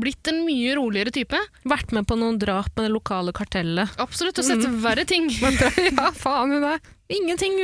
[0.00, 1.38] Blitt en mye roligere type.
[1.66, 3.96] Vært med på noen drap med det lokale kartellet.
[4.02, 5.26] Absolutt, og sett verre ting.
[5.34, 6.78] ja, faen hun er
[7.10, 7.56] Ingenting,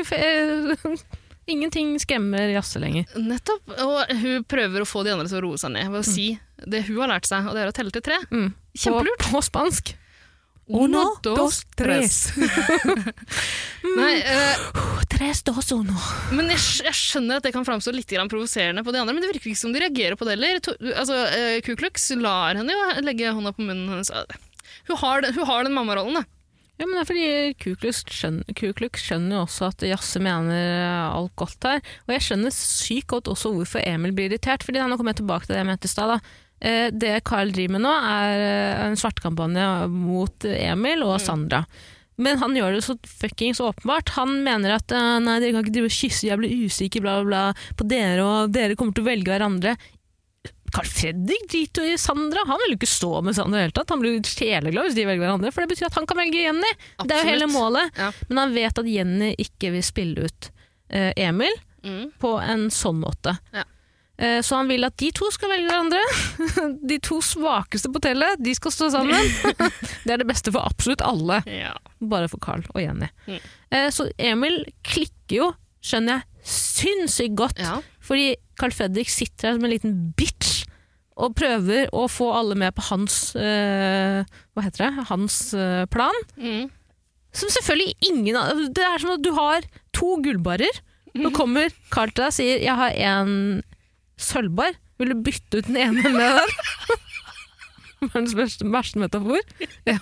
[1.55, 3.07] ingenting skremmer Jasse lenger.
[3.15, 3.77] Nettopp.
[3.85, 6.33] Og hun prøver å få de andre til å roe seg ned ved å si
[6.67, 8.19] det hun har lært seg, og det er å telle til tre.
[8.33, 8.51] Mm.
[8.75, 9.23] Kjempelurt.
[9.29, 9.95] På, på spansk.
[10.67, 12.33] Uno, dos, tres.
[13.97, 15.95] Nei, uh, Tres dos uno.
[16.35, 19.31] men jeg, jeg skjønner at det kan framstå litt provoserende på de andre, men det
[19.31, 20.59] virker ikke som de reagerer på det heller.
[20.97, 24.11] Altså, uh, Ku Klux lar henne jo legge hånda på munnen hennes.
[24.91, 26.27] Hun har den, hun har den mammarollen, da.
[26.77, 27.29] Ja, men det er fordi
[27.63, 31.79] Ku Klux skjønner, Ku Klux skjønner jo også at Jasse mener alt godt her.
[32.05, 34.67] Og jeg skjønner sykt godt også hvorfor Emil blir irritert.
[34.67, 36.19] fordi Nå kommer jeg tilbake til det jeg mente i stad.
[36.61, 41.65] Eh, Det Carl driver med nå, er eh, en svartkampanje mot Emil og Sandra.
[42.17, 44.15] Men han gjør det så fuckings åpenbart.
[44.17, 47.19] Han mener at eh, nei, dere kan ikke drive og kysse, jeg blir usikker bla,
[47.21, 49.75] bla, bla, på dere, og dere kommer til å velge hverandre.
[50.73, 52.43] Carl Fredrik driter jo i Sandra.
[52.49, 53.93] Han vil jo ikke stå med Sandra i det hele tatt.
[53.95, 56.73] Han blir sjeleglad hvis de velger hverandre, for det betyr at han kan velge Jenny.
[57.05, 57.93] Det er jo hele målet.
[58.01, 58.09] Ja.
[58.31, 60.51] Men han vet at Jenny ikke vil spille ut
[60.91, 61.53] Emil
[61.87, 62.09] Mm.
[62.19, 63.37] på en sånn måte.
[63.55, 63.63] Ja.
[64.19, 66.01] Eh, så han vil at de to skal velge hverandre.
[66.91, 69.29] De to svakeste på hotellet, de skal stå sammen.
[70.07, 71.75] det er det beste for absolutt alle, Ja.
[72.01, 73.11] bare for Carl og Jenny.
[73.27, 73.41] Mm.
[73.77, 75.51] Eh, så Emil klikker jo,
[75.85, 77.61] skjønner jeg, sinnssykt godt.
[78.07, 80.63] Fordi Carl Fredrik sitter her som en liten bitch
[81.17, 84.21] og prøver å få alle med på hans eh,
[84.53, 85.07] Hva heter det?
[85.09, 85.39] Hans
[85.93, 86.19] plan.
[86.37, 86.67] Mm.
[87.37, 89.65] Som selvfølgelig ingen av Det er som at du har
[89.97, 90.81] to gullbarer.
[91.17, 93.63] Nå kommer Carl til deg og sier 'jeg har en
[94.21, 94.77] sølvbar'.
[95.01, 96.53] Vil du bytte ut den ene med den?
[98.07, 99.41] Verdens verste, verste metafor.
[99.89, 99.99] Ja.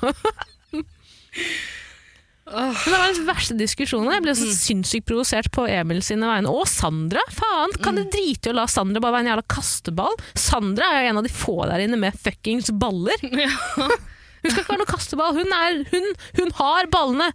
[2.44, 4.12] Men det var den verste diskusjonen.
[4.12, 6.50] Jeg ble så sinnssykt provosert på Emil sine vegne.
[6.52, 7.22] Og Sandra!
[7.32, 7.72] Faen!
[7.82, 10.18] Kan det drite i å la Sandra bare være en jævla kasteball?
[10.38, 13.18] Sandra er jo en av de få der inne med fuckings baller.
[13.24, 15.38] Hun skal ikke være noe kasteball.
[15.40, 16.10] Hun, er, hun,
[16.42, 17.30] hun har ballene!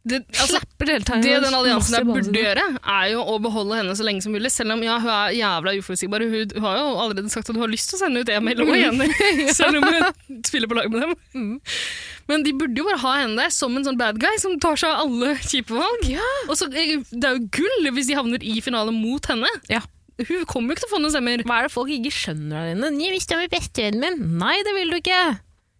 [0.00, 0.94] Det, altså, det
[1.44, 4.48] den alliansen der burde gjøre, er jo å beholde henne så lenge som mulig.
[4.54, 6.24] Selv om ja, hun er jævla uforutsigbar.
[6.24, 8.62] Hun, hun har jo allerede sagt at hun har lyst til å sende ut Emil
[8.64, 9.10] og Jenny,
[9.58, 11.12] selv om hun spiller på lag med dem.
[11.36, 11.52] Mm.
[12.32, 14.80] Men de burde jo bare ha henne der som en sånn bad guy som tar
[14.80, 16.08] seg av alle kjipe valg.
[16.48, 19.52] Og så, eh, det er jo gull hvis de havner i finalen mot henne.
[19.68, 19.84] Ja.
[20.20, 21.44] Hun kommer jo ikke til å få noen stemmer.
[21.48, 22.92] Hva er det folk ikke skjønner der inne?
[22.96, 24.36] hvis visste jeg var bestevennen min.
[24.40, 25.22] Nei, det vil du ikke.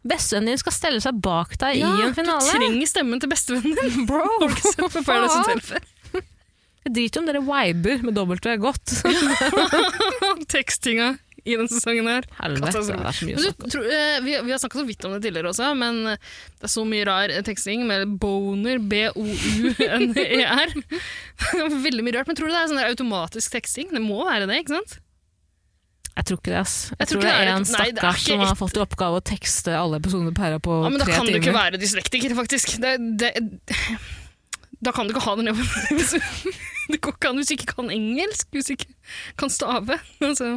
[0.00, 2.40] Bestevennen din skal stelle seg bak deg Ja, i en finale.
[2.40, 4.06] Du trenger stemmen til bestevennen din.
[4.08, 4.24] Bro?
[6.80, 8.94] Jeg driter om dere viber med V godt.
[10.54, 11.10] Tekstinga
[11.44, 12.24] i denne sesongen her.
[12.38, 13.84] Helvete, det er så mye å snakke om.
[13.84, 16.84] eh, vi, vi har snakka så vidt om det tidligere også, men det er så
[16.88, 20.74] mye rar teksting med boner, B-O-U-N-E-R.
[21.84, 22.28] Veldig mye rart.
[22.32, 23.92] Men tror du det er sånn automatisk teksting?
[23.92, 24.98] Det må være det, ikke sant?
[26.16, 26.76] Jeg tror ikke det, ass.
[26.90, 29.76] Jeg, Jeg tror tror det er en stakkar som har fått i oppgave å tekste
[29.78, 32.74] alle episodene på Herra på Ja, men da tre kan du ikke være dyslektiker, faktisk.
[32.82, 33.30] Det, det,
[34.84, 35.68] da kan du ikke ha den jobben.
[36.90, 38.90] Det går ikke an hvis du ikke kan engelsk, hvis du ikke
[39.38, 40.00] kan stave.
[40.26, 40.56] Altså.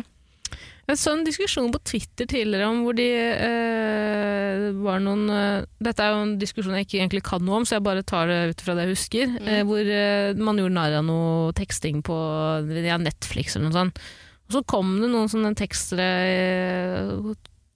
[0.83, 6.03] Jeg så en diskusjon på Twitter tidligere om hvor de eh, var noen eh, Dette
[6.03, 8.39] er jo en diskusjon jeg ikke egentlig kan noe om, så jeg bare tar det
[8.51, 9.31] ut fra det jeg husker.
[9.37, 9.47] Mm.
[9.47, 12.17] eh, hvor man gjorde narr av noe teksting på
[12.83, 14.03] ja, Netflix eller noe sånt.
[14.49, 17.33] Og så kom det noen sånne tekstere eh,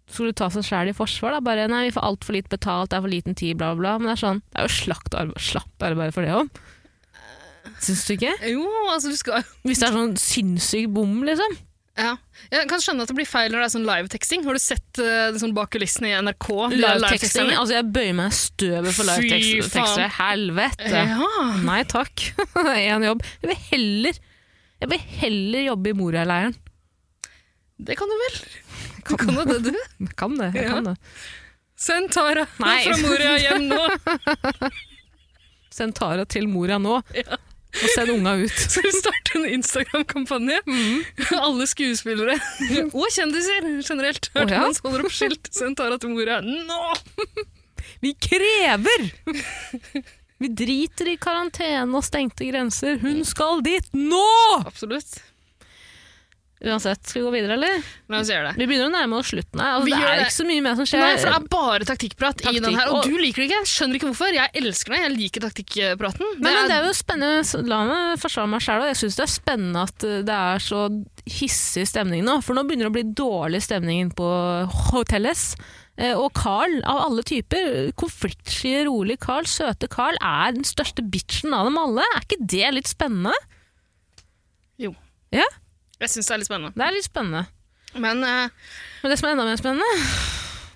[0.07, 1.37] skulle ta seg sjæl i forsvar.
[1.37, 1.43] Da.
[1.43, 3.97] Bare 'nei, vi får altfor lite betalt, det er for liten tid', bla, bla.
[3.99, 6.63] Men det er sånn, det er jo slakt arbeid, slapp arbeid for det òg.
[7.83, 8.33] Syns du ikke?
[8.47, 11.57] Jo, altså du skal Hvis det er sånn sinnssyk bom, liksom.
[11.99, 12.13] ja.
[12.53, 14.45] Jeg kan skjønne at det blir feil når det er sånn live-teksting.
[14.47, 16.47] Har du sett uh, det sånn bak kulissene i NRK?
[16.47, 17.03] Live-teksting.
[17.03, 17.57] live-teksterne?
[17.59, 20.07] Altså, jeg bøyer meg i støvet for live-tekstere.
[20.21, 21.03] Helvete!
[21.11, 21.51] Ja.
[21.67, 22.29] Nei takk.
[22.87, 23.25] Én jobb.
[23.43, 24.23] Jeg vil heller
[24.81, 26.55] jeg vil heller jobbe i Moria-leiren.
[27.77, 28.39] Det kan du vel?
[29.07, 29.75] Kan, kan du det, du.
[30.03, 30.49] Jeg kan det.
[30.57, 30.71] jeg Ja.
[30.77, 30.95] kan det.
[31.77, 32.79] Send Tara Nei.
[32.83, 34.71] fra Moria hjem nå.
[35.77, 37.37] Send Tara til Moria nå, Ja.
[37.37, 38.49] og send unga ut.
[38.57, 40.57] Skal vi starte en Instagram-kampanje?
[41.37, 42.35] Alle skuespillere
[42.89, 44.31] og kjendiser generelt.
[44.33, 44.63] Å, ja?
[44.63, 45.51] Hørte man holder opp skilt.
[45.53, 46.81] Send Tara til Moria nå!
[48.01, 49.07] Vi krever!
[50.39, 52.99] Vi driter i karantene og stengte grenser.
[53.01, 54.25] Hun skal dit nå!
[54.65, 55.17] Absolutt.
[56.57, 57.83] Uansett, skal vi gå videre, eller?
[58.09, 58.57] La oss gjøre det.
[58.57, 59.75] Vi begynner å nærme oss slutten her.
[59.77, 60.23] Altså, det er det.
[60.25, 61.03] ikke så mye mer som skjer.
[61.03, 63.45] Nei, for Det er bare taktikkprat i Taktikk, den her, og og- du liker det
[63.51, 63.59] ikke.
[63.69, 64.33] Skjønner ikke hvorfor.
[64.33, 65.01] Jeg elsker det.
[65.03, 66.31] Jeg liker taktikkpraten.
[66.41, 68.87] Men, men det er jo spennende, La meg forsvare meg sjøl.
[68.89, 70.81] Jeg syns det er spennende at eh, det er så
[71.29, 72.39] hissig stemning nå.
[72.41, 74.31] For nå begynner det å bli dårlig stemning på
[74.89, 75.51] hotelles.
[75.97, 81.55] Eh, Og Carl, av alle typer, konfliktsky, rolig Carl, søte Carl, er den største bitchen
[81.57, 82.05] av dem alle.
[82.15, 83.33] Er ikke det litt spennende?
[84.77, 84.91] Jo.
[85.33, 85.45] Ja?
[85.97, 86.73] Jeg syns det er litt spennende.
[86.77, 87.47] Det er litt spennende.
[87.97, 88.49] Men uh...
[89.01, 90.05] Men det som er enda mer spennende,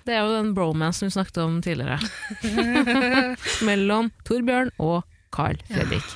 [0.08, 2.00] det er jo den bromansen vi snakket om tidligere.
[3.68, 6.08] Mellom Torbjørn og Carl Fredrik.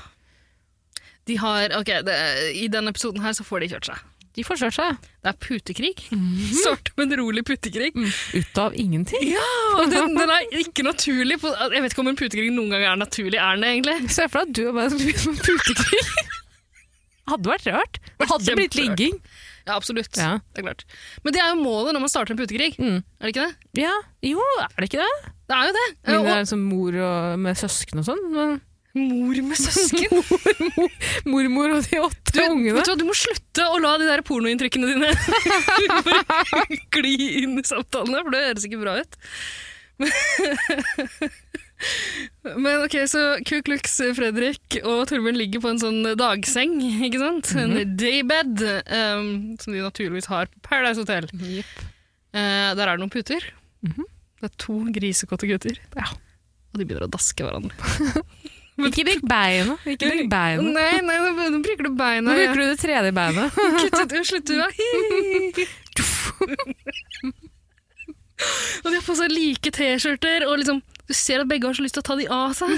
[1.30, 2.16] de har Ok, det,
[2.59, 4.02] i denne episoden her så får de kjørt seg.
[4.37, 5.95] De får seg Det er putekrig.
[6.05, 7.93] Starter Sort, en rolig putekrig.
[7.97, 9.30] ut av ingenting.
[9.32, 9.47] Ja,
[9.80, 11.39] og den, den er ikke naturlig.
[11.41, 13.41] På, jeg vet ikke om en putekrig noen gang er naturlig.
[13.41, 14.12] Er den det, egentlig?
[14.12, 16.26] Se for deg at du og meg skulle begynne med putekrig.
[17.26, 18.01] Hadde vært rart.
[18.20, 19.16] Det hadde blitt ligging.
[19.66, 20.12] Ja, absolutt.
[20.14, 20.37] Ja.
[20.55, 20.84] Det er klart.
[21.24, 22.76] Men det er jo målet når man starter en putekrig.
[22.78, 23.01] Mm.
[23.03, 23.82] Er det ikke det?
[23.82, 25.32] Ja, jo, er det ikke det?
[25.47, 25.87] Det er jo det.
[26.07, 28.22] Men det Og, er som mor og, med søsken og sånn.
[28.37, 28.55] Men
[28.97, 30.11] mor med søsken.
[31.32, 32.74] mormor og de åtte Du, ungene.
[32.78, 35.11] vet du, hva, du må slutte å la de der pornoinntrykkene dine
[36.97, 39.16] gli inn i samtalene, for det høres ikke bra ut.
[42.57, 47.51] Men ok, så Ku Klux Fredrik og Torbjørn ligger på en sånn dagseng, ikke sant?
[47.61, 49.26] En daybed, um,
[49.61, 51.28] som de naturligvis har på Paradise Hotel.
[51.32, 53.44] Eh, der er det noen puter.
[53.84, 55.76] Det er to grisekåte gutter.
[55.97, 56.09] Ja.
[56.72, 57.76] Og de begynner å daske hverandre.
[58.89, 59.76] Ikke bruk beina.
[59.89, 60.62] Ikke bruk beina.
[60.76, 61.16] Nei, nei,
[61.53, 62.26] nå bruker du beina.
[62.26, 63.59] Nå bruker du det tredje beinet.
[63.82, 64.57] Kutt ut, slutt du,
[68.84, 71.84] og de har på seg like T-skjorter, og liksom, du ser at begge har så
[71.84, 72.68] lyst til å ta de av seg.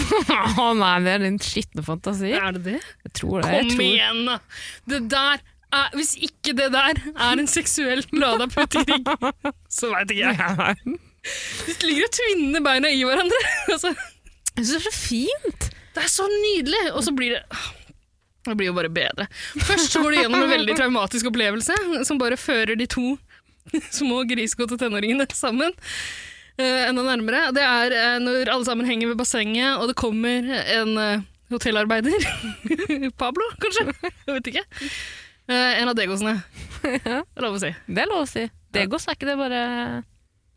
[0.63, 2.31] Å nei, det er din skitne fantasi.
[2.39, 2.81] Er det det?
[3.09, 3.51] Jeg tror det.
[3.51, 3.83] Kom tror.
[3.89, 4.37] igjen, da!
[4.93, 5.43] Det der
[5.75, 9.03] er, hvis ikke det der er en seksuelt lada putekrig,
[9.81, 10.99] så veit ikke jeg.
[11.69, 13.41] De ligger og tvinner beina i hverandre.
[13.75, 13.91] altså,
[14.55, 15.69] Jeg synes det er så fint.
[15.99, 16.85] Det er så nydelig!
[16.95, 17.43] Og så blir det
[18.47, 19.27] Det blir jo bare bedre.
[19.67, 21.75] Først så går du gjennom en veldig traumatisk opplevelse
[22.09, 23.17] som bare fører de to
[24.01, 25.75] små grisgåte tenåringene sammen
[26.59, 27.49] eh, enda nærmere.
[27.57, 30.49] Det er eh, når alle sammen henger ved bassenget, og det kommer
[30.79, 32.29] en eh, hotellarbeider.
[33.21, 33.89] Pablo, kanskje?
[34.05, 34.65] Jeg vet ikke.
[35.49, 36.35] En av degosene.
[36.85, 37.71] Det er lov å si.
[37.89, 38.43] Det er lov å si.
[38.77, 39.61] Degos er ikke det bare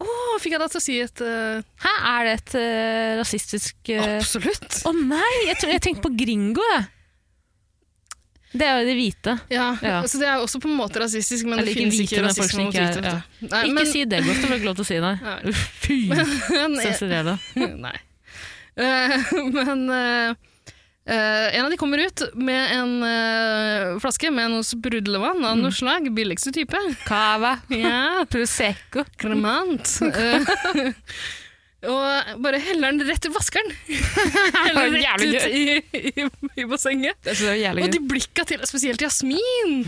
[0.01, 1.61] Å, fikk jeg deg til å si et uh...
[1.83, 4.07] Hæ, er det et uh, rasistisk uh...
[4.17, 4.81] Absolutt.
[4.89, 6.89] Å nei, jeg, jeg tenkte på gringo, jeg.
[8.51, 9.33] Det er jo de hvite.
[9.51, 10.01] Ja, Ja.
[10.07, 12.65] Så det er jo også på en måte rasistisk, men Eller det hvite, ikke rasisme
[12.67, 13.03] mot hvite.
[13.05, 13.17] Ja.
[13.47, 15.15] Nei, ikke men- si det godt, du ikke lov til å si, nei.
[15.23, 15.53] Nei.
[15.85, 15.99] Fy!
[16.11, 17.69] men, Sensurere det.
[17.87, 17.97] Nei.
[18.75, 19.87] Eh, men
[21.05, 25.73] Eh, en av de kommer ut med en uh, flaske med noe sprudlevann av noe
[25.73, 26.05] slag.
[26.13, 26.77] Billigste type.
[27.07, 27.55] Cava.
[27.73, 29.05] Ja, Prosecco.
[29.17, 29.95] kremant.
[30.05, 30.93] Uh,
[31.91, 33.73] og bare heller den rett i vaskeren.
[34.67, 35.63] Heller rett ut i,
[36.13, 36.29] i,
[36.61, 37.31] i bassenget.
[37.73, 39.81] Og de blikka til, spesielt Jasmin.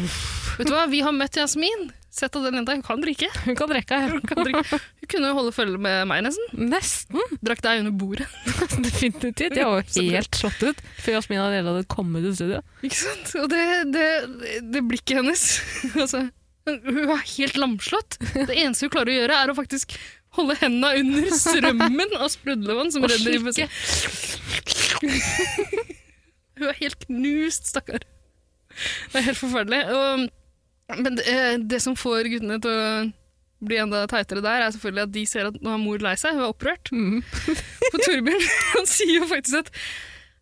[0.58, 1.92] Vet du hva, vi har møtt Jasmin.
[2.14, 3.30] Sett at den jenta, hun kan drikke.
[3.48, 3.98] Hun kan drikke.
[4.12, 4.78] Hun, kan drikke.
[4.78, 6.68] hun kunne holde følge med meg nesten.
[6.70, 7.38] Nesten.
[7.42, 8.28] Drakk deg under bordet.
[8.86, 9.58] Definitivt.
[9.58, 12.62] Jeg var helt slått ut før Jasmin allerede hadde kommet til studio.
[12.86, 13.34] Ikke sant?
[13.42, 13.64] Og det,
[13.96, 14.08] det,
[14.76, 15.46] det blikket hennes
[16.04, 16.28] altså,
[16.70, 18.20] Hun er helt lamslått.
[18.36, 19.98] Det eneste hun klarer å gjøre, er å faktisk
[20.38, 23.74] holde hendene under strømmen av sprudlevann som renner i bassenget.
[26.62, 28.06] Hun er helt knust, stakkar.
[29.10, 29.82] Det er helt forferdelig.
[29.94, 30.30] Og,
[31.00, 32.88] men det, eh, det som får guttene til å
[33.64, 36.36] bli enda teitere der, er selvfølgelig at de ser at nå er mor lei seg,
[36.36, 36.92] hun er opprørt.
[37.92, 39.72] For Torbjørn han sier jo faktisk at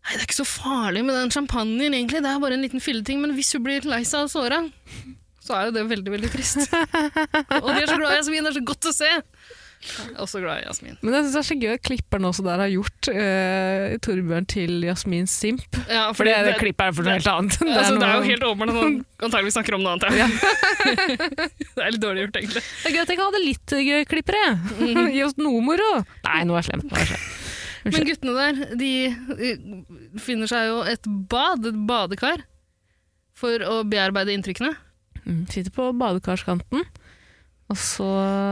[0.02, 2.24] Nei, det er ikke så farlig med den champagnen, egentlig.
[2.24, 3.20] Det er bare en liten fylleting.
[3.22, 4.58] Men hvis hun blir lei seg og såra,
[5.38, 6.64] så er jo det veldig, veldig trist.
[7.62, 8.42] og de er så glad i Jasmin.
[8.42, 9.10] Det er så godt å se.
[9.82, 10.96] Jeg er også glad i Jasmin.
[11.02, 14.46] Men jeg synes det er så gøy at klipperen også der har gjort uh, Torbjørn
[14.52, 15.78] til Jasmin simp.
[15.90, 17.58] Ja, For det, det klippet er for noe helt annet.
[17.62, 18.96] Det, altså, det er jo helt åpenbart at han
[19.28, 20.18] antagelig snakker om noe annet.
[20.18, 20.28] Ja.
[21.76, 22.62] det er litt dårlig gjort, egentlig.
[22.62, 24.44] Det er gøy at jeg kan ha det litt gøy, klippere.
[25.16, 25.90] Gi oss noe moro.
[26.28, 26.86] Nei, nå er jeg slem.
[26.86, 27.28] Nå er slem.
[27.82, 28.92] Men guttene der, de
[30.22, 32.44] finner seg jo et bad, et badekar,
[33.34, 34.76] for å bearbeide inntrykkene.
[35.22, 36.86] Mm, sitter på badekarskanten,
[37.72, 38.06] og så,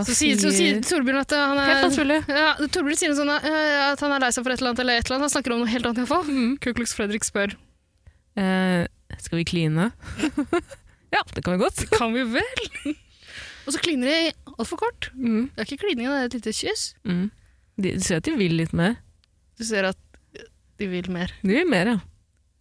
[0.09, 2.19] Så sier, så sier Torbjørn at han er Helt naturlig.
[2.33, 5.01] Ja, Torbjørn sier sånn eh, at han er lei seg for et eller annet, eller
[5.01, 5.27] et eller annet.
[5.29, 6.25] Han snakker om noe helt annet iallfall.
[6.31, 6.55] Mm.
[6.65, 7.57] Kuklux Fredrik spør
[8.41, 8.87] Eh,
[9.21, 9.89] skal vi kline?
[11.15, 11.81] ja, det kan vi godt.
[11.83, 12.63] Det kan vi vel?
[13.67, 15.11] Og så kliner de altfor kort.
[15.19, 15.49] Mm.
[15.51, 16.85] Det er ikke klining, det er et lite kyss.
[17.05, 17.27] Mm.
[17.81, 18.97] De, du ser at de vil litt mer.
[19.59, 19.99] Du ser at
[20.81, 21.35] de vil mer.
[21.43, 21.99] De vil mer, ja.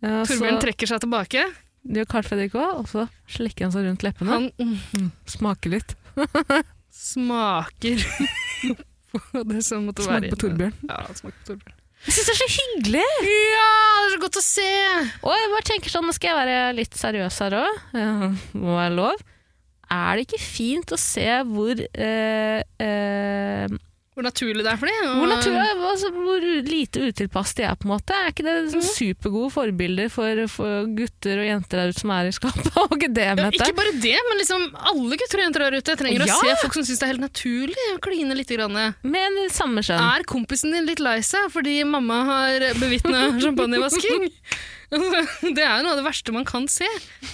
[0.04, 1.46] ja Torbjørn så, trekker seg tilbake.
[1.86, 4.34] det gjør Carl Fredrik òg, og så slikker han seg rundt leppene.
[4.34, 5.94] Han Mm, smaker litt.
[6.94, 8.04] Smaker
[9.34, 10.80] på det som måtte være Smaker på Torbjørn.
[10.90, 11.76] Ja, smaker på Torbjørn.
[12.00, 13.08] Jeg syns det er så hyggelig!
[13.28, 13.66] Ja,
[14.00, 14.68] det er så godt å se!
[15.20, 17.82] Og jeg bare tenker sånn, nå skal jeg være litt seriøs her òg.
[18.00, 18.14] Ja,
[18.56, 19.26] må være lov.
[19.90, 23.78] Er det ikke fint å se hvor eh, eh,
[24.20, 25.06] Hvor naturlig det er for dem.
[25.16, 25.56] hvor, natur,
[25.90, 28.18] altså, hvor lite utilpass de er, på en måte.
[28.20, 32.28] Er ikke det sånn supergode forbilder for, for gutter og jenter der ute som er
[32.28, 32.68] i skapet?
[32.84, 35.96] Og ikke det, Ja, ikke bare det, men liksom alle gutter og jenter der ute
[36.04, 36.36] trenger Ja.
[36.36, 38.50] å se folk som syns det er helt naturlig å kline litt.
[38.50, 38.76] Grann.
[39.06, 40.02] Med samme skjønn.
[40.18, 44.28] Er kompisen din litt lei seg fordi mamma har bevitna champagnevasking?
[44.90, 46.88] Det er jo noe av det verste man kan se.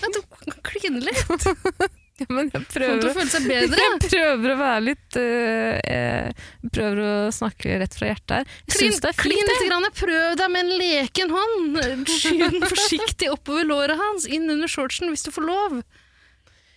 [0.03, 0.19] At du
[0.67, 1.95] kliner litt.
[2.21, 6.29] Ja, men jeg prøver, å jeg prøver å være litt eh,
[6.71, 8.53] Prøver å snakke rett fra hjertet her.
[8.69, 9.33] Jeg Klin, det er fint.
[9.51, 9.65] litt.
[9.67, 9.87] Grann.
[9.99, 11.81] Prøv deg med en leken hånd.
[12.07, 15.81] Skyv den forsiktig oppover låret hans, inn under shortsen hvis du får lov.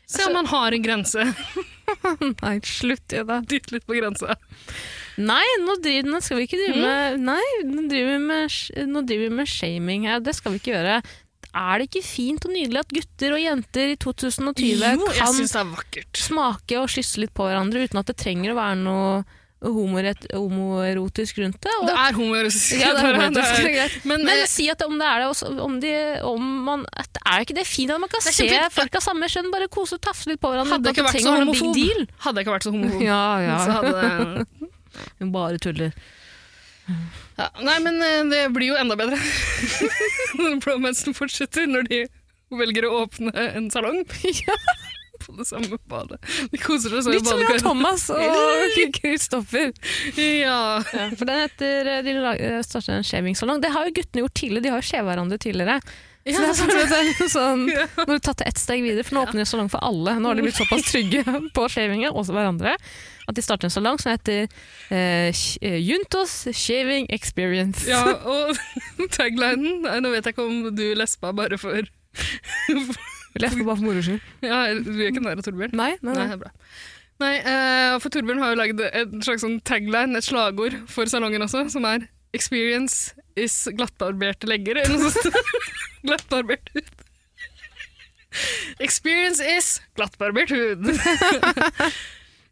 [0.08, 1.22] Se om han har en grense.
[2.42, 3.38] Nei, slutt i da.
[3.44, 4.34] Dytt litt på grensa.
[5.20, 6.66] Nei, nå, driver, nå skal vi ikke Mm.
[6.72, 8.58] drive med Nei, nå driver vi med,
[8.90, 10.18] nå driver vi med shaming her.
[10.24, 10.98] Det skal vi ikke gjøre.
[11.56, 15.38] Er det ikke fint og nydelig at gutter og jenter i 2020 Jo, kan
[16.16, 19.12] smake og kysse litt på hverandre uten at det trenger å være noe
[19.58, 21.72] homoerotisk rundt det?
[21.88, 22.74] Det er homoerotisk.
[22.78, 25.30] ja, det er homoerotisk, Det det Men, Men eh, si at om det er det,
[25.32, 25.92] også, om de,
[26.28, 28.54] om man, er ikke det fint at man kan se fint.
[28.74, 31.26] folk av samme kjønn bare kose og tafse litt på hverandre hadde jeg ikke vært
[31.26, 31.80] så homofob,
[32.26, 33.56] hadde jeg ikke vært så homofob, Ja, ja.
[33.66, 34.46] så hadde
[35.18, 35.92] Hun bare tuller.
[37.38, 37.48] Ja.
[37.64, 39.18] Nei, men eh, det blir jo enda bedre
[40.38, 42.02] når bromansen fortsetter, når de
[42.58, 44.04] velger å åpne en salong.
[44.44, 44.58] Ja.
[45.18, 46.20] På det samme badet.
[46.52, 47.64] De koser seg så i Litt som Jan badekaret.
[47.66, 49.72] Thomas og Kristoffer.
[50.14, 50.78] Ja.
[50.94, 53.58] Ja, for den heter De lag- eh, starter en shavingsalong.
[53.64, 54.62] Det har jo guttene gjort tidligere.
[54.68, 55.80] De har jo skjeva hverandre tidligere.
[56.28, 57.66] Så det er sånn, det er sånn.
[57.66, 60.14] Nå har du tatt det ett steg videre, for nå åpner de salong for alle.
[60.22, 61.24] Nå har de blitt såpass trygge
[61.56, 62.76] på shavinga, også hverandre,
[63.28, 64.46] at de starter en salong som heter
[64.90, 65.28] eh,
[65.62, 67.84] eh, Juntos Shaving Experience.
[67.88, 68.00] ja,
[68.34, 68.56] og
[69.16, 71.76] taglinen Nå vet jeg ikke om du lespa bare for
[73.38, 74.22] Lespa bare for moro skyld.
[74.42, 75.74] Ja, du gjør ikke narr av Torbjørn?
[75.78, 76.24] Nei, nei, Nei, nei.
[76.26, 76.50] det er bra.
[77.22, 81.44] Nei, eh, for Torbjørn har jo lagd en slags sånn tagline, et slagord for salongen
[81.44, 84.80] også, som er 'Experience is glattbarberte legger'.
[84.82, 85.34] Eller noe sånt.
[86.04, 86.90] glattbarbert hud.
[88.84, 90.84] Experience is glattbarbert hud.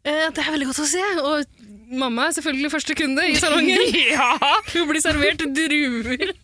[0.07, 1.05] Eh, det er veldig godt å se.
[1.21, 1.63] Og
[1.99, 3.95] mamma er selvfølgelig første kunde i salongen.
[4.15, 4.33] ja.
[4.73, 6.35] Hun blir servert druer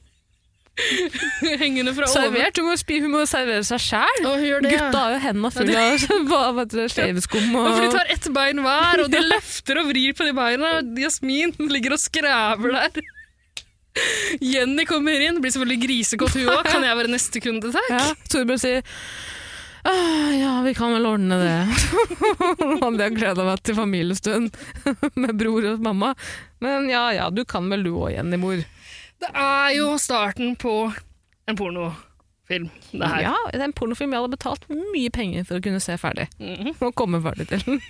[1.61, 2.13] hengende fra oven.
[2.15, 2.57] Servert?
[2.57, 2.75] Hun må,
[3.05, 4.23] hun må servere seg sjæl.
[4.25, 4.45] Og.
[4.65, 5.83] Gutta har jo hendene fulle
[6.39, 6.63] av
[6.93, 10.79] shaveskum for de tar ett bein hver, og de løfter og vrir på de beina.
[11.03, 13.03] Jasmin ligger og skræver der.
[14.41, 16.65] Jenny kommer inn, blir selvfølgelig grisekåt hun òg.
[16.65, 17.91] Kan jeg være neste kunde, takk?
[17.93, 18.01] Ja,
[18.33, 19.42] Torbjørn sier «Ah,
[20.39, 21.55] ja, vi kan vel ordne det.
[22.83, 24.55] Hadde jeg gleda meg til familiestund
[25.19, 26.13] med bror og mamma.
[26.63, 28.63] Men ja ja, du kan vel du òg, Jenny mor.
[29.23, 30.75] Det er jo starten på
[31.47, 33.25] en pornofilm, det her.
[33.27, 36.29] Ja, det er en pornofilm jeg hadde betalt mye penger for å kunne se ferdig.
[36.39, 36.73] Mhm.
[36.79, 37.63] Og komme ferdig til.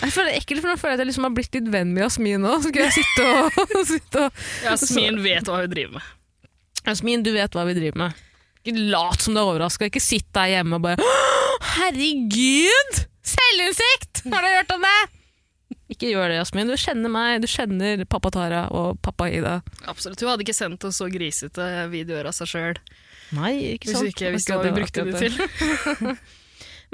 [0.00, 1.66] Jeg føler det er ekkelt, for nå føler jeg at jeg liksom har blitt litt
[1.68, 2.54] venn med Jasmin nå.
[2.64, 6.06] Skal jeg sitte og, sitte og Jasmin vet hva hun driver med.
[6.86, 8.22] Jasmin, du vet hva vi driver med.
[8.60, 9.88] Ikke lat som du er overraska.
[9.88, 11.12] Ikke sitt der hjemme og bare
[11.76, 13.00] Herregud!
[13.24, 14.24] Selvinnsikt!
[14.32, 14.98] Har du hørt om det?
[15.90, 16.70] Ikke gjør det, Jasmin.
[16.70, 17.40] Du kjenner meg.
[17.42, 19.58] Du kjenner pappa Tara og pappa Ida.
[19.90, 20.22] Absolutt.
[20.22, 22.78] Hun hadde ikke sendt oss så grisete videoer av seg sjøl
[23.36, 24.06] Nei, ikke hvis sant.
[24.08, 26.14] Hvis, ikke visste hva Akkurat vi brukte det til.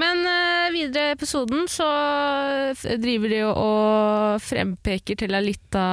[0.01, 1.86] Men uh, videre i episoden så
[3.01, 5.85] driver de og, frempeker til en lita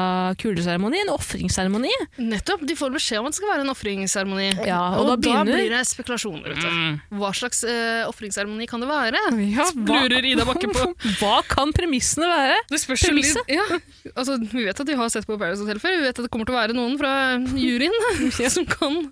[0.41, 1.91] kuleseremoni, en ofringsseremoni.
[2.19, 2.65] Nettopp.
[2.67, 4.49] De får beskjed om at det skal være en ofringsseremoni.
[4.67, 6.51] Ja, og og da da, blir det spekulasjoner.
[6.51, 7.15] Vet du.
[7.21, 9.23] Hva slags uh, ofringsseremoni kan det være?
[9.53, 10.89] Ja, Lurer Ida Bakke på.
[11.21, 12.59] Hva kan premissene være?
[12.71, 13.51] Det spørs Premisset?
[13.51, 13.65] ja.
[14.13, 15.97] altså, Vi vet at de har sett på Paradise Hotel før.
[15.99, 17.13] Vi vet at det kommer til å være noen fra
[17.55, 17.93] juryen
[18.55, 19.05] som kan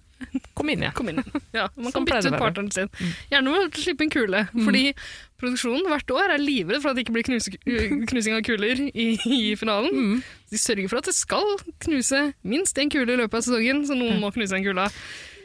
[0.58, 0.92] Kom inn, ja.
[0.96, 1.22] Kom inn.
[1.56, 2.92] Ja, man kan bytte ut partneren sin.
[3.32, 4.46] Gjerne med å slippe en kule.
[4.54, 4.84] Fordi
[5.42, 7.56] produksjonen hvert år er livredd for at det ikke blir knuse,
[8.12, 10.22] knusing av kuler i, i finalen.
[10.52, 11.58] De sørger for at det skal
[11.88, 14.88] knuse minst én kule i løpet av sesongen, så noen må knuse en kule.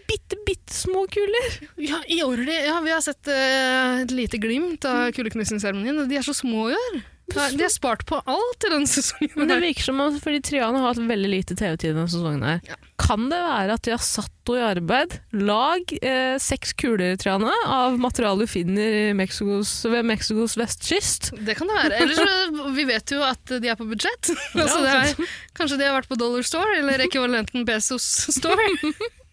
[0.07, 1.57] Bitte, bitte små kuler.
[1.82, 6.11] Ja, i år, er ja, vi har sett uh, et lite glimt av kuleknusingsseremonien, og
[6.11, 7.01] de er så små i år.
[7.35, 9.32] Ja, De har spart på alt i denne sesongen.
[9.35, 12.61] Men det virker som at fordi Triana har hatt veldig lite TV-tid denne sesongen her.
[12.69, 12.78] Ja.
[13.03, 15.16] Kan det være at de har satt henne i arbeid?
[15.43, 21.32] Lag eh, seks kuler, Triana, av materiale du finner i Mexicos, ved Mexicos vestkyst.
[21.43, 22.01] Det kan det være.
[22.05, 24.31] Ellers så, vi vet jo at de er på budsjett.
[24.55, 28.07] altså, det er, kanskje de har vært på Dollar Store, eller ekvivalenten Bezos
[28.39, 28.70] Store.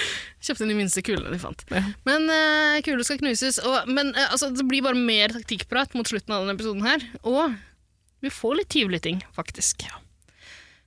[0.44, 1.64] Kjøpte de minste kulene de fant.
[1.72, 1.82] Ja.
[2.08, 3.60] Men uh, kuler skal knuses.
[3.60, 7.04] Og, men uh, altså, det blir bare mer taktikkprat mot slutten av denne episoden her.
[7.28, 7.56] Og
[8.24, 9.84] vi får litt tyvlytting, faktisk.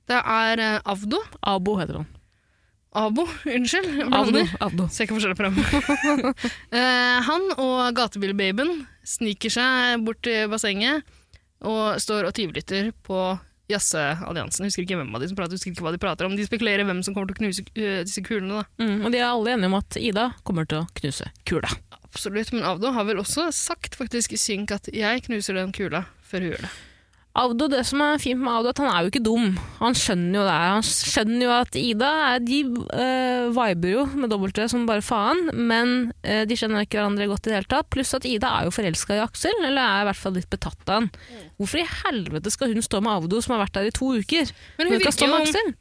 [0.09, 1.21] Det er uh, Avdo.
[1.53, 2.09] Abo heter han.
[2.93, 3.25] Abo,
[3.55, 3.89] unnskyld.
[4.03, 4.49] Blander.
[4.57, 4.65] Avdo.
[4.67, 4.89] Avdo.
[4.93, 6.33] Ser ikke forskjell på dem.
[7.29, 11.01] Han og gatebilbabyen sniker seg bort til bassenget
[11.63, 13.17] og står og tyvlytter på
[13.73, 14.67] Jazzealliansen.
[14.69, 16.37] Husker ikke hvem av de som prater, husker ikke hva de prater om.
[16.37, 18.63] De spekulerer hvem som kommer til å knuse uh, disse kulene.
[18.81, 21.71] Mm, og de er alle enige om at Ida kommer til å knuse kula.
[22.13, 26.05] Absolutt, men Avdo har vel også sagt faktisk i synk at 'jeg knuser den kula
[26.21, 26.81] før hun gjør det'.
[27.33, 29.45] Avdo, Det som er fint med Avdo, er at han er jo ikke dum.
[29.79, 30.57] Han skjønner jo det.
[30.69, 35.47] Han skjønner jo at Ida er, de uh, viber jo med W som bare faen,
[35.57, 35.95] men
[36.27, 37.89] uh, de skjønner ikke hverandre godt i det hele tatt.
[37.89, 40.85] Pluss at Ida er jo forelska i Aksel, eller er i hvert fall litt betatt
[40.93, 41.09] av han.
[41.57, 44.53] Hvorfor i helvete skal hun stå med Avdo, som har vært der i to uker?
[44.77, 45.73] Men Hun hun kan stå med Aksel.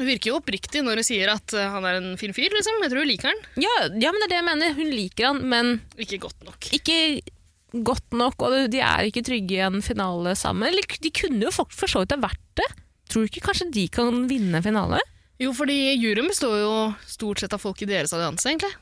[0.00, 2.82] hun virker jo oppriktig når hun sier at eh, han er en fin fyr, liksom.
[2.82, 3.42] Jeg tror hun liker han.
[3.62, 4.74] Ja, ja, men det er det jeg mener.
[4.78, 6.70] Hun liker han, men Ikke godt nok.
[6.74, 6.98] ikke
[7.72, 10.68] godt nok, og de er ikke trygge i en finale sammen.
[10.68, 12.68] Eller de kunne jo for, så vidt ha vært det.
[13.10, 15.00] Tror du ikke kanskje de kan vinne finale?
[15.40, 16.72] Jo, fordi juryen består jo
[17.08, 18.72] stort sett av folk i deres allianse, egentlig.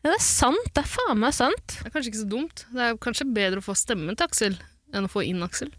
[0.00, 0.70] Ja, det er sant.
[0.76, 1.76] Det er faen meg sant.
[1.78, 2.64] Det er kanskje ikke så dumt.
[2.72, 4.58] Det er kanskje bedre å få stemmen til Aksel
[4.96, 5.72] enn å få inn Aksel.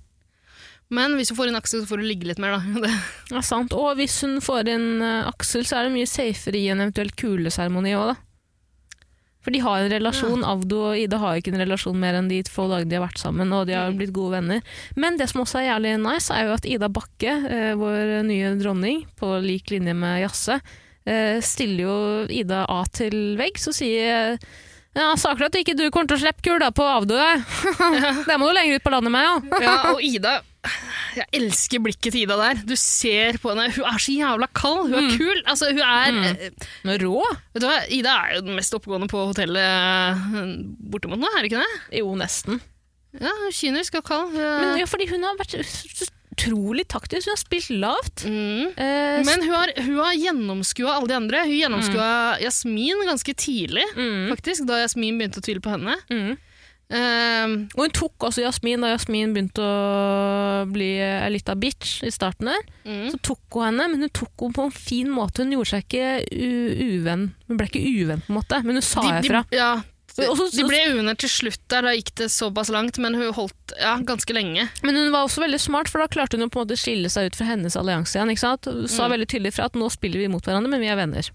[0.92, 2.82] Men hvis du får inn Aksel, så får du ligge litt mer, da.
[2.84, 2.92] Det,
[3.30, 3.74] Det er sant.
[3.78, 7.14] Og hvis hun får inn eh, Aksel, så er det mye safere i en eventuell
[7.18, 8.18] kuleseremoni òg, da.
[9.42, 10.46] For de har en relasjon.
[10.46, 13.22] Avdo og Ida har ikke en relasjon mer enn de få dagene de har vært
[13.22, 14.62] sammen, og de har blitt gode venner.
[15.00, 18.54] Men det som også er jævlig nice, er jo at Ida Bakke, eh, vår nye
[18.62, 20.60] dronning, på lik linje med Jasse,
[21.06, 21.98] eh, stiller jo
[22.30, 24.38] Ida A til veggs og sier
[24.92, 27.44] ja, Saker at ikke du kommer til å slippe kula på Avdo, jeg.
[28.28, 29.62] det må du lenger ut på landet med, ja.
[29.64, 30.42] ja, og Ida
[31.16, 32.62] Jeg elsker blikket til Ida der.
[32.68, 33.68] Du ser på henne.
[33.76, 34.88] Hun er så jævla kald.
[34.92, 35.42] Hun er kul.
[35.46, 36.62] Altså, hun er mm.
[36.88, 37.16] Nå rå.
[37.56, 37.80] Vet du hva?
[37.92, 40.56] Ida er jo den mest oppegående på hotellet eh,
[40.94, 42.00] bortimot nå, er det ikke det?
[42.02, 42.62] Jo, nesten.
[43.20, 44.34] Ja, kynisk og kald.
[44.40, 45.58] Men ja, fordi hun har vært
[46.32, 47.28] utrolig taktisk.
[47.28, 48.24] Hun har spilt lavt.
[48.24, 48.72] mm.
[48.80, 51.42] Eh, Men hun har, hun har gjennomskua alle de andre.
[51.50, 52.12] Hun gjennomskua
[52.42, 55.98] Jasmin ganske tidlig, mm, faktisk, da Jasmin begynte å tvile på henne.
[56.10, 56.32] mm.
[56.92, 62.12] Eh, Og hun tok også Jasmin da Jasmin begynte å bli ei lita bitch i
[62.12, 62.66] starten der.
[62.84, 63.06] mm.
[63.14, 65.46] Så tok hun henne, men hun tok henne på en fin måte.
[65.46, 66.10] Hun gjorde seg ikke
[67.00, 67.30] uvenn.
[67.48, 69.46] Hun ble ikke uvenn, på en måte, men hun sa de, ifra.
[69.50, 69.72] de, ja,
[70.16, 73.96] de, ble uvenner til slutt der, da gikk det såpass langt, men hun holdt ja,
[74.04, 74.68] ganske lenge.
[74.84, 77.10] Men hun var også veldig smart, for da klarte hun å på en måte skille
[77.10, 78.30] seg ut fra hennes allianse igjen.
[78.34, 78.64] ikke sant?
[78.90, 79.12] Sa Mm.
[79.16, 81.30] veldig tydelig fra at nå spiller vi mot hverandre, men vi er venner.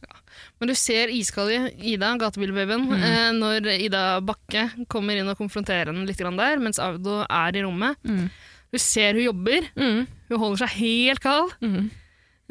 [0.60, 3.02] Men du ser iskalde Ida, gatebilbabyen, Mm.
[3.02, 7.56] eh, når Ida Bakke kommer inn og konfronterer henne litt grann der, mens Audo er
[7.56, 7.96] i rommet.
[8.04, 8.30] Mm.
[8.72, 10.06] Du ser hun jobber, Mm.
[10.28, 11.52] hun holder seg helt kald.
[11.62, 11.90] Mm.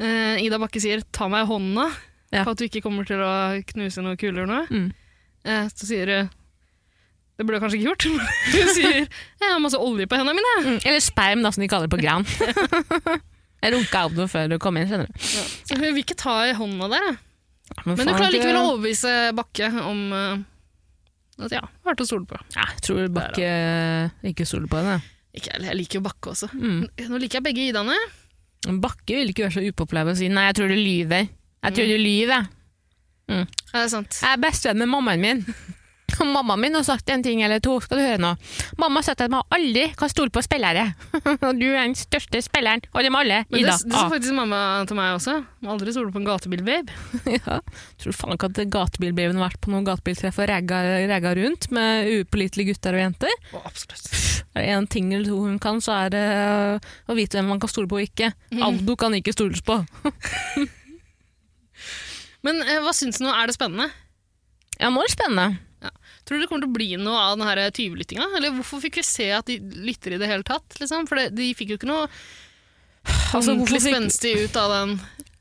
[0.00, 1.92] Eh, Ida Bakke sier 'ta meg i hånda'
[2.32, 2.42] Ja.
[2.44, 4.66] for at du ikke kommer til å knuse noen kuler nå.
[4.68, 4.92] Mm.
[5.46, 6.16] Eh, så sier du
[7.36, 8.06] Det burde jeg kanskje ikke gjort.
[8.06, 8.10] Du
[8.56, 10.56] Hun sier 'jeg har masse olje på hendene mine'.
[10.64, 12.24] Mm, eller sperm, da, som de kaller det på Gran.
[13.62, 15.18] jeg runka opp noe før du kom inn, skjønner du.
[15.20, 17.10] Så hun vil ikke ta i hånda der.
[17.84, 22.28] Men faen, du klarer likevel å overbevise Bakke om uh, at ja, verdt å stole
[22.30, 22.38] på.
[22.54, 23.48] Ja, jeg tror Bakke
[24.30, 25.00] ikke stoler på henne.
[25.36, 26.48] Ikke jeg, liker jo Bakke også.
[26.54, 26.86] Mm.
[27.10, 27.98] Nå liker jeg begge Idaene.
[28.80, 31.28] Bakke vil ikke være så upopulær og si 'nei, jeg tror du lyver'.
[31.66, 32.46] Jeg tror du lyver.
[33.28, 34.20] Er det sant?
[34.22, 35.42] Jeg er bestevenn med mammaen min.
[36.16, 38.28] Og mammaen min har sagt en ting eller to, skal du høre nå.
[38.80, 40.86] Mamma har sagt at man aldri kan stole på spillere.
[41.34, 43.74] Og du er den største spilleren av dem alle, Men det, Ida.
[43.82, 45.34] det sa faktisk mamma til meg også.
[45.66, 46.94] Må aldri stole på en gatebil-babe.
[47.36, 47.58] Ja.
[48.00, 50.80] Tror faen ikke at gatebilbaben har vært på noen gatebiltreff og regga,
[51.10, 53.36] regga rundt med upålitelige gutter og jenter.
[53.52, 54.08] Oh, absolutt.
[54.56, 57.50] Er det en ting eller to hun kan, så er det øh, å vite hvem
[57.52, 58.30] man kan stole på og ikke.
[58.62, 59.82] Aldo kan ikke stoles på.
[62.46, 63.32] Men eh, hva syns du nå?
[63.34, 63.90] Er det spennende?
[64.78, 65.58] Ja, nå er det spennende.
[66.26, 67.74] Tror du det kommer til å bli noe av denne tyvlyttinga?
[67.76, 68.24] tyvelyttinga?
[68.38, 70.74] Eller hvorfor fikk vi se at de lytter i det hele tatt?
[70.80, 71.04] Liksom?
[71.06, 72.08] For det, de fikk jo ikke noe
[73.36, 74.96] Altså, ordentlig fikk- spenstig ut av den.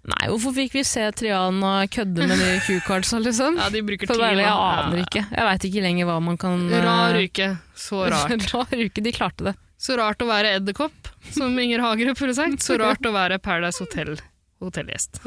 [0.05, 3.57] Nei, hvorfor fikk vi se Triana kødde med de Q-cardsa, liksom?
[3.57, 5.05] Ja, de bruker For ærlig, jeg aner Ja.
[5.07, 5.23] ikke.
[5.33, 7.47] Jeg veit ikke lenger hva man kan Rar øh, uke.
[7.87, 8.45] Så rart.
[8.53, 9.01] Rar uke.
[9.07, 9.55] De klarte det.
[9.81, 12.61] Så rart å være edderkopp, som Inger Hagerup ville sagt.
[12.61, 14.13] Så rart å være Paradise Hotel
[14.61, 15.23] hotellgjest.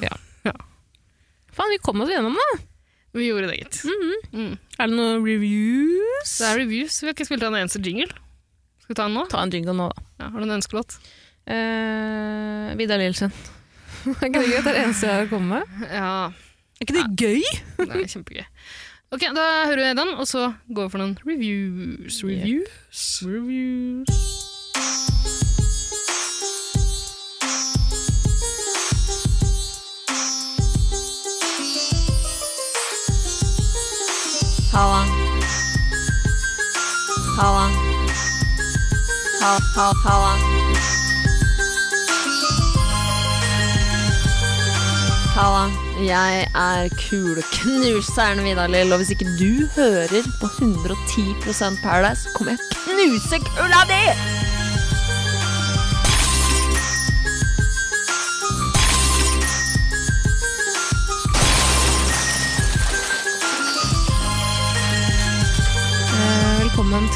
[1.58, 2.48] Faen, vi kom oss gjennom det.
[3.18, 3.78] Vi gjorde det, gitt.
[4.30, 4.52] Mm.
[4.78, 6.32] Er det noen reviews?
[6.38, 6.98] Det er reviews.
[7.02, 8.06] Vi har ikke spilt av en eneste jingle.
[8.84, 9.24] Skal vi ta den nå?
[9.32, 10.04] Ta en jingle nå, da.
[10.22, 10.98] Ja, har du en ønskelåt?
[11.48, 13.32] Eh, Vidar Lielsen.
[14.12, 14.60] er ikke det gøy?
[14.60, 15.88] Det er det eneste jeg har kommet med.
[15.90, 16.12] Ja,
[16.78, 17.42] Er ikke det gøy?
[17.80, 18.46] det er kjempegøy.
[19.16, 22.20] Ok, da hører vi den, og så går vi for noen reviews.
[22.28, 23.06] Reviews?
[23.24, 25.07] Reviews.
[34.78, 35.04] Halla.
[37.36, 37.70] Halla.
[39.40, 40.34] Ha, ha, halla.
[45.34, 45.64] Halla.
[46.54, 51.34] Er kuleknuseren Vidar Lill, og hvis ikke du hører på 110
[51.82, 54.57] Paradise, kommer jeg å knuse kula di!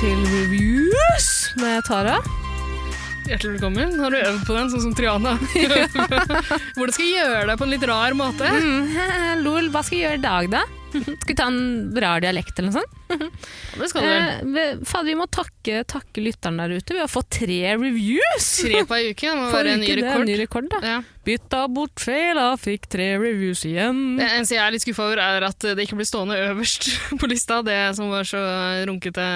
[0.03, 1.27] Til reviews
[1.63, 2.17] med Tara.
[3.29, 3.93] Hjertelig velkommen.
[4.03, 5.37] Har du øvd på den, sånn som Triana?
[6.77, 8.49] Hvordan skal jeg gjøre det på en litt rar måte?
[8.51, 8.89] Mm,
[9.47, 10.65] Lol, hva skal jeg gjøre i dag, da?
[10.93, 11.63] Skal vi ta en
[12.03, 12.99] rar dialekt eller noe sånt?
[13.79, 14.27] Det skal du vel.
[14.27, 16.99] Eh, vi- fader, vi må takke, takke lytteren der ute.
[16.99, 18.51] Vi har fått tre reviews!
[18.67, 20.21] Tre på ei uke, det må For være en ny rekord.
[20.27, 20.79] en ny rekord.
[20.83, 20.99] Ja.
[21.25, 24.03] Bytta bort fela, fikk tre reviews igjen.
[24.19, 26.91] Det eneste jeg er litt skuffa over, er at det ikke blir stående øverst
[27.23, 28.43] på lista, det som var så
[28.91, 29.29] runkete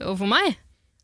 [0.00, 0.56] overfor meg.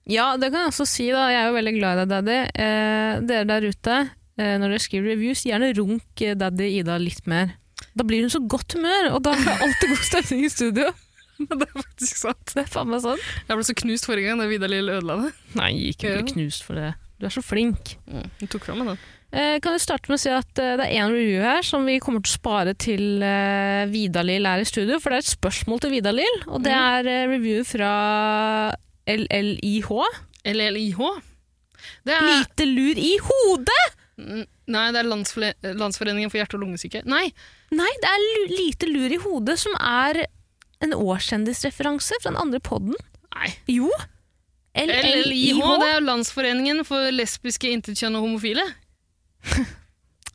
[0.09, 1.27] Ja, det kan jeg også si, da.
[1.29, 2.37] Jeg er jo veldig glad i deg, Daddy.
[2.65, 3.97] Eh, dere der ute,
[4.41, 7.53] eh, når dere skriver reviews, gjerne runk eh, Daddy Ida litt mer.
[7.93, 10.89] Da blir hun så godt humør, og da er det alltid god stemning i studio.
[11.39, 12.49] Det er faktisk sant.
[12.51, 13.23] Det er faen meg sant.
[13.47, 15.29] Jeg ble så knust forrige gang da Vidar Lill ødela det.
[15.55, 16.89] Nei, ikke bli knust for det.
[17.21, 17.93] Du er så flink.
[18.41, 19.05] Du tok fra meg den.
[19.29, 21.85] Eh, kan vi starte med å si at eh, det er en review her som
[21.85, 25.35] vi kommer til å spare til eh, Vidar-Lill er i studio, for det er et
[25.35, 27.91] spørsmål til Vidar-Lill, og det er eh, review fra
[29.05, 29.91] LLIH.
[30.49, 31.03] LLIH.
[32.09, 33.85] Det er Lite lur i hodet!
[34.19, 37.05] Nei, det er Landsfore Landsforeningen for hjerte- og lungesyke.
[37.07, 37.29] Nei,
[37.71, 40.25] Nei, det er lu Lite lur i hodet som er
[40.83, 42.97] en årskjendisreferanse fra den andre podden.
[43.37, 43.53] Nei.
[43.71, 43.93] Jo.
[44.79, 48.65] LLIH, det er Landsforeningen for lesbiske, intetkjønn og homofile.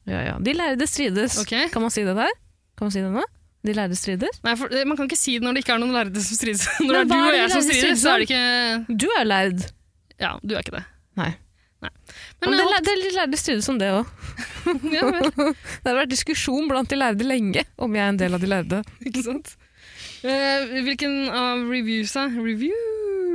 [0.05, 0.33] Ja, ja.
[0.43, 1.37] De lærde strides.
[1.39, 1.69] Okay.
[1.71, 2.31] Kan man si det der?
[2.75, 3.21] Kan man si det nå?
[3.63, 4.41] De lærde strides?
[4.43, 6.35] Nei, for, eh, Man kan ikke si det når det ikke er noen lærde som
[6.35, 6.65] strides.
[6.83, 9.05] Når Nei, det er du er og jeg som strider, så er det ikke Du
[9.15, 9.63] er lærd.
[10.19, 10.83] Ja, du er ikke det.
[11.21, 11.29] Nei.
[11.83, 11.91] Men,
[12.43, 14.11] Men det, eh, lær- det lærde strides om det òg.
[14.97, 18.43] ja, Det har vært diskusjon blant de lærde lenge om jeg er en del av
[18.43, 18.81] de lærde.
[19.07, 19.55] ikke sant?
[20.23, 22.27] Uh, hvilken av reviewsa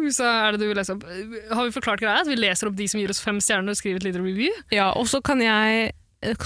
[0.08, 1.04] Reviewsa er det du leser opp?
[1.04, 2.22] Eh, Har vi forklart greia?
[2.22, 4.54] At vi leser opp de som gir oss fem stjerner og skriver et lite review?
[4.72, 5.92] Ja, og så kan jeg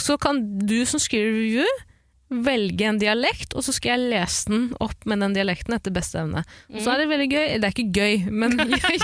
[0.03, 1.67] Så kan du som skriver review,
[2.33, 6.17] velge en dialekt, og så skal jeg lese den opp med den dialekten etter beste
[6.23, 6.43] evne.
[6.73, 9.01] Og så er det veldig gøy Det er ikke gøy, men jeg,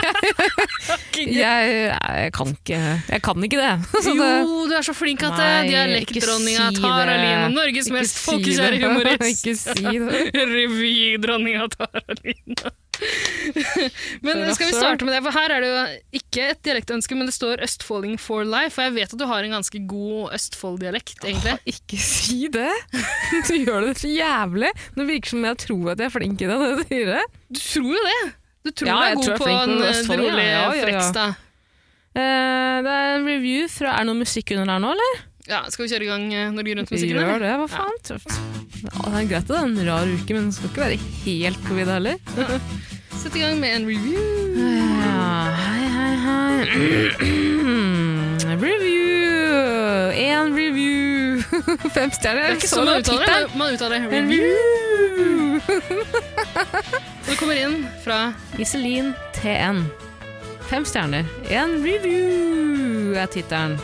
[1.16, 1.92] jeg, jeg,
[2.24, 2.80] jeg kan ikke
[3.12, 3.72] Jeg kan ikke det.
[4.06, 7.16] Så det Jo, du er så flink at det Dialektdronninga si Tara.
[7.20, 9.28] Line, Norges mest si folkekjære humorist.
[9.28, 10.26] Ikke si det.
[10.52, 12.72] Revydronninga Tara Line.
[14.24, 15.20] Men skal vi starte med det?
[15.26, 15.82] For her er det jo
[16.20, 18.78] ikke et dialektønske, men det står Østfolding for life.
[18.78, 21.56] Og jeg vet at du har en ganske god Østfold-dialekt, egentlig.
[21.74, 22.70] Ikke si det!
[23.48, 24.70] Du gjør det så jævlig.
[24.96, 26.56] Det virker som jeg tror at jeg er flink i det.
[26.58, 27.24] når du sier det.
[27.48, 28.22] Du tror jo det!
[28.66, 30.82] Du tror Ja, du er god er på en eh, rolig Ja, ja, ja.
[30.84, 31.36] Frekstad.
[32.18, 35.20] Eh, det er en review fra Er det noe musikk under der nå, eller?
[35.48, 37.16] Ja, skal vi kjøre i gang eh, Norge Rundt-musikken?
[37.24, 37.94] gjør det, hva faen?
[38.04, 38.34] Tøft.
[38.84, 41.60] Ja, det er greit det er en rar uke, men det skal ikke være helt
[41.64, 42.16] på vidda heller.
[43.22, 44.20] Sett i gang med en review.
[44.60, 46.58] Ja, hei, hei, hei.
[48.62, 50.12] review!
[50.18, 51.40] En review!
[51.96, 52.42] Fem stjerner.
[52.42, 53.56] Det er ikke Så sånn man uttaler det.
[53.58, 54.44] Man uttaler En review.
[54.44, 55.58] review!
[55.58, 58.20] Og det kommer inn fra
[58.60, 59.10] Iselin
[59.40, 59.82] TN.
[60.68, 61.24] Fem stjerner.
[61.48, 63.78] En review er tittelen.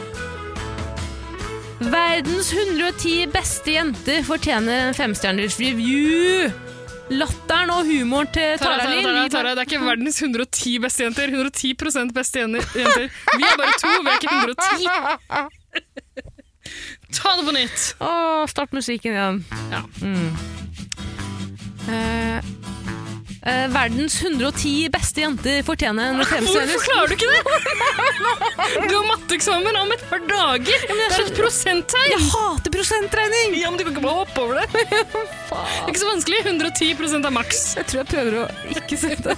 [1.80, 6.50] Verdens 110 beste jenter fortjener en femstjerners review.
[7.12, 11.04] Latteren og humoren til Tara, Tara Tara, Tara, Tara, det er ikke verdens 110 beste
[11.04, 11.34] jenter.
[11.34, 11.74] 110
[12.14, 12.64] beste jenter.
[12.72, 14.86] Vi er bare to, vi er ikke 110.
[17.14, 17.86] Ta det på nytt.
[18.00, 18.10] Å,
[18.50, 19.44] start musikken igjen.
[19.74, 19.82] Ja.
[20.00, 20.30] Mm.
[21.84, 22.63] Eh,
[23.46, 27.42] eh, verdens 110 beste jenter fortjener en Hvorfor femstjerners klarer du ikke det?
[28.88, 30.86] Du har matteeksamen om et par dager.
[30.88, 32.12] Det er et prosenttegn.
[32.14, 33.56] Jeg hater prosentregning!
[33.60, 34.66] Ja, men du kan ikke bare hoppe over det.
[34.74, 36.40] Det er ikke så vanskelig.
[36.48, 37.62] 110% er maks.
[37.78, 39.36] Jeg tror jeg prøver å ikke sette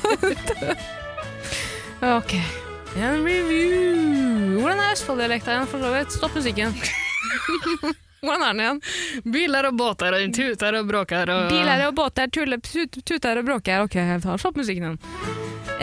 [2.16, 2.36] Ok.
[2.96, 4.56] En review.
[4.60, 6.16] Hvordan er Østfold-dialekta igjen, for så vidt?
[6.16, 6.76] Stopp musikken.
[8.22, 8.80] Hvordan er den igjen?
[9.32, 12.62] Biler og båter og tuter og bråker og Biler og båter, tuller,
[13.04, 13.84] tuter og bråker.
[13.84, 15.00] Ok, jeg tar slått musikken igjen.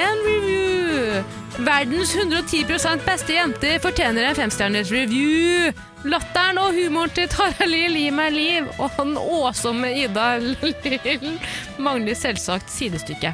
[0.01, 1.23] En review.
[1.64, 5.69] Verdens 110% beste jenter fortjener en femstjerners review.
[6.10, 11.38] Latteren og humoren til Tara Lill gir meg liv, og den åsomme Ida Lill
[11.77, 13.31] mangler selvsagt sidestykke.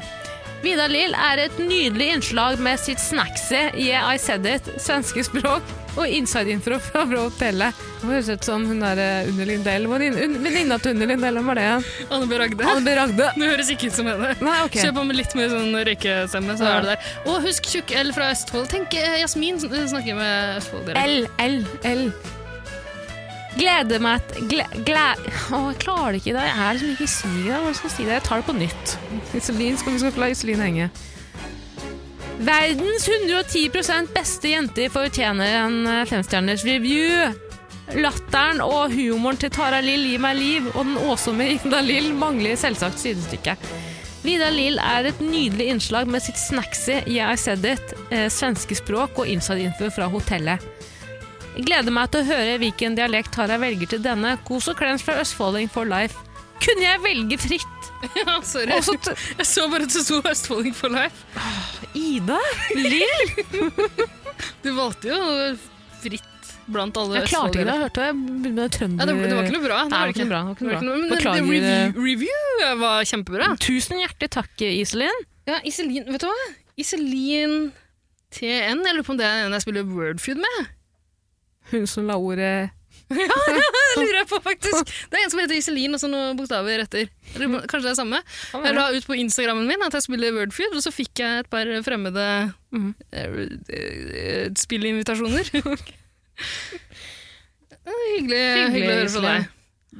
[0.62, 5.62] Vidar Lill er et nydelig innslag med sitt snacksy Yeah, I said it, svenske språk
[5.98, 7.74] og inside-info fra hotellet.
[8.00, 9.88] Det høres ut som hun der eh, Unni Lindell.
[9.90, 11.64] Venninna til Unni Lindell, hvem var det?
[12.14, 12.38] Anne B.
[12.38, 12.62] Ragde.
[12.70, 12.94] Anne B.
[12.94, 13.26] Ragde.
[13.34, 14.30] Det høres ikke ut som henne.
[14.38, 14.78] Nei, ok.
[14.78, 16.76] Kjør på med litt mer sånn røykestemme, så Ja.
[16.76, 17.10] er det der.
[17.32, 18.68] Og husk Tjukk L fra Østfold.
[18.70, 20.86] Tenk eh, Jasmin snakker med Østfold.
[20.92, 21.02] dere.
[21.08, 21.58] L, L,
[21.90, 22.04] L.
[23.58, 26.34] Gleder meg til gle, jeg klarer det ikke.
[26.36, 27.56] Jeg er liksom ikke si det.
[27.56, 28.16] Hva skal jeg si det?
[28.18, 28.96] Jeg tar det på nytt.
[29.34, 30.90] Iselin, skal skal la Iselin henge.
[32.40, 33.66] Verdens 110
[34.14, 37.34] beste jenter fortjener en eh, femstjerners review.
[37.98, 42.56] Latteren og humoren til Tara Lill gir meg liv, og den åsomme Ida Lill mangler
[42.56, 43.56] selvsagt sidestykke.
[44.22, 48.78] Vidar Lill er et nydelig innslag med sitt snacksy Yeah I Said It, eh, svenske
[48.78, 50.64] språk og inside-info fra hotellet.
[51.56, 54.36] Jeg gleder meg til å høre hvilken dialekt Tara velger til denne.
[54.46, 56.16] Kos og klems fra Østfolding for life.
[56.60, 57.76] Kunne jeg velge fritt?
[58.16, 58.72] Ja, sorry.
[58.72, 61.26] Jeg så bare at det sto Østfolding for life.
[61.98, 62.38] Ida?
[62.76, 63.34] Lill?
[64.64, 65.18] Du valgte jo
[66.00, 66.26] fritt
[66.70, 67.74] blant alle Jeg klarte ikke det.
[67.74, 69.02] Jeg hørte jeg begynte med trønder...
[69.02, 69.80] Ja, det, det var ikke noe bra.
[69.82, 70.40] Nei, det var ikke noe bra.
[70.40, 71.02] Det var ikke noe bra.
[71.02, 71.50] Men Beklager.
[71.50, 73.50] review, review var kjempebra.
[73.60, 75.22] Tusen hjertelig takk, Iselin.
[75.50, 76.48] Ja, Iselin, vet du hva?
[76.80, 77.56] Iselin
[78.32, 80.70] TN, jeg lurer på om det er en jeg spiller Wordfeud med.
[81.70, 82.70] Hun som la ordet
[83.10, 84.90] ja, Det lurer jeg på, faktisk.
[85.10, 87.08] Det er en som heter Iselin, og så noen bokstaver etter.
[87.34, 88.20] Eller, kanskje det er samme.
[88.54, 91.50] Jeg la ut på Instagrammen min at jeg spiller Wordfeud, og så fikk jeg et
[91.50, 92.26] par fremmede
[92.70, 92.92] Mhm.
[93.10, 95.50] eh, eh, spillinvitasjoner.
[97.80, 98.40] Det er hyggelig,
[98.74, 99.46] hyggelig, å høre fra deg.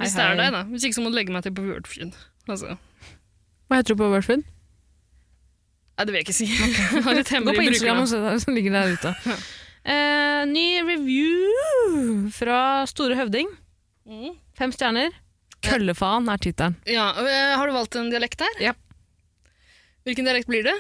[0.00, 0.60] Hvis det er deg, da.
[0.70, 2.18] Hvis ikke så må du legge meg til på Wordfeud.
[2.50, 2.76] Altså.
[3.70, 4.44] Hva heter du på Wordfeud?
[6.00, 6.46] Nei, det vil jeg ikke si.
[7.20, 9.14] Et Gå på Instagram og se der, som ligger der ute.
[9.84, 13.48] Eh, ny review fra Store Høvding.
[14.06, 14.36] Mm.
[14.58, 15.14] Fem stjerner.
[15.64, 16.76] Køllefaen er tittelen.
[16.88, 18.60] Ja, eh, har du valgt en dialekt her?
[18.60, 18.72] Ja.
[20.04, 20.76] Hvilken dialekt blir det?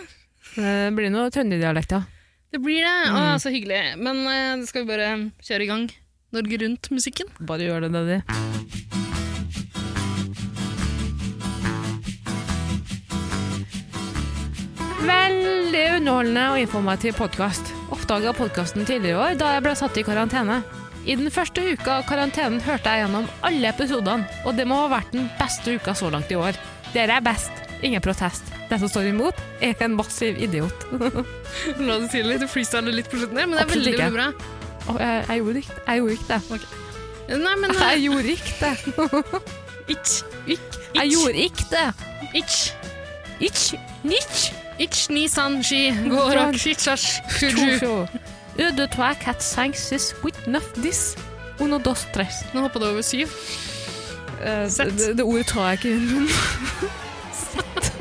[0.56, 2.02] Det blir noe trønderdialekt, ja.
[2.50, 2.94] Det blir det.
[3.10, 3.16] Mm.
[3.16, 3.82] Å, så hyggelig.
[4.00, 5.10] Men eh, skal vi bare
[5.44, 5.88] kjøre i gang
[6.34, 7.32] Norge Rundt-musikken?
[7.46, 8.20] Bare gjør det, Daddy.
[15.10, 17.79] Veldig underholdende og informativ podkast.
[18.10, 20.56] Oppdaga podkasten tidligere i år da jeg ble satt i karantene.
[21.06, 24.88] I den første uka av karantenen hørte jeg gjennom alle episodene, og det må ha
[24.90, 26.56] vært den beste uka så langt i år.
[26.90, 27.60] Dere er best.
[27.86, 28.50] Ingen protest.
[28.66, 30.88] Den som står imot, er en massiv idiot.
[31.86, 34.26] La det til litt, freestyle litt på slutten der, men det er veldig, veldig bra.
[34.88, 36.72] Jeg, jeg gjorde ikke jeg gjorde ikke det.
[37.44, 39.38] Nei, men eh, Jeg gjorde ikke det.
[39.94, 40.16] Itch.
[40.56, 40.80] Ikk.
[40.98, 41.86] Jeg gjorde ikke det.
[42.42, 42.58] Itch.
[43.38, 43.70] Itch
[44.02, 44.18] ni
[45.28, 48.08] san shi gorak shitshash kuju.
[48.58, 51.16] Øde twa cat sang sis with enough this.
[51.60, 52.44] Uno dos tres.
[52.54, 53.28] Nå hoppa det over syv.
[54.40, 56.28] Uh, det, det ordet tar jeg ikke inn.
[57.32, 57.92] Sett.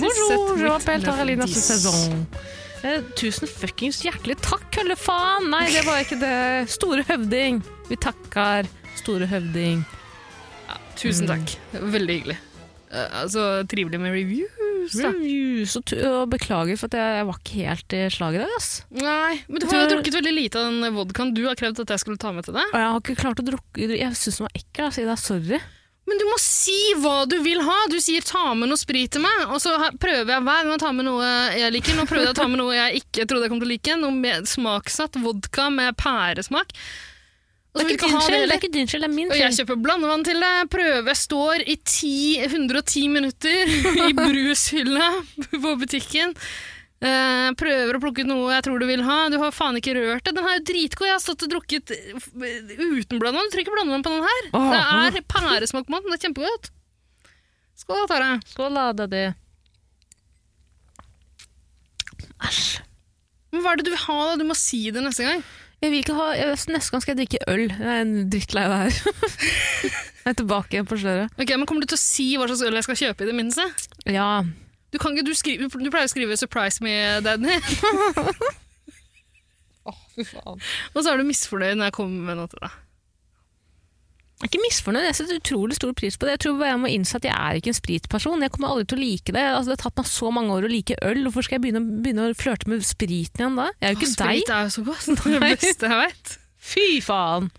[0.00, 1.60] Bonjour, je m'appelle Taralina Dis.
[1.64, 2.26] Saison.
[2.82, 5.50] Eh, tusen fuckings hjertelig takk, kølle faen!
[5.52, 6.70] Nei, det var ikke det.
[6.72, 7.58] Store høvding.
[7.90, 8.64] Vi takker
[8.96, 9.82] store høvding.
[10.96, 11.34] Tusen Mm.
[11.34, 11.52] takk.
[11.92, 12.38] Veldig hyggelig.
[12.90, 14.46] Eh, altså, trivelig med review.
[14.80, 18.70] Og, beklager for at jeg, jeg var ikke helt i slaget dag, ass.
[18.94, 21.94] Nei, men du har jo drukket veldig lite av den vodkaen du har krevd at
[21.96, 22.72] jeg skulle ta med til deg.
[22.72, 24.86] Og jeg har ikke klart å drukke Jeg syns den var ekkel.
[24.86, 25.60] Jeg sier deg sorry.
[26.10, 27.76] Men du må si hva du vil ha!
[27.92, 30.80] Du sier 'ta med noe sprit til meg', og så prøver jeg hver gang å
[30.82, 31.94] ta med noe jeg liker.
[31.94, 33.98] Nå prøvde jeg å ta med noe jeg ikke trodde jeg kom til å like.
[34.00, 36.74] Noe smaksatt vodka med pæresmak.
[37.70, 40.24] Det er skyld, det er ikke din skyld, det er min Og jeg kjøper blandevann
[40.26, 42.10] til deg, prøver, står i 10,
[42.48, 43.70] 110 minutter
[44.08, 45.10] i brushylla
[45.62, 46.34] på butikken.
[47.00, 49.20] Uh, prøver å plukke ut noe jeg tror du vil ha.
[49.32, 50.34] Du har faen ikke rørt det.
[50.36, 51.06] Den her er jo dritgod.
[51.08, 53.46] Jeg har stått og drukket uten blandevann.
[53.46, 54.50] Du trenger ikke blandevann på den her.
[54.58, 56.10] Oh, Det er pæresmak på den.
[56.10, 56.72] Det er kjempegodt.
[57.80, 58.34] Skål, Tara.
[58.50, 59.24] Skål, da, daddy.
[62.50, 62.68] Æsj.
[63.50, 64.36] Men hva er det du vil ha, da?
[64.42, 65.40] Du må si det neste gang.
[65.80, 67.62] Jeg vil ikke ha, jeg, neste gang skal jeg drikke øl.
[67.72, 68.96] Jeg er en drittlei av det her.
[70.24, 71.32] jeg er tilbake igjen på sløret.
[71.40, 73.36] Ok, men Kommer du til å si hva slags øl jeg skal kjøpe, i det
[73.38, 73.64] minste?
[74.04, 74.28] Ja.
[74.92, 76.92] Du, kan ikke, du, skriver, du pleier å skrive 'surprise me,
[77.24, 77.60] daddy'.
[80.20, 80.60] Fy faen.
[80.92, 82.76] Og så er du misfornøyd når jeg kommer med noe til deg.
[84.40, 86.38] Jeg er ikke misfornøyd, jeg setter utrolig stor pris på det.
[86.38, 88.44] Jeg tror bare jeg må innse at jeg er ikke en spritperson.
[88.46, 89.42] Jeg kommer aldri til å like det.
[89.52, 91.20] Altså, det har tatt meg så mange år å like øl.
[91.26, 93.66] Hvorfor skal jeg begynne, begynne å flørte med spriten igjen da?
[93.76, 94.40] Jeg er jo ikke deg.
[94.40, 95.10] Sprit er jo så godt.
[95.10, 96.32] Det er det beste jeg vet.
[96.70, 97.50] Fy faen!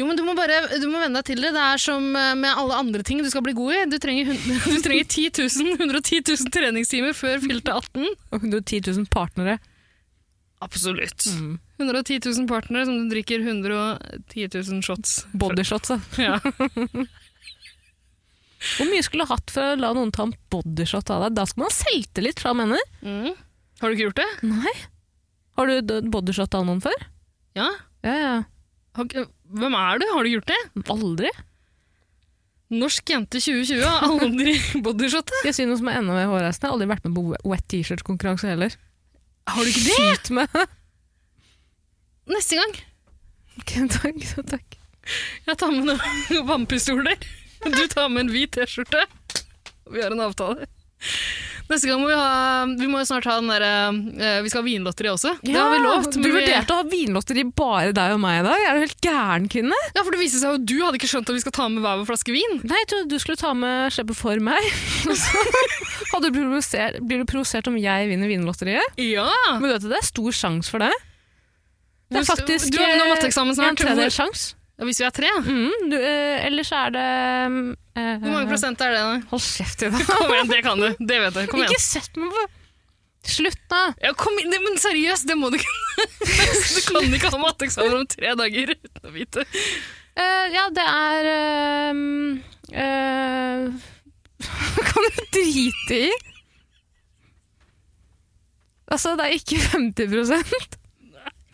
[0.00, 1.50] Jo, men du må bare du må venne deg til det.
[1.52, 3.82] Det er som eh, med alle andre ting du skal bli god i.
[3.92, 4.32] Du trenger,
[4.72, 8.08] du trenger 10 000, 110 000 treningstimer før fylte 18.
[8.32, 9.58] Og 110 000 partnere.
[10.64, 11.28] Absolutt.
[11.36, 11.58] Mm.
[11.82, 15.26] 110 000 partnere som du drikker 110 000 shots.
[15.36, 15.92] Bodyshots.
[16.20, 16.38] Ja.
[18.62, 21.36] Hvor mye skulle du hatt for å la noen ta en bodyshot av deg?
[21.38, 22.82] Da skal man ha selvtillit fra mener.
[23.02, 23.32] Mm.
[23.82, 24.28] Har du ikke gjort det?
[24.46, 24.74] Nei.
[25.58, 26.98] Har du bodyshot av noen før?
[27.58, 27.68] Ja.
[28.06, 28.36] Ja, ja.
[28.96, 29.08] Har
[29.52, 30.06] Hvem er du?
[30.12, 30.60] Har du gjort det?
[30.94, 31.32] Aldri.
[32.72, 34.54] Norsk jente 2020 har aldri
[34.84, 35.42] bodyshotet.
[35.44, 36.70] Jeg sier noe som er enda mer hårreisende?
[36.72, 38.78] Aldri vært med på wet t-shirt-konkurranse heller.
[39.50, 39.98] Har du ikke det?
[39.98, 40.62] Skyt med.
[42.30, 42.76] Neste gang.
[43.60, 44.78] Ok, takk, takk.
[45.48, 47.18] Jeg tar med noen vannpistoler.
[47.62, 49.04] Du tar med en hvit T-skjorte.
[49.92, 50.68] Vi har en avtale.
[51.70, 53.68] Neste gang må vi ha Vi må jo snart ha den derre
[54.22, 55.32] eh, Vi skal ha vinlotteri også.
[55.42, 56.14] det har vi lovt.
[56.20, 58.64] Du vurderte å ha vinlotteri bare deg og meg i dag?
[58.68, 59.78] Er du helt gæren, kvinne?
[59.96, 61.82] Ja, for det viser seg jo du hadde ikke skjønt at vi skal ta med
[61.82, 62.58] hver vår flaske vin.
[62.62, 64.68] Nei, jeg trodde du skulle ta med slippe for meg.
[66.12, 68.98] Hadde du provosert, blir du provosert om jeg vinner vinlotteriet.
[69.02, 69.26] Ja!
[69.56, 70.92] Men du vet at det er stor sjanse for det.
[72.12, 73.74] Det er faktisk du har nå eh, matteeksamen snart.
[73.74, 74.58] En tredjedel Hvor- sjanse.
[74.80, 75.28] Ja, hvis vi er tre.
[75.44, 79.04] Mm, du, eh, ellers er det eh, Hvor mange prosent er det?
[79.04, 79.20] da?
[79.30, 80.08] Hold kjeft i dag.
[80.16, 80.88] Kom igjen, det kan du.
[80.98, 81.50] Det vet jeg.
[81.52, 81.70] Kom igjen.
[81.70, 82.48] Ikke sett meg på
[83.22, 83.92] Slutt, da!
[84.02, 85.70] Ja, kom inn, men seriøst, det må du ikke.
[86.74, 89.44] Du kan ikke ha matteeksamen om tre dager uten å vite.
[90.18, 92.00] Uh, ja, det er uh,
[92.82, 93.92] uh,
[94.90, 96.10] Kan du drite i?
[98.90, 100.81] Altså, det er ikke 50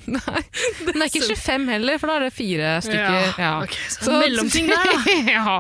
[0.17, 0.43] Nei.
[0.87, 3.41] Den er ikke 25 heller, for da er det fire stykker.
[3.43, 3.53] Ja.
[3.63, 5.17] ok, så mellomting der, da.
[5.37, 5.57] ja.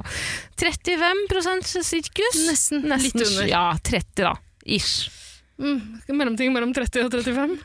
[0.58, 2.42] 35 sirkus.
[2.48, 3.48] Nesten, litt under.
[3.50, 4.34] Ja, 30 da.
[4.68, 5.10] Ish.
[5.58, 7.58] Mm, mellomting mellom 30 og 35.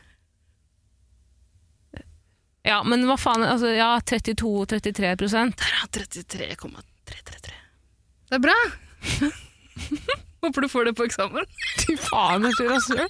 [2.64, 7.58] Ja, men hva faen, altså, ja, 32-33 Der, er 33,333.
[8.30, 8.56] Det er bra.
[10.44, 11.50] Håper du får det på eksamen.
[11.84, 13.08] Fy faen, jeg tror rasshøl.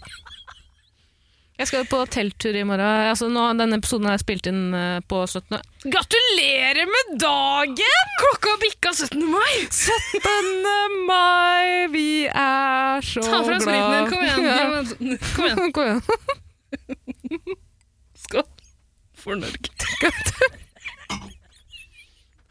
[1.61, 2.81] Jeg skal på telttur i morgen.
[3.11, 5.59] Altså, nå, denne episoden jeg spilt inn uh, på 17.
[5.93, 8.07] Gratulerer med dagen!
[8.23, 9.21] Klokka bikka 17.
[9.29, 9.53] mai!
[9.69, 10.97] 17.
[11.05, 13.67] mai, vi er så Ta fra glad.
[13.67, 14.09] spriten din.
[14.09, 14.41] Kom igjen.
[14.49, 14.57] Ja.
[15.35, 15.71] Kom igjen.
[15.77, 16.01] Kom igjen.
[18.25, 18.49] Skål
[19.23, 19.69] for Norge.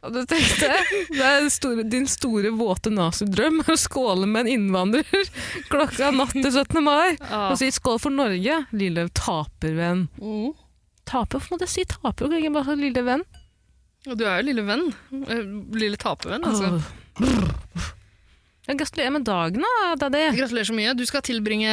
[0.03, 0.69] Og du tenkte,
[1.15, 5.07] det er store, din store, våte nazidrøm å skåle med en innvandrer
[5.73, 6.81] klokka natt til 17.
[6.83, 7.15] mai.
[7.31, 10.09] Og si skål for Norge, lille tapervenn.
[10.19, 10.51] Mm.
[11.07, 11.39] Taper?
[11.39, 12.35] Hvorfor må jeg si taper?
[12.35, 13.23] Jeg ikke bare lille venn?
[14.03, 14.89] Du er jo lille venn.
[15.23, 15.43] Eh,
[15.79, 16.73] Lille tapervenn, altså.
[17.23, 17.91] Åh.
[18.69, 20.37] Ja, Gratulerer med dagen, da, daddy.
[20.39, 20.93] Gratulerer så mye.
[20.95, 21.73] Du skal tilbringe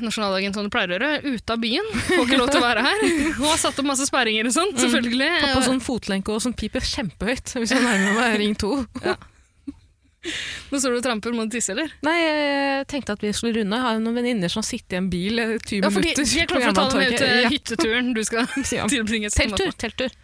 [0.00, 1.90] nasjonaldagen som du pleier å gjøre, ute av byen.
[2.06, 3.02] Får ikke lov til å være her.
[3.36, 5.28] Hun har satt opp masse sperringer og sånt, selvfølgelig.
[5.28, 5.42] Mm.
[5.44, 8.78] Pappa sånn fotlenke og sånn piper kjempehøyt hvis jeg nærmer meg ring to.
[10.72, 11.90] Nå står du og tramper, må du tisse, eller?
[12.06, 13.74] Nei, jeg tenkte at vi skulle runde.
[13.76, 16.28] Jeg har noen venninner som har sittet i en bil 20 Ja, fordi minutter.
[16.32, 17.56] de er klare for å ta dem med ut til Jernbanetorget.
[17.56, 18.46] hytteturen du skal
[18.78, 18.86] Ja.
[18.88, 19.32] tilbringe.
[19.34, 20.14] Telttur, telttur.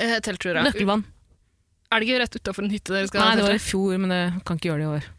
[0.00, 0.64] Eh, telttur, ja.
[0.70, 1.04] Nøkkelvann.
[1.90, 4.14] Er det ikke rett utafor en hytte dere skal Nei, det var i fjor, men
[4.14, 5.10] jeg kan ikke gjøre det i år.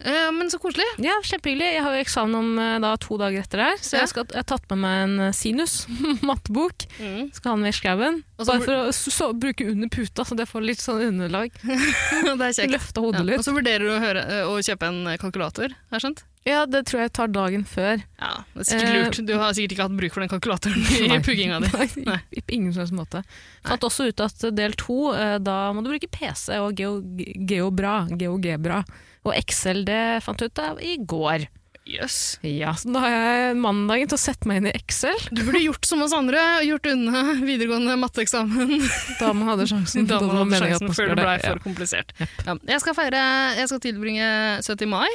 [0.00, 0.86] Eh, men så koselig.
[1.02, 1.66] Ja, kjempehyggelig.
[1.74, 4.02] Jeg har jo eksamen om eh, da, to dager etter det her, så Ja.
[4.04, 5.74] jeg, skal, jeg har tatt med meg en eh, sinus,
[6.30, 6.86] mattebok.
[7.34, 8.20] Skal ha den med i skauen.
[8.40, 11.52] Bare for å så, så, bruke under puta, så det får litt sånn underlag.
[11.64, 12.74] det er kjekt.
[12.76, 13.38] Løfte hodet Ja.
[13.40, 16.24] Og så vurderer du å, høre, eh, å kjøpe en kalkulator, har jeg skjønt?
[16.48, 18.00] Ja, det tror jeg tar dagen før.
[18.16, 19.18] Ja, det er sikkert lurt.
[19.28, 21.18] Du har sikkert ikke hatt bruk for den kalkulatoren i Nei.
[21.20, 21.68] pugginga di.
[22.06, 23.20] Nei, på ingen slags måte.
[23.66, 24.96] Fant også ut at del to,
[25.44, 26.96] da må du bruke PC og Geo,
[27.44, 28.80] Geobra, GeoGebra.
[29.26, 31.48] Og Excel, det fant jeg ut av i går.
[31.90, 32.38] Yes.
[32.46, 35.62] Ja, så da har jeg mandagen til å sette meg inn i Excel, Du burde
[35.62, 38.76] gjort som oss andre, gjort unna videregående matteeksamen.
[39.18, 40.06] da man hadde sjansen.
[40.10, 41.64] Da man hadde sjansen før det ble for ja.
[41.64, 42.14] komplisert.
[42.20, 42.56] Ja.
[42.74, 43.24] Jeg skal feire,
[43.58, 44.28] jeg skal tilbringe
[44.62, 44.86] 70.
[44.92, 45.08] mai,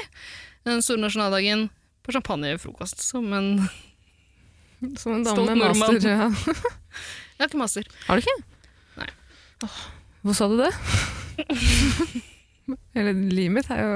[0.67, 1.69] den store nasjonaldagen,
[2.05, 3.51] på champagnefrokost, som en
[4.99, 6.03] Som en dame med master.
[6.03, 6.27] Ja.
[7.35, 7.87] Jeg har ikke master.
[8.05, 8.35] Har du ikke?
[8.99, 9.07] Nei.
[9.65, 9.81] Åh,
[10.23, 12.31] Hvor sa du det?
[12.95, 13.95] Hele livet mitt er jo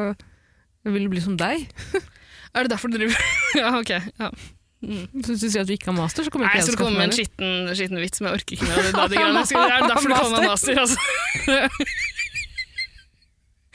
[0.85, 1.67] Jeg vil bli som deg.
[2.55, 3.17] Er det derfor du driver
[3.59, 3.91] Ja, ok.
[3.93, 4.31] Ja.
[4.79, 6.71] Så hvis du sier at du ikke har master, så kommer Nei, ikke jeg jeg
[6.71, 8.93] til å komme med en skitten, skitten vits, men jeg orker ikke mer av det.
[9.11, 9.41] det, greiene.
[9.59, 10.79] Er derfor du kaller meg master?
[10.85, 10.99] Altså.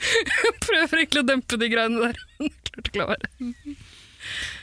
[0.05, 2.23] Jeg prøver egentlig å dempe de greiene der.
[2.41, 3.77] Klarte ikke å la være.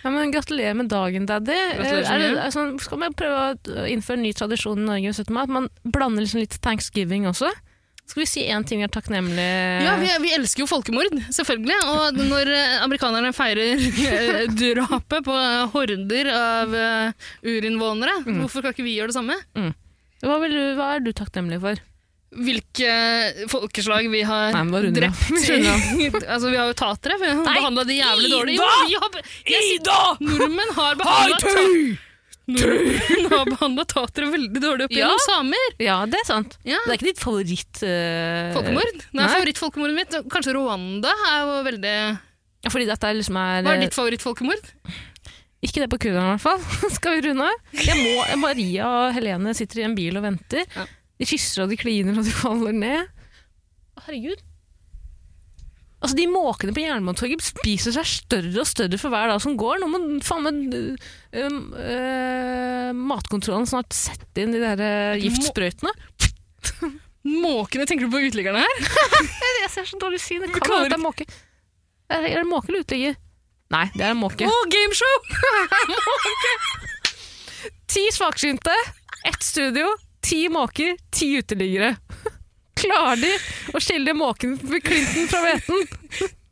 [0.03, 1.55] Ja, men Gratulerer med dagen, daddy.
[1.55, 5.13] Er det, er sånn, skal vi prøve å innføre en ny tradisjon i Norge?
[5.15, 5.31] 17.
[5.35, 7.53] mai, At man blander liksom litt thanksgiving også?
[8.11, 11.79] Skal vi si én ting vi er takknemlige Ja, vi, vi elsker jo folkemord, selvfølgelig.
[11.93, 16.77] Og når eh, amerikanerne feirer eh, drapet på eh, horder av
[17.47, 18.43] urinnvånere, mm.
[18.43, 19.39] hvorfor kan ikke vi gjøre det samme?
[20.23, 21.81] hva, vil du, hva er du takknemlig for?
[22.33, 22.93] Hvilke
[23.53, 25.33] folkeslag vi har Nei, drept.
[26.33, 27.19] Altså, vi har jo tatere.
[27.21, 28.57] Vi har behandla de jævlig dårlig.
[28.57, 28.71] Ida!
[28.93, 32.09] Jo, har, jeg, sier- Nordmenn har behandla
[32.55, 35.11] Nordmenn har behandla tatere veldig dårlig opp Ja.
[35.27, 35.77] samer.
[35.83, 36.59] Ja, det er sant.
[36.69, 36.81] Ja.
[36.87, 37.83] Det er ikke ditt favoritt...
[37.85, 38.53] Uh...
[38.57, 39.01] Folkemord?
[39.13, 39.31] Nei, Nei.
[39.37, 40.19] favorittfolkemordet mitt.
[40.33, 44.73] Kanskje Rwanda er jo veldig Ja, fordi dette liksom er Hva er ditt favorittfolkemord?
[45.63, 46.91] Ikke det på kurderne, i hvert fall.
[46.97, 47.75] Skal vi runde av?
[47.79, 50.67] Jeg må, Maria og Helene sitter i en bil og venter.
[50.75, 50.87] Ja.
[51.23, 53.13] De kysser og de kliner og de faller ned.
[54.03, 54.41] Herregud.
[56.03, 59.79] Altså, De måkene på Jernbanetorget spiser seg større og større for hver dag som går.
[59.79, 65.95] Nå må faen meg øh, øh, matkontrollen snart sette inn de der øh, giftsprøytene.
[67.23, 68.81] Måkene, tenker du på uteliggerne her?
[69.63, 70.43] Jeg ser så dårlig syn.
[70.43, 71.29] Det kan være det er måke.
[72.11, 73.15] Er det, måke eller uteligger?
[73.73, 74.45] Nei, det er en måke.
[74.45, 75.15] Å, gameshow!
[77.93, 78.75] Ti svaksynte,
[79.29, 79.87] ett studio,
[80.25, 81.95] ti måker, ti uteliggere.
[82.79, 83.33] Klarer de
[83.77, 85.87] å skille måken klinten fra hveten?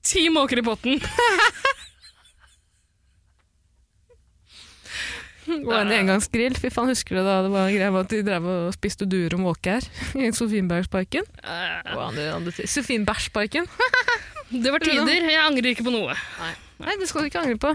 [0.06, 1.00] Ti måker i potten.
[5.50, 6.54] Og en engangsgrill.
[6.60, 9.08] Fy faen, husker du da det var en greie med at de drev og spiste
[9.10, 9.86] duer og måke her?
[10.14, 11.26] I Sofienbergsparken?
[11.44, 12.54] Andre.
[12.68, 13.68] Sofienbergsparken?
[14.50, 15.06] Det var tider.
[15.30, 16.14] Jeg angrer ikke på noe.
[16.82, 17.70] Nei, det skal du ikke angre på.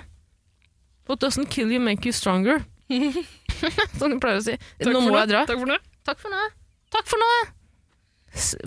[1.08, 2.66] What doesn't kill you make you stronger.
[3.96, 4.58] Som du pleier å si.
[4.82, 5.46] Takk Nå må jeg dra.
[5.48, 5.78] Takk for nå.
[6.04, 6.42] Takk for nå.
[6.92, 7.30] Takk for nå.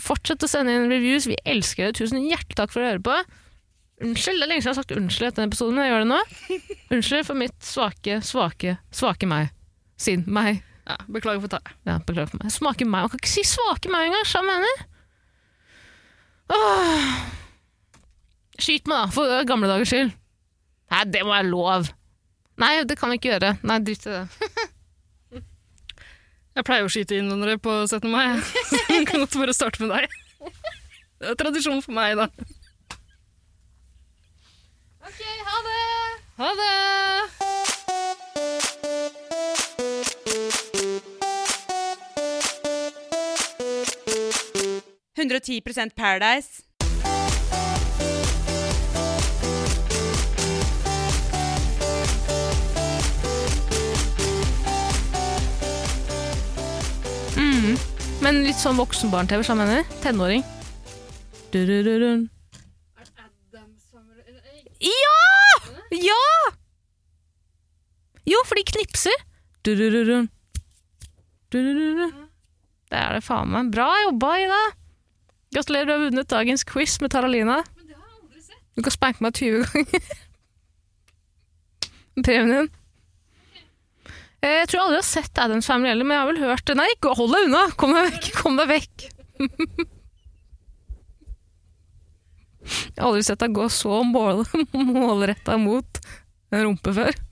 [0.01, 1.29] Fortsett å sende inn reviews.
[1.29, 1.99] Vi elsker det.
[2.01, 3.19] Tusen hjertelig takk for å høre på.
[3.99, 6.05] Unnskyld, det er lenge siden jeg har sagt unnskyld etter denne episoden, men jeg gjør
[6.05, 6.59] det nå.
[6.95, 9.51] Unnskyld for mitt svake, svake, svake meg.
[9.99, 10.63] Siden Meg.
[10.89, 11.75] Ja, beklager for det.
[11.85, 12.53] Ja, beklager for meg.
[12.55, 13.03] Smake meg.
[13.03, 14.87] Man kan ikke si svake meg engang, jeg mener.
[16.55, 17.11] Åh.
[18.59, 20.15] Skyt meg, da, for gamle dagers skyld.
[20.95, 21.91] Nei, det må være lov.
[22.59, 23.53] Nei, det kan vi ikke gjøre.
[23.69, 24.49] Nei, drit i det.
[26.59, 28.09] Jeg pleier å skyte innvandrere på 17.
[28.11, 28.35] mai.
[28.91, 30.11] Jeg kan godt bare starte med deg.
[31.23, 32.27] Det er tradisjon for meg, da.
[35.07, 35.87] Ok, ha det!
[36.43, 36.75] Ha det!
[45.95, 46.68] Paradise.
[58.25, 59.85] Men litt sånn voksenbarn-TV, så jeg mener.
[60.03, 60.43] Tenåring.
[61.53, 62.27] Du-du-du-dun.
[64.83, 65.21] Ja!
[65.95, 66.25] Ja!
[68.29, 69.15] Jo, for de knipser.
[69.67, 70.29] Du-du-du-dun.
[71.55, 72.13] Du-du-du-dun.
[72.89, 73.71] Det er det faen meg.
[73.75, 74.61] Bra jobba, Ida.
[75.55, 77.63] Gratulerer, du har vunnet dagens quiz med Taralina.
[78.77, 80.11] Du kan spanke meg 20 ganger.
[82.27, 82.71] Premien din.
[84.43, 86.75] Eh, Jeg tror aldri jeg har sett Adams Family heller, men jeg har vel hørt
[86.79, 86.89] Nei,
[87.19, 87.63] hold deg unna!
[87.81, 88.29] Kom deg vekk!
[88.39, 89.09] Kom deg vekk!
[92.69, 94.43] Jeg har aldri sett deg gå så mål,
[94.75, 96.01] målretta mot
[96.53, 97.15] en rumpe før.